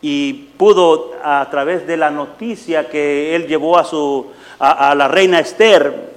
y 0.04 0.34
pudo 0.34 1.14
a 1.24 1.48
través 1.50 1.88
de 1.88 1.96
la 1.96 2.12
noticia 2.12 2.90
que 2.90 3.34
él 3.38 3.48
llevó 3.48 3.78
a, 3.80 3.86
su, 3.86 4.32
a, 4.60 4.94
la 4.94 5.08
reina 5.08 5.40
Esther, 5.40 6.12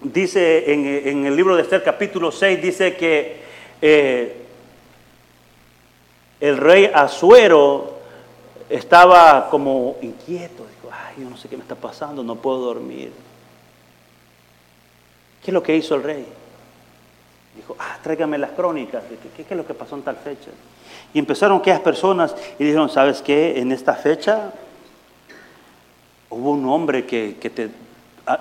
dice 0.00 0.72
en, 0.72 1.26
el 1.26 1.34
libro 1.34 1.56
de 1.56 1.62
Esther 1.62 1.82
capítulo 1.82 2.30
6, 2.30 2.62
dice 2.62 2.94
que 2.94 3.42
eh, 3.82 4.46
el 6.38 6.56
rey 6.56 6.88
Azuero 6.94 7.98
estaba 8.70 9.50
como 9.50 9.96
inquieto, 10.00 10.68
dijo, 10.68 10.88
ay, 10.92 11.24
yo 11.24 11.28
no 11.28 11.36
sé 11.36 11.48
qué 11.48 11.56
me 11.56 11.62
está 11.62 11.74
pasando, 11.74 12.22
no 12.22 12.36
puedo 12.36 12.58
dormir. 12.58 13.10
¿Qué 15.42 15.50
es 15.50 15.52
lo 15.52 15.64
que 15.64 15.74
hizo 15.74 15.96
el 15.96 16.04
rey? 16.04 16.24
Dijo, 17.56 17.74
ah, 17.80 17.98
tráigame 18.04 18.38
las 18.38 18.52
crónicas, 18.52 19.02
¿qué, 19.36 19.42
qué 19.42 19.52
es 19.52 19.56
lo 19.56 19.66
que 19.66 19.74
pasó 19.74 19.96
en 19.96 20.02
tal 20.02 20.16
fecha? 20.18 20.52
Y 21.16 21.18
empezaron 21.18 21.60
aquellas 21.60 21.80
personas 21.80 22.36
y 22.58 22.64
dijeron, 22.64 22.90
¿sabes 22.90 23.22
qué? 23.22 23.58
En 23.58 23.72
esta 23.72 23.94
fecha 23.94 24.52
hubo 26.28 26.50
un 26.50 26.68
hombre 26.68 27.06
que, 27.06 27.32
te 27.32 27.70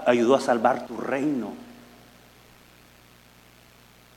ayudó 0.05 0.35
a 0.35 0.41
salvar 0.41 0.85
tu 0.85 0.97
reino. 0.97 1.53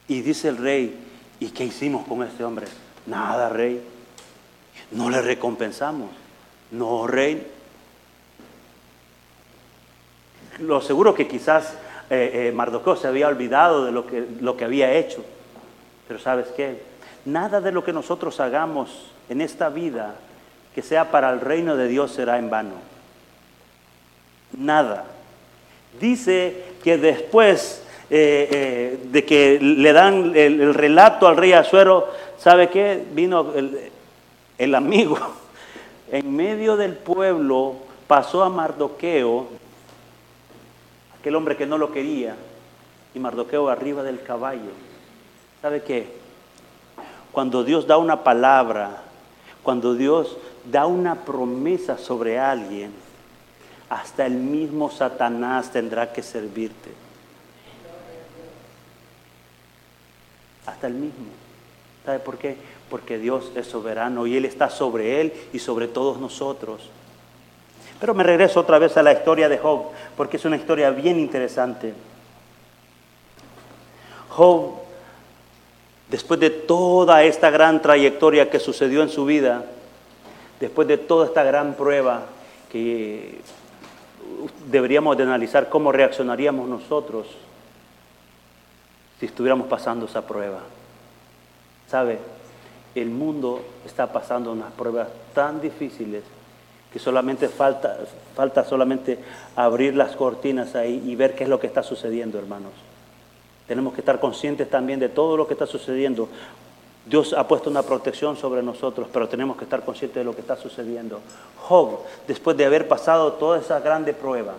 Y 0.08 0.22
dice 0.22 0.48
el 0.48 0.56
rey, 0.56 0.92
¿y 1.38 1.50
qué 1.50 1.66
hicimos 1.66 2.04
con 2.08 2.24
este 2.24 2.42
hombre? 2.42 2.66
Nada, 3.06 3.48
rey. 3.48 3.80
No 4.90 5.08
le 5.08 5.22
recompensamos. 5.22 6.10
No, 6.72 7.06
rey. 7.06 7.46
Lo 10.58 10.80
seguro 10.80 11.14
que 11.14 11.28
quizás 11.28 11.74
eh, 12.10 12.52
eh 12.52 12.96
se 13.00 13.06
había 13.06 13.28
olvidado 13.28 13.84
de 13.84 13.92
lo 13.92 14.04
que, 14.04 14.26
lo 14.40 14.56
que 14.56 14.64
había 14.64 14.94
hecho. 14.94 15.24
Pero 16.08 16.18
¿sabes 16.18 16.48
qué? 16.56 16.97
Nada 17.28 17.60
de 17.60 17.72
lo 17.72 17.84
que 17.84 17.92
nosotros 17.92 18.40
hagamos 18.40 18.88
en 19.28 19.42
esta 19.42 19.68
vida 19.68 20.14
que 20.74 20.80
sea 20.80 21.10
para 21.10 21.30
el 21.30 21.42
reino 21.42 21.76
de 21.76 21.86
Dios 21.86 22.12
será 22.12 22.38
en 22.38 22.48
vano. 22.48 22.76
Nada. 24.56 25.04
Dice 26.00 26.64
que 26.82 26.96
después 26.96 27.82
eh, 28.08 28.48
eh, 28.50 28.98
de 29.10 29.24
que 29.26 29.58
le 29.60 29.92
dan 29.92 30.32
el, 30.34 30.72
relato 30.72 31.28
al 31.28 31.36
rey 31.36 31.52
Azuero, 31.52 32.08
¿sabe 32.38 32.70
qué? 32.70 33.04
Vino 33.12 33.52
el, 33.54 33.90
el 34.56 34.74
amigo 34.74 35.18
en 36.10 36.34
medio 36.34 36.78
del 36.78 36.94
pueblo, 36.94 37.74
pasó 38.06 38.42
a 38.42 38.48
Mardoqueo, 38.48 39.48
aquel 41.20 41.34
hombre 41.34 41.58
que 41.58 41.66
no 41.66 41.76
lo 41.76 41.92
quería, 41.92 42.36
y 43.14 43.18
Mardoqueo 43.18 43.68
arriba 43.68 44.02
del 44.02 44.22
caballo. 44.22 44.72
¿Sabe 45.60 45.82
qué? 45.82 46.27
Cuando 47.32 47.64
Dios 47.64 47.86
da 47.86 47.98
una 47.98 48.24
palabra, 48.24 49.02
cuando 49.62 49.94
Dios 49.94 50.36
da 50.64 50.86
una 50.86 51.14
promesa 51.24 51.98
sobre 51.98 52.38
alguien, 52.38 52.92
hasta 53.88 54.26
el 54.26 54.34
mismo 54.34 54.90
Satanás 54.90 55.70
tendrá 55.70 56.12
que 56.12 56.22
servirte. 56.22 56.90
Hasta 60.66 60.86
el 60.86 60.94
mismo. 60.94 61.26
¿Sabe 62.04 62.18
por 62.18 62.38
qué? 62.38 62.56
Porque 62.90 63.18
Dios 63.18 63.52
es 63.54 63.66
soberano 63.66 64.26
y 64.26 64.36
Él 64.36 64.44
está 64.44 64.70
sobre 64.70 65.20
Él 65.20 65.32
y 65.52 65.58
sobre 65.58 65.88
todos 65.88 66.18
nosotros. 66.18 66.90
Pero 68.00 68.14
me 68.14 68.22
regreso 68.22 68.60
otra 68.60 68.78
vez 68.78 68.96
a 68.96 69.02
la 69.02 69.12
historia 69.12 69.48
de 69.48 69.58
Job, 69.58 69.86
porque 70.16 70.36
es 70.36 70.44
una 70.44 70.56
historia 70.56 70.90
bien 70.90 71.18
interesante. 71.18 71.94
Job 74.30 74.87
después 76.10 76.40
de 76.40 76.50
toda 76.50 77.22
esta 77.24 77.50
gran 77.50 77.82
trayectoria 77.82 78.50
que 78.50 78.58
sucedió 78.58 79.02
en 79.02 79.08
su 79.08 79.24
vida, 79.24 79.64
después 80.60 80.88
de 80.88 80.98
toda 80.98 81.26
esta 81.26 81.42
gran 81.42 81.74
prueba 81.74 82.26
que 82.70 83.40
deberíamos 84.70 85.16
de 85.16 85.22
analizar 85.22 85.68
cómo 85.68 85.92
reaccionaríamos 85.92 86.68
nosotros 86.68 87.26
si 89.18 89.26
estuviéramos 89.26 89.66
pasando 89.66 90.06
esa 90.06 90.26
prueba. 90.26 90.60
¿Sabe? 91.88 92.18
El 92.94 93.10
mundo 93.10 93.62
está 93.84 94.12
pasando 94.12 94.52
unas 94.52 94.72
pruebas 94.72 95.08
tan 95.34 95.60
difíciles 95.60 96.22
que 96.92 96.98
solamente 96.98 97.48
falta, 97.48 97.98
falta 98.34 98.64
solamente 98.64 99.18
abrir 99.56 99.94
las 99.94 100.16
cortinas 100.16 100.74
ahí 100.74 101.02
y 101.06 101.16
ver 101.16 101.34
qué 101.34 101.44
es 101.44 101.50
lo 101.50 101.60
que 101.60 101.66
está 101.66 101.82
sucediendo, 101.82 102.38
hermanos. 102.38 102.72
Tenemos 103.68 103.92
que 103.92 104.00
estar 104.00 104.18
conscientes 104.18 104.68
también 104.68 104.98
de 104.98 105.10
todo 105.10 105.36
lo 105.36 105.46
que 105.46 105.52
está 105.52 105.66
sucediendo. 105.66 106.28
Dios 107.04 107.34
ha 107.34 107.46
puesto 107.46 107.70
una 107.70 107.82
protección 107.82 108.36
sobre 108.36 108.62
nosotros, 108.62 109.08
pero 109.12 109.28
tenemos 109.28 109.56
que 109.56 109.64
estar 109.64 109.84
conscientes 109.84 110.16
de 110.16 110.24
lo 110.24 110.34
que 110.34 110.40
está 110.40 110.56
sucediendo. 110.56 111.20
Job, 111.56 112.00
después 112.26 112.56
de 112.56 112.64
haber 112.64 112.88
pasado 112.88 113.34
toda 113.34 113.58
esa 113.58 113.80
grande 113.80 114.14
prueba, 114.14 114.54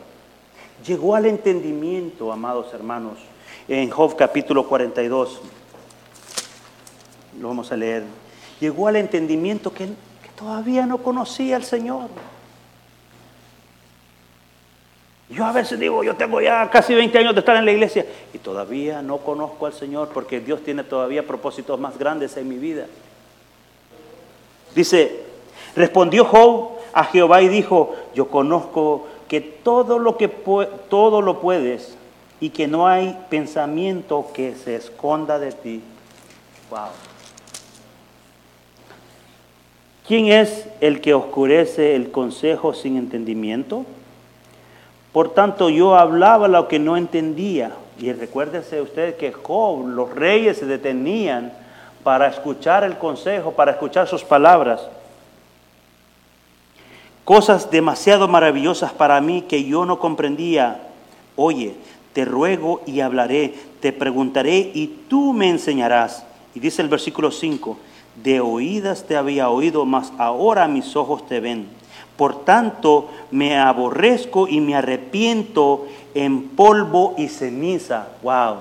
llegó 0.86 1.16
al 1.16 1.26
entendimiento, 1.26 2.32
amados 2.32 2.74
hermanos, 2.74 3.18
en 3.68 3.90
Job 3.90 4.16
capítulo 4.16 4.68
42. 4.68 5.42
Lo 7.40 7.48
vamos 7.48 7.72
a 7.72 7.78
leer. 7.78 8.04
Llegó 8.60 8.88
al 8.88 8.96
entendimiento 8.96 9.72
que, 9.74 9.86
que 9.86 10.30
todavía 10.36 10.86
no 10.86 11.00
conocía 11.00 11.56
al 11.56 11.64
Señor. 11.64 12.10
Yo 15.30 15.46
a 15.46 15.52
veces 15.52 15.80
digo, 15.80 16.04
yo 16.04 16.16
tengo 16.16 16.42
ya 16.42 16.70
casi 16.72 16.96
20 16.96 17.18
años 17.20 17.36
de 17.36 17.40
estar 17.40 17.56
en 17.56 17.66
la 17.66 17.72
iglesia 17.72 18.04
y 18.34 18.40
todavía 18.40 19.04
no 19.04 19.18
conozco 19.18 19.68
al 19.68 19.74
Señor 19.74 20.10
porque 20.12 20.40
Dios 20.40 20.64
tiene 20.64 20.84
todavía 20.84 21.26
propósitos 21.26 21.80
más 21.80 22.00
grandes 22.00 22.36
en 22.36 22.50
mi 22.50 22.58
vida. 22.58 22.88
Dice, 24.74 25.20
respondió 25.76 26.26
Job 26.26 26.72
a 26.94 27.04
Jehová 27.04 27.44
y 27.44 27.48
dijo, 27.48 27.96
yo 28.16 28.28
conozco 28.30 29.08
que 29.28 29.40
todo 29.40 30.00
lo 30.00 30.18
que 30.18 30.28
todo 30.28 31.22
lo 31.22 31.40
puedes 31.40 31.96
y 32.40 32.50
que 32.50 32.68
no 32.68 32.88
hay 32.88 33.16
pensamiento 33.30 34.28
que 34.34 34.56
se 34.56 34.76
esconda 34.76 35.38
de 35.38 35.52
ti. 35.52 35.82
Wow. 36.72 36.90
¿Quién 40.08 40.26
es 40.26 40.66
el 40.82 41.02
que 41.02 41.14
oscurece 41.14 41.96
el 41.96 42.10
consejo 42.10 42.74
sin 42.74 42.98
entendimiento? 42.98 43.86
Por 45.12 45.34
tanto, 45.34 45.70
yo 45.70 45.96
hablaba 45.96 46.48
lo 46.48 46.68
que 46.68 46.80
no 46.80 46.98
entendía. 46.98 47.72
Y 48.00 48.14
recuérdese 48.14 48.82
usted 48.82 49.18
que 49.18 49.32
Job, 49.32 49.88
los 49.88 50.14
reyes 50.14 50.58
se 50.58 50.66
detenían 50.66 51.52
para 52.04 52.28
escuchar 52.28 52.84
el 52.84 52.98
consejo, 52.98 53.52
para 53.52 53.72
escuchar 53.72 54.08
sus 54.08 54.24
palabras. 54.24 54.88
Cosas 57.26 57.70
demasiado 57.70 58.28
maravillosas 58.28 58.92
para 58.94 59.20
mí 59.22 59.44
que 59.44 59.64
yo 59.64 59.86
no 59.86 60.00
comprendía. 60.00 60.82
Oye, 61.36 61.76
te 62.14 62.26
ruego 62.26 62.82
y 62.86 63.02
hablaré, 63.02 63.54
te 63.82 63.94
preguntaré 63.94 64.72
y 64.74 64.88
tú 65.10 65.34
me 65.34 65.50
enseñarás. 65.50 66.24
Y 66.56 66.60
dice 66.60 66.82
el 66.82 66.88
versículo 66.88 67.32
5, 67.32 67.78
de 68.24 68.42
oídas 68.42 69.06
te 69.06 69.16
había 69.16 69.50
oído, 69.50 69.86
mas 69.86 70.12
ahora 70.18 70.68
mis 70.68 70.96
ojos 70.96 71.28
te 71.28 71.40
ven. 71.40 71.68
Por 72.20 72.44
tanto, 72.44 73.10
me 73.32 73.58
aborrezco 73.58 74.50
y 74.50 74.60
me 74.60 74.76
arrepiento 74.76 75.88
en 76.14 76.50
polvo 76.50 77.16
y 77.18 77.30
ceniza. 77.30 78.10
Wow. 78.22 78.58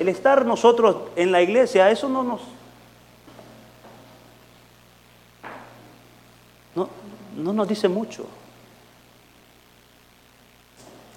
El 0.00 0.08
estar 0.08 0.46
nosotros 0.46 0.96
en 1.14 1.30
la 1.30 1.42
iglesia, 1.42 1.90
eso 1.90 2.08
no 2.08 2.24
nos 2.24 2.40
no, 6.74 6.88
no 7.36 7.52
nos 7.52 7.68
dice 7.68 7.86
mucho. 7.86 8.24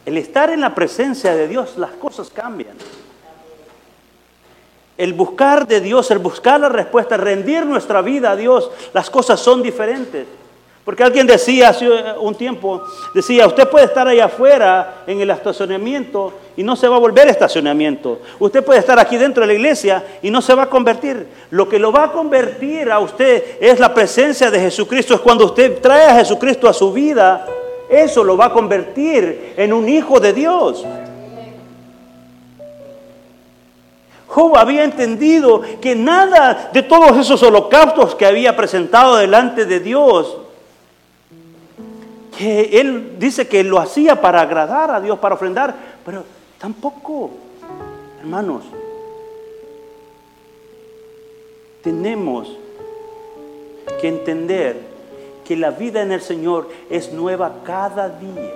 El 0.06 0.18
estar 0.18 0.50
en 0.50 0.60
la 0.60 0.76
presencia 0.76 1.34
de 1.34 1.48
Dios, 1.48 1.78
las 1.78 1.92
cosas 1.92 2.30
cambian. 2.30 2.76
El 4.98 5.14
buscar 5.14 5.66
de 5.66 5.80
Dios, 5.80 6.12
el 6.12 6.20
buscar 6.20 6.60
la 6.60 6.68
respuesta, 6.68 7.16
rendir 7.16 7.66
nuestra 7.66 8.02
vida 8.02 8.32
a 8.32 8.36
Dios, 8.36 8.70
las 8.94 9.10
cosas 9.10 9.40
son 9.40 9.64
diferentes. 9.64 10.28
Porque 10.88 11.04
alguien 11.04 11.28
decía 11.28 11.68
hace 11.68 11.86
un 12.18 12.34
tiempo, 12.34 12.82
decía, 13.14 13.46
usted 13.46 13.68
puede 13.68 13.84
estar 13.84 14.08
allá 14.08 14.24
afuera 14.24 15.04
en 15.06 15.20
el 15.20 15.30
estacionamiento 15.30 16.32
y 16.56 16.64
no 16.64 16.78
se 16.78 16.88
va 16.88 16.96
a 16.96 17.00
volver 17.00 17.28
estacionamiento. 17.28 18.22
Usted 18.40 18.64
puede 18.64 18.80
estar 18.80 18.98
aquí 18.98 19.18
dentro 19.18 19.42
de 19.42 19.48
la 19.48 19.54
iglesia 19.54 20.02
y 20.22 20.32
no 20.32 20.42
se 20.42 20.56
va 20.56 20.64
a 20.64 20.70
convertir. 20.70 21.28
Lo 21.50 21.68
que 21.68 21.78
lo 21.78 21.92
va 21.92 22.06
a 22.06 22.12
convertir 22.14 22.90
a 22.90 23.00
usted 23.00 23.58
es 23.60 23.82
la 23.82 23.94
presencia 23.94 24.50
de 24.50 24.62
Jesucristo. 24.62 25.14
Es 25.14 25.20
cuando 25.20 25.48
usted 25.48 25.82
trae 25.82 26.06
a 26.06 26.16
Jesucristo 26.16 26.70
a 26.70 26.74
su 26.74 26.94
vida, 26.94 27.46
eso 27.90 28.24
lo 28.24 28.38
va 28.38 28.46
a 28.46 28.54
convertir 28.54 29.56
en 29.58 29.74
un 29.74 29.90
hijo 29.90 30.22
de 30.22 30.32
Dios. 30.32 30.86
Job 34.26 34.56
había 34.56 34.86
entendido 34.86 35.62
que 35.82 35.96
nada 35.96 36.70
de 36.72 36.82
todos 36.82 37.18
esos 37.18 37.44
holocaustos 37.44 38.16
que 38.16 38.26
había 38.26 38.56
presentado 38.56 39.18
delante 39.18 39.66
de 39.66 39.82
Dios 39.82 40.47
que 42.38 42.80
él 42.80 43.16
dice 43.18 43.48
que 43.48 43.64
lo 43.64 43.80
hacía 43.80 44.22
para 44.22 44.42
agradar 44.42 44.92
a 44.92 45.02
Dios, 45.02 45.18
para 45.18 45.36
ofrendar, 45.36 45.76
pero 46.06 46.24
tampoco, 46.60 47.32
hermanos, 48.20 48.64
tenemos 51.82 52.56
que 54.00 54.08
entender 54.08 54.80
que 55.46 55.56
la 55.56 55.72
vida 55.72 56.02
en 56.02 56.12
el 56.12 56.22
Señor 56.22 56.70
es 56.90 57.12
nueva 57.12 57.64
cada 57.64 58.10
día. 58.10 58.54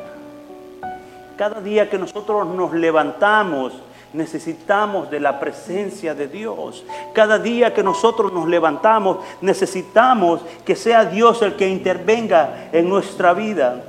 Cada 1.38 1.60
día 1.60 1.90
que 1.90 1.98
nosotros 1.98 2.46
nos 2.48 2.74
levantamos, 2.74 3.74
necesitamos 4.14 5.10
de 5.10 5.20
la 5.20 5.40
presencia 5.40 6.14
de 6.14 6.28
Dios. 6.28 6.84
Cada 7.14 7.40
día 7.40 7.74
que 7.74 7.84
nosotros 7.84 8.34
nos 8.34 8.48
levantamos, 8.48 9.18
necesitamos 9.42 10.42
que 10.66 10.76
sea 10.76 11.06
Dios 11.06 11.42
el 11.42 11.56
que 11.56 11.70
intervenga 11.70 12.70
en 12.72 12.90
nuestra 12.90 13.34
vida. 13.34 13.84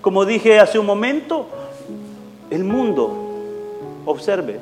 Como 0.00 0.24
dije 0.24 0.60
hace 0.60 0.78
un 0.78 0.86
momento, 0.86 1.46
el 2.50 2.64
mundo, 2.64 3.22
observe 4.04 4.60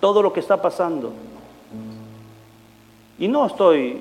todo 0.00 0.22
lo 0.22 0.32
que 0.32 0.40
está 0.40 0.60
pasando. 0.60 1.12
Y 3.18 3.26
no 3.26 3.46
estoy 3.46 4.00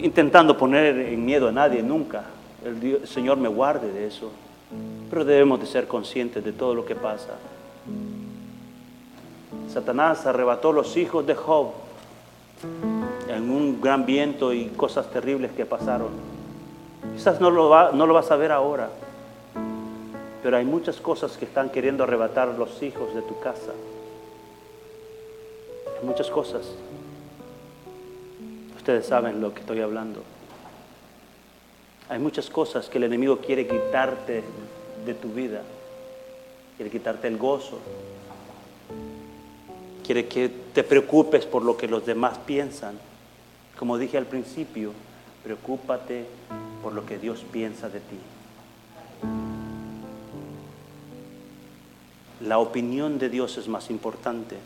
intentando 0.00 0.56
poner 0.56 0.96
en 0.98 1.24
miedo 1.24 1.48
a 1.48 1.52
nadie 1.52 1.82
nunca. 1.82 2.24
El, 2.64 3.06
Señor 3.08 3.38
me 3.38 3.48
guarde 3.48 3.92
de 3.92 4.06
eso. 4.06 4.30
Pero 5.10 5.24
debemos 5.24 5.60
de 5.60 5.66
ser 5.66 5.88
conscientes 5.88 6.44
de 6.44 6.52
todo 6.52 6.74
lo 6.74 6.84
que 6.84 6.94
pasa. 6.94 7.34
Satanás 9.72 10.26
arrebató 10.26 10.70
los 10.72 10.96
hijos 10.98 11.26
de 11.26 11.34
Job 11.34 11.68
en 13.28 13.50
un 13.50 13.80
gran 13.80 14.04
viento 14.04 14.52
y 14.52 14.66
cosas 14.66 15.10
terribles 15.10 15.50
que 15.52 15.64
pasaron. 15.64 16.10
Quizás 17.16 17.40
no 17.40 17.50
lo, 17.50 17.70
va, 17.70 17.90
no 17.92 18.06
lo 18.06 18.12
vas 18.12 18.30
a 18.30 18.36
ver 18.36 18.52
ahora, 18.52 18.90
pero 20.42 20.58
hay 20.58 20.66
muchas 20.66 21.00
cosas 21.00 21.38
que 21.38 21.46
están 21.46 21.70
queriendo 21.70 22.04
arrebatar 22.04 22.48
los 22.48 22.82
hijos 22.82 23.14
de 23.14 23.22
tu 23.22 23.40
casa. 23.40 23.72
Hay 25.98 26.06
muchas 26.06 26.28
cosas. 26.28 26.70
Ustedes 28.76 29.06
saben 29.06 29.40
lo 29.40 29.54
que 29.54 29.60
estoy 29.60 29.80
hablando. 29.80 30.22
Hay 32.10 32.18
muchas 32.18 32.50
cosas 32.50 32.90
que 32.90 32.98
el 32.98 33.04
enemigo 33.04 33.38
quiere 33.38 33.66
quitarte 33.66 34.44
de 35.06 35.14
tu 35.14 35.28
vida. 35.28 35.62
Quiere 36.76 36.90
quitarte 36.90 37.26
el 37.28 37.38
gozo, 37.38 37.78
quiere 40.04 40.26
que 40.26 40.48
te 40.48 40.84
preocupes 40.84 41.46
por 41.46 41.62
lo 41.62 41.76
que 41.76 41.88
los 41.88 42.04
demás 42.04 42.38
piensan. 42.38 42.98
Como 43.78 43.98
dije 43.98 44.18
al 44.18 44.26
principio, 44.26 44.92
preocúpate 45.42 46.26
por 46.82 46.92
lo 46.92 47.06
que 47.06 47.18
Dios 47.18 47.44
piensa 47.50 47.88
de 47.88 48.00
ti. 48.00 48.18
La 52.40 52.58
opinión 52.58 53.18
de 53.18 53.28
Dios 53.28 53.56
es 53.56 53.68
más 53.68 53.90
importante. 53.90 54.56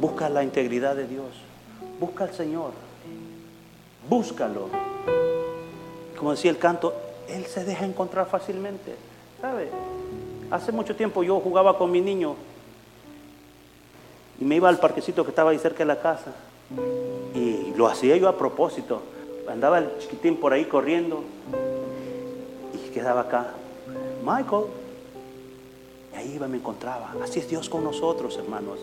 Busca 0.00 0.28
la 0.28 0.42
integridad 0.42 0.96
de 0.96 1.06
Dios. 1.06 1.26
Busca 2.00 2.24
al 2.24 2.32
Señor. 2.32 2.72
Búscalo. 4.08 4.68
Como 6.16 6.30
decía 6.30 6.50
el 6.50 6.58
canto, 6.58 6.94
Él 7.28 7.44
se 7.46 7.64
deja 7.64 7.84
encontrar 7.84 8.26
fácilmente. 8.28 8.94
Hace 10.50 10.72
mucho 10.72 10.96
tiempo 10.96 11.22
yo 11.22 11.40
jugaba 11.40 11.76
con 11.76 11.90
mi 11.90 12.00
niño 12.00 12.36
y 14.40 14.44
me 14.44 14.56
iba 14.56 14.68
al 14.68 14.78
parquecito 14.78 15.24
que 15.24 15.30
estaba 15.30 15.50
ahí 15.50 15.58
cerca 15.58 15.78
de 15.78 15.86
la 15.86 16.00
casa. 16.00 16.32
Y 17.34 17.72
lo 17.76 17.86
hacía 17.86 18.16
yo 18.16 18.28
a 18.28 18.36
propósito. 18.36 19.02
Andaba 19.48 19.78
el 19.78 19.98
chiquitín 19.98 20.36
por 20.36 20.52
ahí 20.52 20.64
corriendo 20.64 21.22
y 22.74 22.90
quedaba 22.90 23.22
acá. 23.22 23.54
Michael. 24.22 24.64
Y 26.12 26.16
ahí 26.16 26.32
iba, 26.34 26.48
me 26.48 26.56
encontraba. 26.56 27.14
Así 27.22 27.38
es 27.38 27.48
Dios 27.48 27.68
con 27.68 27.84
nosotros, 27.84 28.36
hermanos. 28.36 28.78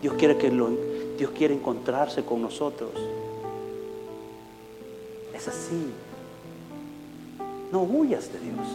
Dios 0.00 0.14
quiere, 0.14 0.36
que 0.36 0.50
lo, 0.50 0.70
Dios 1.16 1.30
quiere 1.32 1.54
encontrarse 1.54 2.24
con 2.24 2.40
nosotros. 2.40 2.90
Es 5.34 5.46
así. 5.46 5.92
No 7.70 7.82
huyas 7.82 8.32
de 8.32 8.40
Dios. 8.40 8.66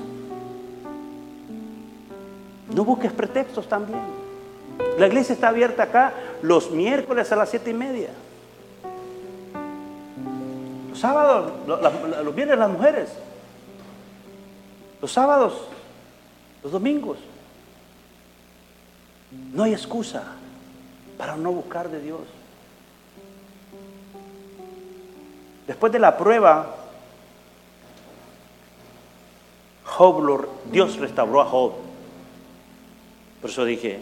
No 2.73 2.85
busques 2.85 3.11
pretextos 3.11 3.67
también. 3.67 4.22
La 4.97 5.07
iglesia 5.07 5.33
está 5.33 5.49
abierta 5.49 5.83
acá 5.83 6.13
los 6.41 6.71
miércoles 6.71 7.31
a 7.31 7.35
las 7.35 7.49
siete 7.49 7.71
y 7.71 7.73
media. 7.73 8.09
Los 10.89 10.99
sábados, 10.99 11.51
los 11.67 12.35
viernes 12.35 12.57
las 12.57 12.69
mujeres. 12.69 13.09
Los 15.01 15.11
sábados, 15.11 15.53
los 16.61 16.71
domingos. 16.71 17.17
No 19.51 19.63
hay 19.63 19.73
excusa 19.73 20.23
para 21.17 21.35
no 21.35 21.51
buscar 21.51 21.89
de 21.89 21.99
Dios. 21.99 22.21
Después 25.65 25.91
de 25.91 25.99
la 25.99 26.17
prueba, 26.17 26.75
Dios 30.71 30.97
restauró 30.97 31.41
a 31.41 31.45
Job. 31.45 31.73
Por 33.41 33.49
eso 33.49 33.65
dije, 33.65 34.01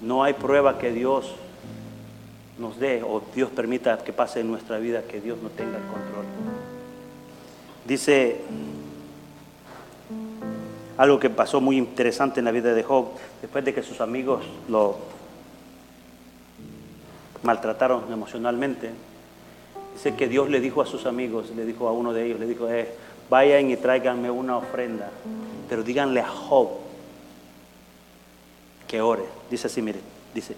no 0.00 0.22
hay 0.22 0.34
prueba 0.34 0.78
que 0.78 0.92
Dios 0.92 1.32
nos 2.58 2.78
dé 2.78 3.02
o 3.02 3.22
Dios 3.34 3.50
permita 3.50 3.98
que 3.98 4.12
pase 4.12 4.40
en 4.40 4.48
nuestra 4.48 4.78
vida 4.78 5.02
que 5.02 5.20
Dios 5.20 5.38
no 5.42 5.50
tenga 5.50 5.76
el 5.78 5.84
control. 5.84 6.24
Dice 7.84 8.40
algo 10.96 11.20
que 11.20 11.30
pasó 11.30 11.60
muy 11.60 11.76
interesante 11.76 12.40
en 12.40 12.46
la 12.46 12.52
vida 12.52 12.72
de 12.74 12.82
Job, 12.82 13.08
después 13.42 13.64
de 13.64 13.74
que 13.74 13.82
sus 13.82 14.00
amigos 14.00 14.44
lo 14.68 14.96
maltrataron 17.42 18.10
emocionalmente. 18.10 18.90
Dice 19.92 20.14
que 20.14 20.28
Dios 20.28 20.50
le 20.50 20.60
dijo 20.60 20.80
a 20.82 20.86
sus 20.86 21.06
amigos, 21.06 21.50
le 21.54 21.64
dijo 21.64 21.88
a 21.88 21.92
uno 21.92 22.12
de 22.12 22.26
ellos, 22.26 22.40
le 22.40 22.46
dijo, 22.46 22.68
eh, 22.68 22.88
vayan 23.30 23.70
y 23.70 23.76
tráiganme 23.76 24.30
una 24.30 24.56
ofrenda, 24.56 25.10
pero 25.68 25.82
díganle 25.82 26.20
a 26.20 26.28
Job 26.28 26.85
que 28.86 29.00
ore. 29.00 29.24
Dice 29.50 29.66
así, 29.66 29.82
mire, 29.82 30.00
dice. 30.34 30.56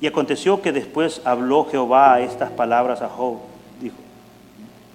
Y 0.00 0.06
aconteció 0.06 0.62
que 0.62 0.72
después 0.72 1.20
habló 1.24 1.66
Jehová 1.66 2.20
estas 2.20 2.50
palabras 2.50 3.02
a 3.02 3.08
Job, 3.08 3.36
dijo, 3.80 3.96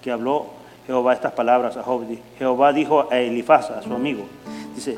que 0.02 0.10
habló 0.10 0.46
Jehová 0.86 1.12
estas 1.12 1.32
palabras 1.32 1.76
a 1.76 1.82
Job. 1.82 2.04
Jehová 2.38 2.72
dijo 2.72 3.06
a 3.10 3.18
Elifaz, 3.18 3.70
a 3.70 3.82
su 3.82 3.92
amigo, 3.94 4.24
dice, 4.74 4.96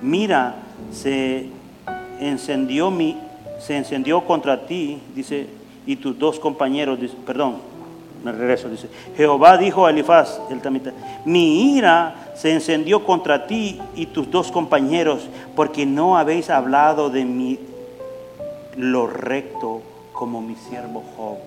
mira, 0.00 0.56
se 0.92 1.50
encendió 2.20 2.90
mi, 2.90 3.18
se 3.58 3.76
encendió 3.76 4.22
contra 4.22 4.66
ti, 4.66 5.02
dice, 5.14 5.46
y 5.86 5.96
tus 5.96 6.18
dos 6.18 6.40
compañeros, 6.40 6.98
perdón, 7.26 7.58
me 8.24 8.32
regreso, 8.32 8.68
dice, 8.68 8.88
Jehová 9.16 9.56
dijo 9.56 9.86
a 9.86 9.90
Elifaz, 9.90 10.40
el 10.50 10.60
tamita, 10.60 10.92
mi 11.24 11.76
ira 11.76 12.32
se 12.34 12.52
encendió 12.52 13.04
contra 13.04 13.46
ti 13.46 13.80
y 13.94 14.06
tus 14.06 14.30
dos 14.30 14.50
compañeros, 14.50 15.28
porque 15.56 15.86
no 15.86 16.16
habéis 16.16 16.50
hablado 16.50 17.10
de 17.10 17.24
mí 17.24 17.58
lo 18.76 19.06
recto 19.06 19.82
como 20.12 20.40
mi 20.40 20.56
siervo 20.56 21.02
Job. 21.16 21.38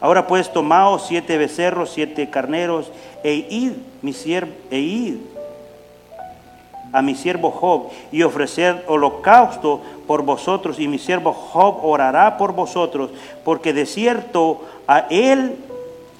Ahora 0.00 0.26
pues 0.26 0.52
tomaos 0.52 1.06
siete 1.06 1.38
becerros, 1.38 1.90
siete 1.90 2.28
carneros, 2.28 2.90
e 3.22 3.34
id, 3.34 3.72
mi 4.02 4.12
siervo, 4.12 4.52
e 4.70 4.78
id 4.78 5.16
a 6.92 7.00
mi 7.00 7.14
siervo 7.14 7.50
Job 7.50 7.88
y 8.12 8.22
ofrecer 8.22 8.84
holocausto 8.86 9.80
por 10.06 10.22
vosotros 10.22 10.78
y 10.78 10.88
mi 10.88 10.98
siervo 10.98 11.32
Job 11.32 11.78
orará 11.82 12.36
por 12.36 12.52
vosotros, 12.52 13.10
porque 13.44 13.72
de 13.72 13.86
cierto 13.86 14.60
a 14.86 15.06
él 15.10 15.56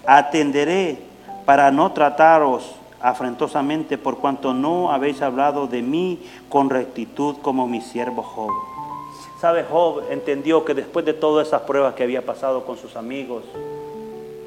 atenderé 0.07 0.99
para 1.45 1.71
no 1.71 1.93
trataros 1.93 2.75
afrentosamente 3.01 3.99
por 3.99 4.19
cuanto 4.19 4.55
no 4.55 4.93
habéis 4.93 5.21
hablado 5.23 5.67
de 5.67 5.83
mí 5.83 6.21
con 6.49 6.71
rectitud 6.71 7.37
como 7.43 7.67
mi 7.67 7.81
siervo 7.81 8.23
Job. 8.23 8.53
¿Sabe? 9.41 9.65
Job 9.65 10.05
entendió 10.11 10.65
que 10.65 10.73
después 10.73 11.05
de 11.05 11.13
todas 11.13 11.49
esas 11.49 11.63
pruebas 11.63 11.95
que 11.95 12.05
había 12.05 12.25
pasado 12.25 12.65
con 12.65 12.79
sus 12.79 12.95
amigos, 12.95 13.43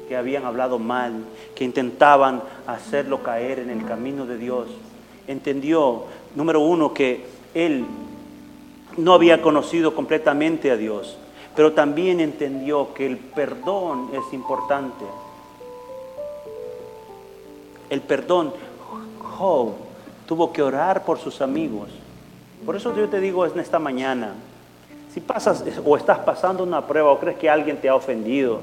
que 0.08 0.16
habían 0.16 0.46
hablado 0.46 0.78
mal, 0.78 1.24
que 1.54 1.64
intentaban 1.64 2.42
hacerlo 2.66 3.22
caer 3.22 3.58
en 3.58 3.68
el 3.68 3.84
camino 3.84 4.24
de 4.24 4.38
Dios, 4.38 4.68
entendió, 5.26 6.04
número 6.34 6.60
uno, 6.60 6.94
que 6.94 7.26
él 7.52 7.84
no 8.96 9.12
había 9.12 9.42
conocido 9.42 9.94
completamente 9.94 10.70
a 10.70 10.78
Dios, 10.78 11.18
pero 11.56 11.72
también 11.72 12.20
entendió 12.20 12.92
que 12.92 13.06
el 13.06 13.16
perdón 13.16 14.10
es 14.12 14.34
importante. 14.34 15.06
El 17.88 18.02
perdón, 18.02 18.52
Job 19.38 19.72
tuvo 20.26 20.52
que 20.52 20.62
orar 20.62 21.04
por 21.04 21.18
sus 21.18 21.40
amigos. 21.40 21.88
Por 22.66 22.76
eso 22.76 22.94
yo 22.94 23.08
te 23.08 23.20
digo 23.20 23.46
en 23.46 23.58
esta 23.58 23.78
mañana, 23.78 24.34
si 25.14 25.20
pasas 25.20 25.64
o 25.82 25.96
estás 25.96 26.18
pasando 26.18 26.62
una 26.62 26.86
prueba 26.86 27.10
o 27.10 27.18
crees 27.18 27.38
que 27.38 27.48
alguien 27.48 27.78
te 27.80 27.88
ha 27.88 27.94
ofendido, 27.94 28.60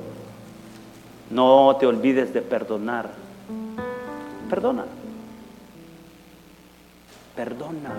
no 1.32 1.76
te 1.80 1.88
olvides 1.88 2.32
de 2.32 2.44
perdonar. 2.44 3.10
Perdona. 4.52 4.86
Perdona. 7.36 7.90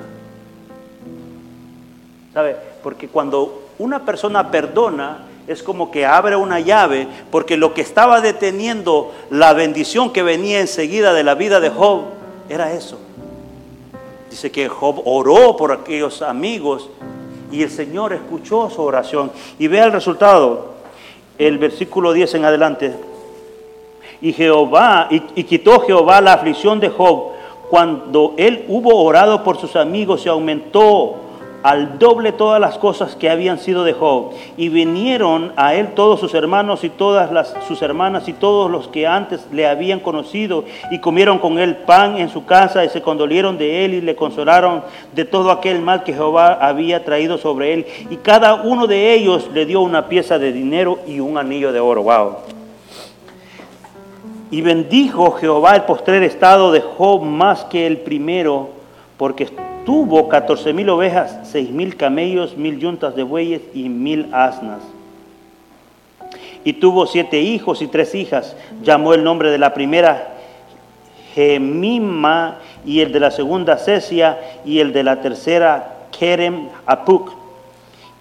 ¿Sabe? 2.32 2.56
Porque 2.80 3.08
cuando 3.08 3.63
una 3.78 4.04
persona 4.04 4.50
perdona, 4.50 5.18
es 5.46 5.62
como 5.62 5.90
que 5.90 6.06
abre 6.06 6.36
una 6.36 6.60
llave, 6.60 7.06
porque 7.30 7.56
lo 7.56 7.74
que 7.74 7.82
estaba 7.82 8.20
deteniendo 8.20 9.12
la 9.30 9.52
bendición 9.52 10.12
que 10.12 10.22
venía 10.22 10.60
enseguida 10.60 11.12
de 11.12 11.24
la 11.24 11.34
vida 11.34 11.60
de 11.60 11.70
Job 11.70 12.02
era 12.48 12.72
eso. 12.72 12.98
Dice 14.30 14.50
que 14.50 14.68
Job 14.68 15.02
oró 15.04 15.56
por 15.56 15.70
aquellos 15.70 16.22
amigos 16.22 16.88
y 17.52 17.62
el 17.62 17.70
Señor 17.70 18.12
escuchó 18.12 18.70
su 18.70 18.82
oración. 18.82 19.30
Y 19.58 19.68
vea 19.68 19.84
el 19.84 19.92
resultado, 19.92 20.74
el 21.38 21.58
versículo 21.58 22.12
10 22.12 22.34
en 22.34 22.44
adelante. 22.44 22.94
Y 24.20 24.32
Jehová, 24.32 25.08
y, 25.10 25.22
y 25.36 25.44
quitó 25.44 25.80
Jehová 25.80 26.20
la 26.20 26.32
aflicción 26.32 26.80
de 26.80 26.88
Job 26.88 27.34
cuando 27.68 28.34
él 28.36 28.64
hubo 28.68 29.02
orado 29.02 29.44
por 29.44 29.58
sus 29.58 29.76
amigos 29.76 30.24
y 30.24 30.28
aumentó 30.28 31.16
al 31.64 31.98
doble 31.98 32.30
todas 32.32 32.60
las 32.60 32.76
cosas 32.76 33.16
que 33.16 33.30
habían 33.30 33.58
sido 33.58 33.84
de 33.84 33.94
Job. 33.94 34.32
Y 34.58 34.68
vinieron 34.68 35.54
a 35.56 35.74
él 35.74 35.94
todos 35.94 36.20
sus 36.20 36.34
hermanos 36.34 36.84
y 36.84 36.90
todas 36.90 37.32
las, 37.32 37.54
sus 37.66 37.80
hermanas 37.80 38.28
y 38.28 38.34
todos 38.34 38.70
los 38.70 38.86
que 38.88 39.06
antes 39.06 39.46
le 39.50 39.66
habían 39.66 40.00
conocido 40.00 40.64
y 40.90 40.98
comieron 40.98 41.38
con 41.38 41.58
él 41.58 41.78
pan 41.78 42.18
en 42.18 42.28
su 42.28 42.44
casa 42.44 42.84
y 42.84 42.90
se 42.90 43.00
condolieron 43.00 43.56
de 43.56 43.86
él 43.86 43.94
y 43.94 44.02
le 44.02 44.14
consolaron 44.14 44.82
de 45.14 45.24
todo 45.24 45.50
aquel 45.50 45.80
mal 45.80 46.04
que 46.04 46.12
Jehová 46.12 46.58
había 46.60 47.02
traído 47.02 47.38
sobre 47.38 47.72
él. 47.72 47.86
Y 48.10 48.16
cada 48.16 48.56
uno 48.56 48.86
de 48.86 49.14
ellos 49.14 49.48
le 49.54 49.64
dio 49.64 49.80
una 49.80 50.06
pieza 50.06 50.38
de 50.38 50.52
dinero 50.52 50.98
y 51.06 51.20
un 51.20 51.38
anillo 51.38 51.72
de 51.72 51.80
oro. 51.80 52.02
Wow. 52.02 52.36
Y 54.50 54.60
bendijo 54.60 55.30
Jehová 55.32 55.76
el 55.76 55.84
postrer 55.84 56.22
estado 56.24 56.72
de 56.72 56.82
Job 56.82 57.22
más 57.22 57.64
que 57.64 57.86
el 57.86 57.96
primero, 57.96 58.68
porque 59.16 59.48
Tuvo 59.84 60.28
catorce 60.28 60.72
mil 60.72 60.88
ovejas, 60.88 61.38
seis 61.44 61.70
mil 61.70 61.96
camellos, 61.96 62.56
mil 62.56 62.78
yuntas 62.78 63.14
de 63.14 63.22
bueyes 63.22 63.62
y 63.74 63.88
mil 63.88 64.28
asnas. 64.32 64.80
Y 66.64 66.74
tuvo 66.74 67.06
siete 67.06 67.40
hijos 67.40 67.82
y 67.82 67.86
tres 67.86 68.14
hijas. 68.14 68.56
Llamó 68.82 69.12
el 69.12 69.22
nombre 69.22 69.50
de 69.50 69.58
la 69.58 69.74
primera 69.74 70.34
Gemima 71.34 72.58
y 72.86 73.00
el 73.00 73.12
de 73.12 73.20
la 73.20 73.30
segunda 73.30 73.76
Cesia 73.76 74.38
y 74.64 74.78
el 74.78 74.92
de 74.92 75.02
la 75.02 75.20
tercera 75.20 76.06
Kerem 76.18 76.68
Apuk. 76.86 77.43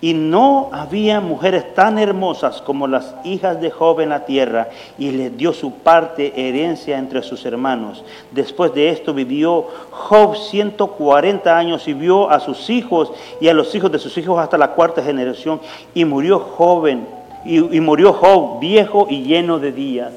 Y 0.04 0.14
no 0.14 0.68
había 0.74 1.22
mujeres 1.22 1.74
tan 1.76 1.98
hermosas 1.98 2.62
como 2.62 2.88
las 2.88 3.16
hijas 3.24 3.62
de 3.62 3.72
Job 3.72 4.02
en 4.02 4.10
la 4.10 4.26
tierra, 4.26 4.68
y 4.98 5.12
le 5.12 5.30
dio 5.30 5.54
su 5.54 5.76
parte 5.76 6.34
herencia 6.36 6.98
entre 6.98 7.24
sus 7.24 7.46
hermanos. 7.46 8.04
Después 8.30 8.74
de 8.74 8.90
esto 8.90 9.14
vivió 9.14 9.66
Job 9.92 10.36
140 10.36 11.58
años 11.58 11.88
y 11.88 11.94
vio 11.94 12.30
a 12.30 12.42
sus 12.42 12.70
hijos 12.70 13.14
y 13.40 13.48
a 13.48 13.54
los 13.54 13.74
hijos 13.76 13.94
de 13.94 13.98
sus 13.98 14.18
hijos 14.18 14.38
hasta 14.38 14.58
la 14.58 14.72
cuarta 14.72 15.02
generación, 15.02 15.62
y 15.94 16.04
murió 16.04 16.38
joven, 16.40 17.08
y, 17.46 17.78
y 17.78 17.80
murió 17.80 18.12
Job 18.12 18.60
viejo 18.60 19.08
y 19.10 19.24
lleno 19.24 19.58
de 19.58 19.72
días. 19.72 20.12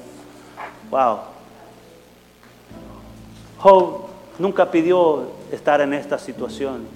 Wow. 0.90 1.18
Job 3.58 4.00
nunca 4.40 4.68
pidió 4.68 5.28
estar 5.52 5.80
en 5.80 5.94
esta 5.94 6.18
situación. 6.18 6.95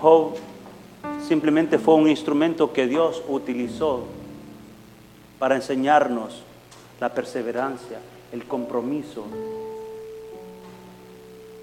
Job 0.00 0.34
simplemente 1.26 1.78
fue 1.78 1.94
un 1.94 2.08
instrumento 2.08 2.72
que 2.72 2.86
Dios 2.86 3.22
utilizó 3.28 4.04
para 5.38 5.56
enseñarnos 5.56 6.42
la 7.00 7.12
perseverancia, 7.12 7.98
el 8.32 8.44
compromiso. 8.44 9.24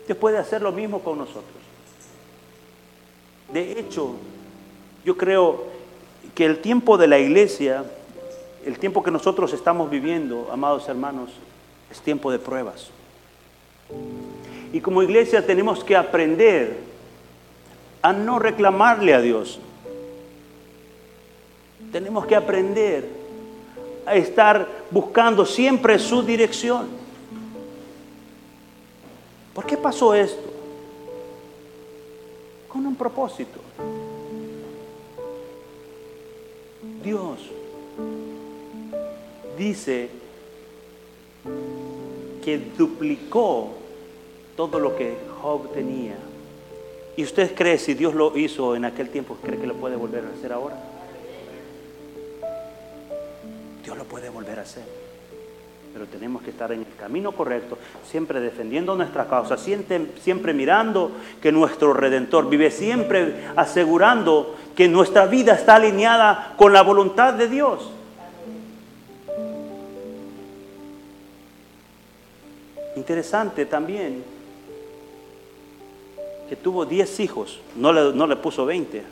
Dios 0.06 0.18
puede 0.18 0.38
hacer 0.38 0.62
lo 0.62 0.72
mismo 0.72 1.00
con 1.00 1.18
nosotros. 1.18 1.44
De 3.52 3.80
hecho, 3.80 4.16
yo 5.04 5.18
creo 5.18 5.64
que 6.34 6.46
el 6.46 6.60
tiempo 6.60 6.98
de 6.98 7.08
la 7.08 7.20
iglesia, 7.20 7.86
el 8.66 8.80
tiempo 8.80 9.04
que 9.04 9.12
nosotros 9.12 9.54
estamos 9.54 9.90
viviendo, 9.90 10.50
amados 10.52 10.88
hermanos, 10.90 11.32
es 11.92 12.02
tiempo 12.02 12.32
de 12.32 12.40
pruebas. 12.40 12.90
Y 14.74 14.82
como 14.82 15.04
iglesia 15.04 15.46
tenemos 15.46 15.84
que 15.84 15.96
aprender 15.96 16.95
a 18.06 18.14
no 18.14 18.38
reclamarle 18.38 19.16
a 19.16 19.20
Dios. 19.20 19.60
Tenemos 21.92 22.28
que 22.28 22.36
aprender 22.36 23.10
a 24.06 24.14
estar 24.14 24.68
buscando 24.92 25.44
siempre 25.44 25.98
su 25.98 26.22
dirección. 26.22 26.88
¿Por 29.56 29.66
qué 29.66 29.76
pasó 29.76 30.14
esto? 30.14 30.54
Con 32.68 32.86
un 32.86 32.96
propósito. 32.96 33.60
Dios 37.04 37.40
dice 39.58 40.12
que 42.44 42.72
duplicó 42.78 43.70
todo 44.56 44.78
lo 44.78 44.96
que 44.96 45.18
Job 45.42 45.74
tenía 45.74 46.18
¿Y 47.18 47.24
usted 47.24 47.56
cree 47.56 47.78
si 47.78 47.94
Dios 47.94 48.14
lo 48.14 48.38
hizo 48.38 48.76
en 48.76 48.86
aquel 48.86 49.10
tiempo, 49.10 49.38
cree 49.42 49.60
que 49.60 49.68
lo 49.68 49.76
puede 49.76 49.96
volver 49.96 50.26
a 50.26 50.38
hacer 50.38 50.52
ahora? 50.52 50.76
Dios 53.84 53.98
lo 53.98 54.04
puede 54.04 54.30
volver 54.30 54.60
a 54.60 54.64
hacer. 54.64 54.84
Pero 55.94 56.08
tenemos 56.08 56.42
que 56.42 56.50
estar 56.50 56.74
en 56.74 56.80
el 56.82 56.96
camino 57.00 57.32
correcto, 57.32 57.78
siempre 58.06 58.42
defendiendo 58.42 58.96
nuestra 58.96 59.28
causa, 59.28 59.56
siempre, 59.56 60.08
siempre 60.22 60.54
mirando 60.54 61.12
que 61.42 61.54
nuestro 61.54 61.94
Redentor 61.94 62.50
vive, 62.50 62.70
siempre 62.70 63.46
asegurando 63.56 64.58
que 64.76 64.90
nuestra 64.90 65.26
vida 65.26 65.54
está 65.54 65.76
alineada 65.76 66.54
con 66.58 66.74
la 66.74 66.82
voluntad 66.82 67.34
de 67.36 67.48
Dios. 67.48 67.92
Interesante 72.98 73.66
también 73.66 74.35
que 76.50 76.56
tuvo 76.56 76.86
10 76.86 77.20
hijos, 77.22 77.60
no 77.76 77.92
le, 77.92 78.14
no 78.14 78.28
le, 78.28 78.36
puso 78.36 78.66
20, 78.66 79.04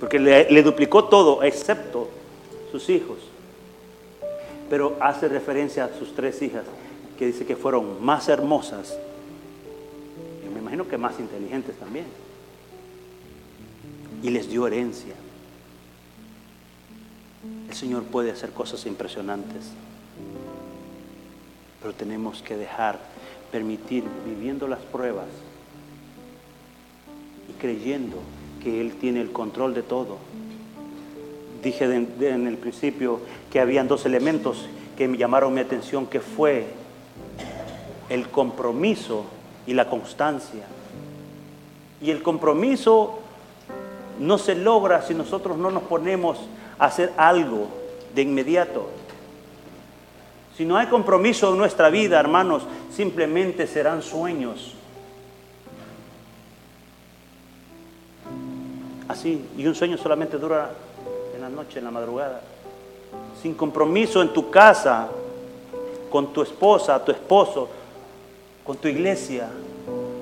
porque 0.00 0.18
le, 0.18 0.50
le 0.50 0.62
duplicó 0.62 1.04
todo 1.04 1.42
excepto 1.42 2.08
sus 2.72 2.88
hijos. 2.88 3.18
Pero 4.70 4.96
hace 5.00 5.28
referencia 5.28 5.84
a 5.84 5.98
sus 5.98 6.14
tres 6.14 6.40
hijas, 6.42 6.64
que 7.18 7.26
dice 7.26 7.44
que 7.44 7.56
fueron 7.56 8.02
más 8.04 8.28
hermosas, 8.28 8.98
y 10.44 10.48
me 10.54 10.60
imagino 10.60 10.88
que 10.88 10.96
más 10.96 11.18
inteligentes 11.18 11.76
también, 11.76 12.06
y 14.22 14.30
les 14.30 14.48
dio 14.48 14.66
herencia. 14.66 15.14
El 17.68 17.74
Señor 17.74 18.04
puede 18.04 18.30
hacer 18.30 18.50
cosas 18.50 18.86
impresionantes, 18.86 19.72
pero 21.80 21.94
tenemos 21.94 22.42
que 22.42 22.56
dejar, 22.56 22.98
permitir, 23.52 24.04
viviendo 24.24 24.66
las 24.66 24.80
pruebas, 24.80 25.26
creyendo 27.52 28.16
que 28.62 28.80
Él 28.80 28.94
tiene 29.00 29.20
el 29.20 29.32
control 29.32 29.74
de 29.74 29.82
todo. 29.82 30.18
Dije 31.62 31.84
en 31.84 32.46
el 32.46 32.56
principio 32.56 33.20
que 33.50 33.60
habían 33.60 33.88
dos 33.88 34.06
elementos 34.06 34.66
que 34.96 35.08
me 35.08 35.16
llamaron 35.16 35.54
mi 35.54 35.60
atención, 35.60 36.06
que 36.06 36.20
fue 36.20 36.66
el 38.08 38.28
compromiso 38.28 39.24
y 39.66 39.74
la 39.74 39.88
constancia. 39.88 40.64
Y 42.00 42.10
el 42.10 42.22
compromiso 42.22 43.20
no 44.18 44.38
se 44.38 44.54
logra 44.54 45.02
si 45.02 45.14
nosotros 45.14 45.56
no 45.56 45.70
nos 45.70 45.84
ponemos 45.84 46.38
a 46.78 46.86
hacer 46.86 47.12
algo 47.16 47.68
de 48.14 48.22
inmediato, 48.22 48.88
Si 50.56 50.64
no 50.64 50.76
hay 50.76 50.88
compromiso 50.88 51.52
en 51.52 51.58
nuestra 51.58 51.88
vida, 51.88 52.18
hermanos, 52.18 52.64
simplemente 52.90 53.68
serán 53.68 54.02
sueños. 54.02 54.74
Así, 59.08 59.48
y 59.56 59.66
un 59.66 59.74
sueño 59.74 59.96
solamente 59.96 60.36
dura 60.36 60.70
en 61.34 61.40
la 61.40 61.48
noche, 61.48 61.78
en 61.78 61.86
la 61.86 61.90
madrugada. 61.90 62.42
Sin 63.40 63.54
compromiso 63.54 64.20
en 64.20 64.32
tu 64.34 64.50
casa, 64.50 65.08
con 66.10 66.32
tu 66.32 66.42
esposa, 66.42 67.02
tu 67.02 67.10
esposo, 67.10 67.68
con 68.64 68.76
tu 68.76 68.86
iglesia, 68.86 69.48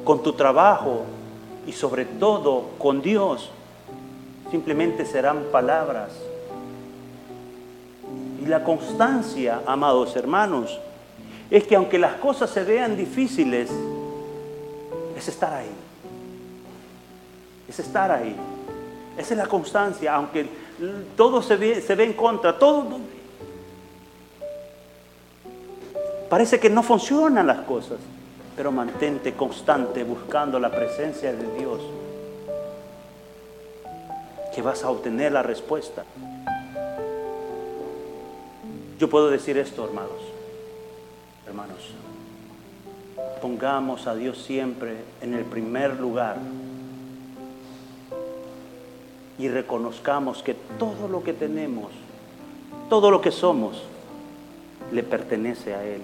con 0.04 0.22
tu 0.22 0.32
trabajo 0.34 1.02
y 1.66 1.72
sobre 1.72 2.04
todo 2.04 2.64
con 2.78 3.02
Dios, 3.02 3.50
simplemente 4.52 5.04
serán 5.04 5.46
palabras. 5.50 6.12
Y 8.40 8.46
la 8.46 8.62
constancia, 8.62 9.62
amados 9.66 10.14
hermanos, 10.14 10.78
es 11.50 11.64
que 11.64 11.74
aunque 11.74 11.98
las 11.98 12.14
cosas 12.14 12.50
se 12.50 12.62
vean 12.62 12.96
difíciles, 12.96 13.68
es 15.16 15.26
estar 15.26 15.52
ahí. 15.52 15.70
Es 17.68 17.80
estar 17.80 18.12
ahí. 18.12 18.36
Esa 19.16 19.34
es 19.34 19.38
la 19.38 19.46
constancia, 19.46 20.14
aunque 20.14 20.46
todo 21.16 21.42
se 21.42 21.56
ve, 21.56 21.84
en 21.88 22.12
contra, 22.12 22.58
todo... 22.58 22.98
Parece 26.28 26.58
que 26.58 26.68
no 26.68 26.82
funcionan 26.82 27.46
las 27.46 27.60
cosas, 27.60 27.98
pero 28.56 28.72
mantente 28.72 29.34
constante 29.34 30.02
buscando 30.02 30.58
la 30.58 30.70
presencia 30.70 31.32
de 31.32 31.56
Dios, 31.56 31.80
que 34.54 34.60
vas 34.60 34.82
a 34.82 34.90
obtener 34.90 35.32
la 35.32 35.42
respuesta. 35.42 36.04
Yo 38.98 39.08
puedo 39.08 39.30
decir 39.30 39.56
esto, 39.56 39.84
hermanos, 39.84 40.10
hermanos, 41.46 41.78
pongamos 43.40 44.06
a 44.08 44.14
Dios 44.16 44.42
siempre 44.42 44.96
en 45.20 45.32
el 45.34 45.44
primer 45.44 46.00
lugar 46.00 46.38
y 49.38 49.48
reconozcamos 49.48 50.42
que 50.42 50.54
todo 50.54 51.08
lo 51.08 51.22
que 51.22 51.32
tenemos, 51.32 51.90
todo 52.88 53.10
lo 53.10 53.20
que 53.20 53.30
somos, 53.30 53.82
le 54.92 55.02
pertenece 55.02 55.74
a 55.74 55.84
Él. 55.84 56.02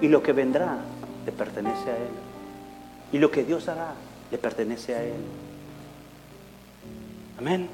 Y 0.00 0.08
lo 0.08 0.22
que 0.22 0.32
vendrá 0.32 0.78
le 1.24 1.32
pertenece 1.32 1.90
a 1.90 1.96
Él. 1.96 2.12
Y 3.12 3.18
lo 3.18 3.30
que 3.30 3.44
Dios 3.44 3.68
hará 3.68 3.94
le 4.30 4.38
pertenece 4.38 4.94
a 4.94 5.02
Él. 5.04 5.22
Amén. 7.38 7.68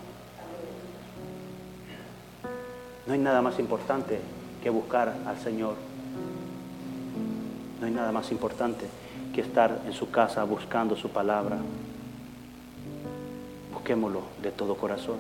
No 3.07 3.15
hay 3.15 3.19
nada 3.19 3.41
más 3.41 3.59
importante 3.59 4.21
que 4.63 4.71
buscar 4.71 5.15
al 5.27 5.39
Señor. 5.39 5.75
No 7.81 7.87
hay 7.87 7.93
nada 7.93 8.13
más 8.13 8.31
importante 8.31 8.87
que 9.35 9.41
estar 9.41 9.81
en 9.87 9.93
su 9.93 10.11
casa 10.11 10.45
buscando 10.45 10.97
su 10.97 11.11
palabra. 11.11 11.59
Busquémoslo 13.73 14.23
de 14.43 14.51
todo 14.51 14.75
corazón. 14.75 15.19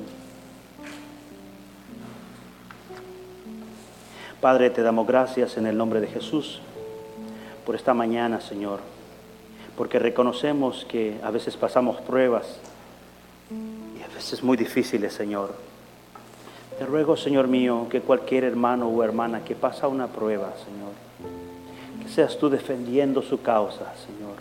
Padre, 4.40 4.70
te 4.70 4.82
damos 4.82 5.06
gracias 5.06 5.58
en 5.58 5.66
el 5.66 5.76
nombre 5.76 6.00
de 6.00 6.06
Jesús 6.06 6.60
por 7.66 7.74
esta 7.74 7.92
mañana, 7.92 8.40
Señor, 8.40 8.80
porque 9.76 9.98
reconocemos 9.98 10.86
que 10.88 11.20
a 11.22 11.30
veces 11.30 11.56
pasamos 11.56 12.00
pruebas 12.00 12.58
y 13.50 14.02
a 14.02 14.14
veces 14.14 14.42
muy 14.42 14.56
difíciles, 14.56 15.12
Señor. 15.12 15.54
Te 16.78 16.86
ruego, 16.86 17.18
Señor 17.18 17.48
mío, 17.48 17.86
que 17.90 18.00
cualquier 18.00 18.44
hermano 18.44 18.88
o 18.88 19.04
hermana 19.04 19.44
que 19.44 19.54
pasa 19.54 19.88
una 19.88 20.06
prueba, 20.06 20.54
Señor, 20.64 20.92
seas 22.10 22.36
tú 22.38 22.50
defendiendo 22.50 23.22
su 23.22 23.40
causa, 23.40 23.94
Señor. 24.06 24.36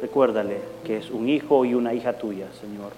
Recuérdale 0.00 0.60
que 0.84 0.98
es 0.98 1.10
un 1.10 1.28
hijo 1.28 1.64
y 1.64 1.74
una 1.74 1.94
hija 1.94 2.14
tuya, 2.14 2.46
Señor. 2.60 2.92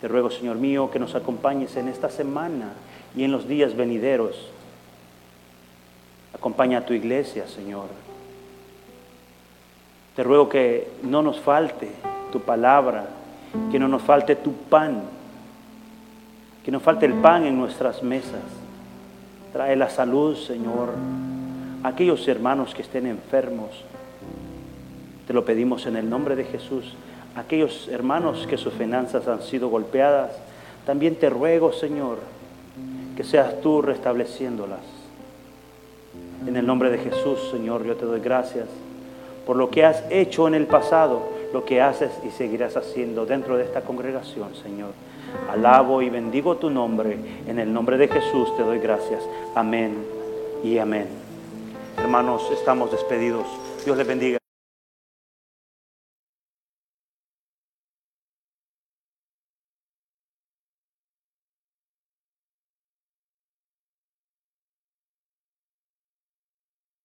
Te 0.00 0.08
ruego, 0.08 0.30
Señor 0.30 0.56
mío, 0.56 0.90
que 0.90 0.98
nos 0.98 1.14
acompañes 1.14 1.76
en 1.76 1.88
esta 1.88 2.08
semana 2.08 2.72
y 3.14 3.24
en 3.24 3.32
los 3.32 3.46
días 3.46 3.76
venideros. 3.76 4.50
Acompaña 6.34 6.78
a 6.78 6.86
tu 6.86 6.94
iglesia, 6.94 7.46
Señor. 7.48 7.86
Te 10.16 10.22
ruego 10.22 10.48
que 10.48 10.88
no 11.02 11.22
nos 11.22 11.40
falte 11.40 11.90
tu 12.32 12.40
palabra, 12.40 13.08
que 13.70 13.78
no 13.78 13.88
nos 13.88 14.02
falte 14.02 14.36
tu 14.36 14.52
pan, 14.52 15.02
que 16.64 16.70
no 16.70 16.80
falte 16.80 17.06
el 17.06 17.14
pan 17.14 17.46
en 17.46 17.58
nuestras 17.58 18.02
mesas. 18.02 18.42
Trae 19.52 19.76
la 19.76 19.90
salud, 19.90 20.36
Señor 20.36 21.29
aquellos 21.82 22.26
hermanos 22.28 22.74
que 22.74 22.82
estén 22.82 23.06
enfermos. 23.06 23.70
Te 25.26 25.32
lo 25.32 25.44
pedimos 25.44 25.86
en 25.86 25.96
el 25.96 26.08
nombre 26.08 26.36
de 26.36 26.44
Jesús. 26.44 26.94
Aquellos 27.36 27.88
hermanos 27.88 28.46
que 28.48 28.56
sus 28.56 28.74
finanzas 28.74 29.28
han 29.28 29.42
sido 29.42 29.68
golpeadas, 29.68 30.32
también 30.86 31.16
te 31.16 31.30
ruego, 31.30 31.72
Señor, 31.72 32.18
que 33.16 33.24
seas 33.24 33.60
tú 33.60 33.82
restableciéndolas. 33.82 34.80
En 36.46 36.56
el 36.56 36.66
nombre 36.66 36.90
de 36.90 36.98
Jesús, 36.98 37.50
Señor, 37.50 37.84
yo 37.84 37.96
te 37.96 38.06
doy 38.06 38.20
gracias 38.20 38.66
por 39.46 39.56
lo 39.56 39.70
que 39.70 39.84
has 39.84 40.04
hecho 40.10 40.46
en 40.46 40.54
el 40.54 40.66
pasado, 40.66 41.22
lo 41.52 41.64
que 41.64 41.82
haces 41.82 42.10
y 42.24 42.30
seguirás 42.30 42.76
haciendo 42.76 43.26
dentro 43.26 43.56
de 43.56 43.64
esta 43.64 43.80
congregación, 43.80 44.54
Señor. 44.54 44.90
Alabo 45.50 46.02
y 46.02 46.10
bendigo 46.10 46.56
tu 46.56 46.70
nombre. 46.70 47.18
En 47.46 47.58
el 47.58 47.72
nombre 47.72 47.96
de 47.98 48.08
Jesús 48.08 48.56
te 48.56 48.62
doy 48.62 48.78
gracias. 48.78 49.22
Amén 49.54 49.96
y 50.62 50.78
amén. 50.78 51.19
Hermanos, 51.96 52.42
estamos 52.52 52.90
despedidos. 52.90 53.46
Dios 53.84 53.96
les 53.96 54.06
bendiga. 54.06 54.38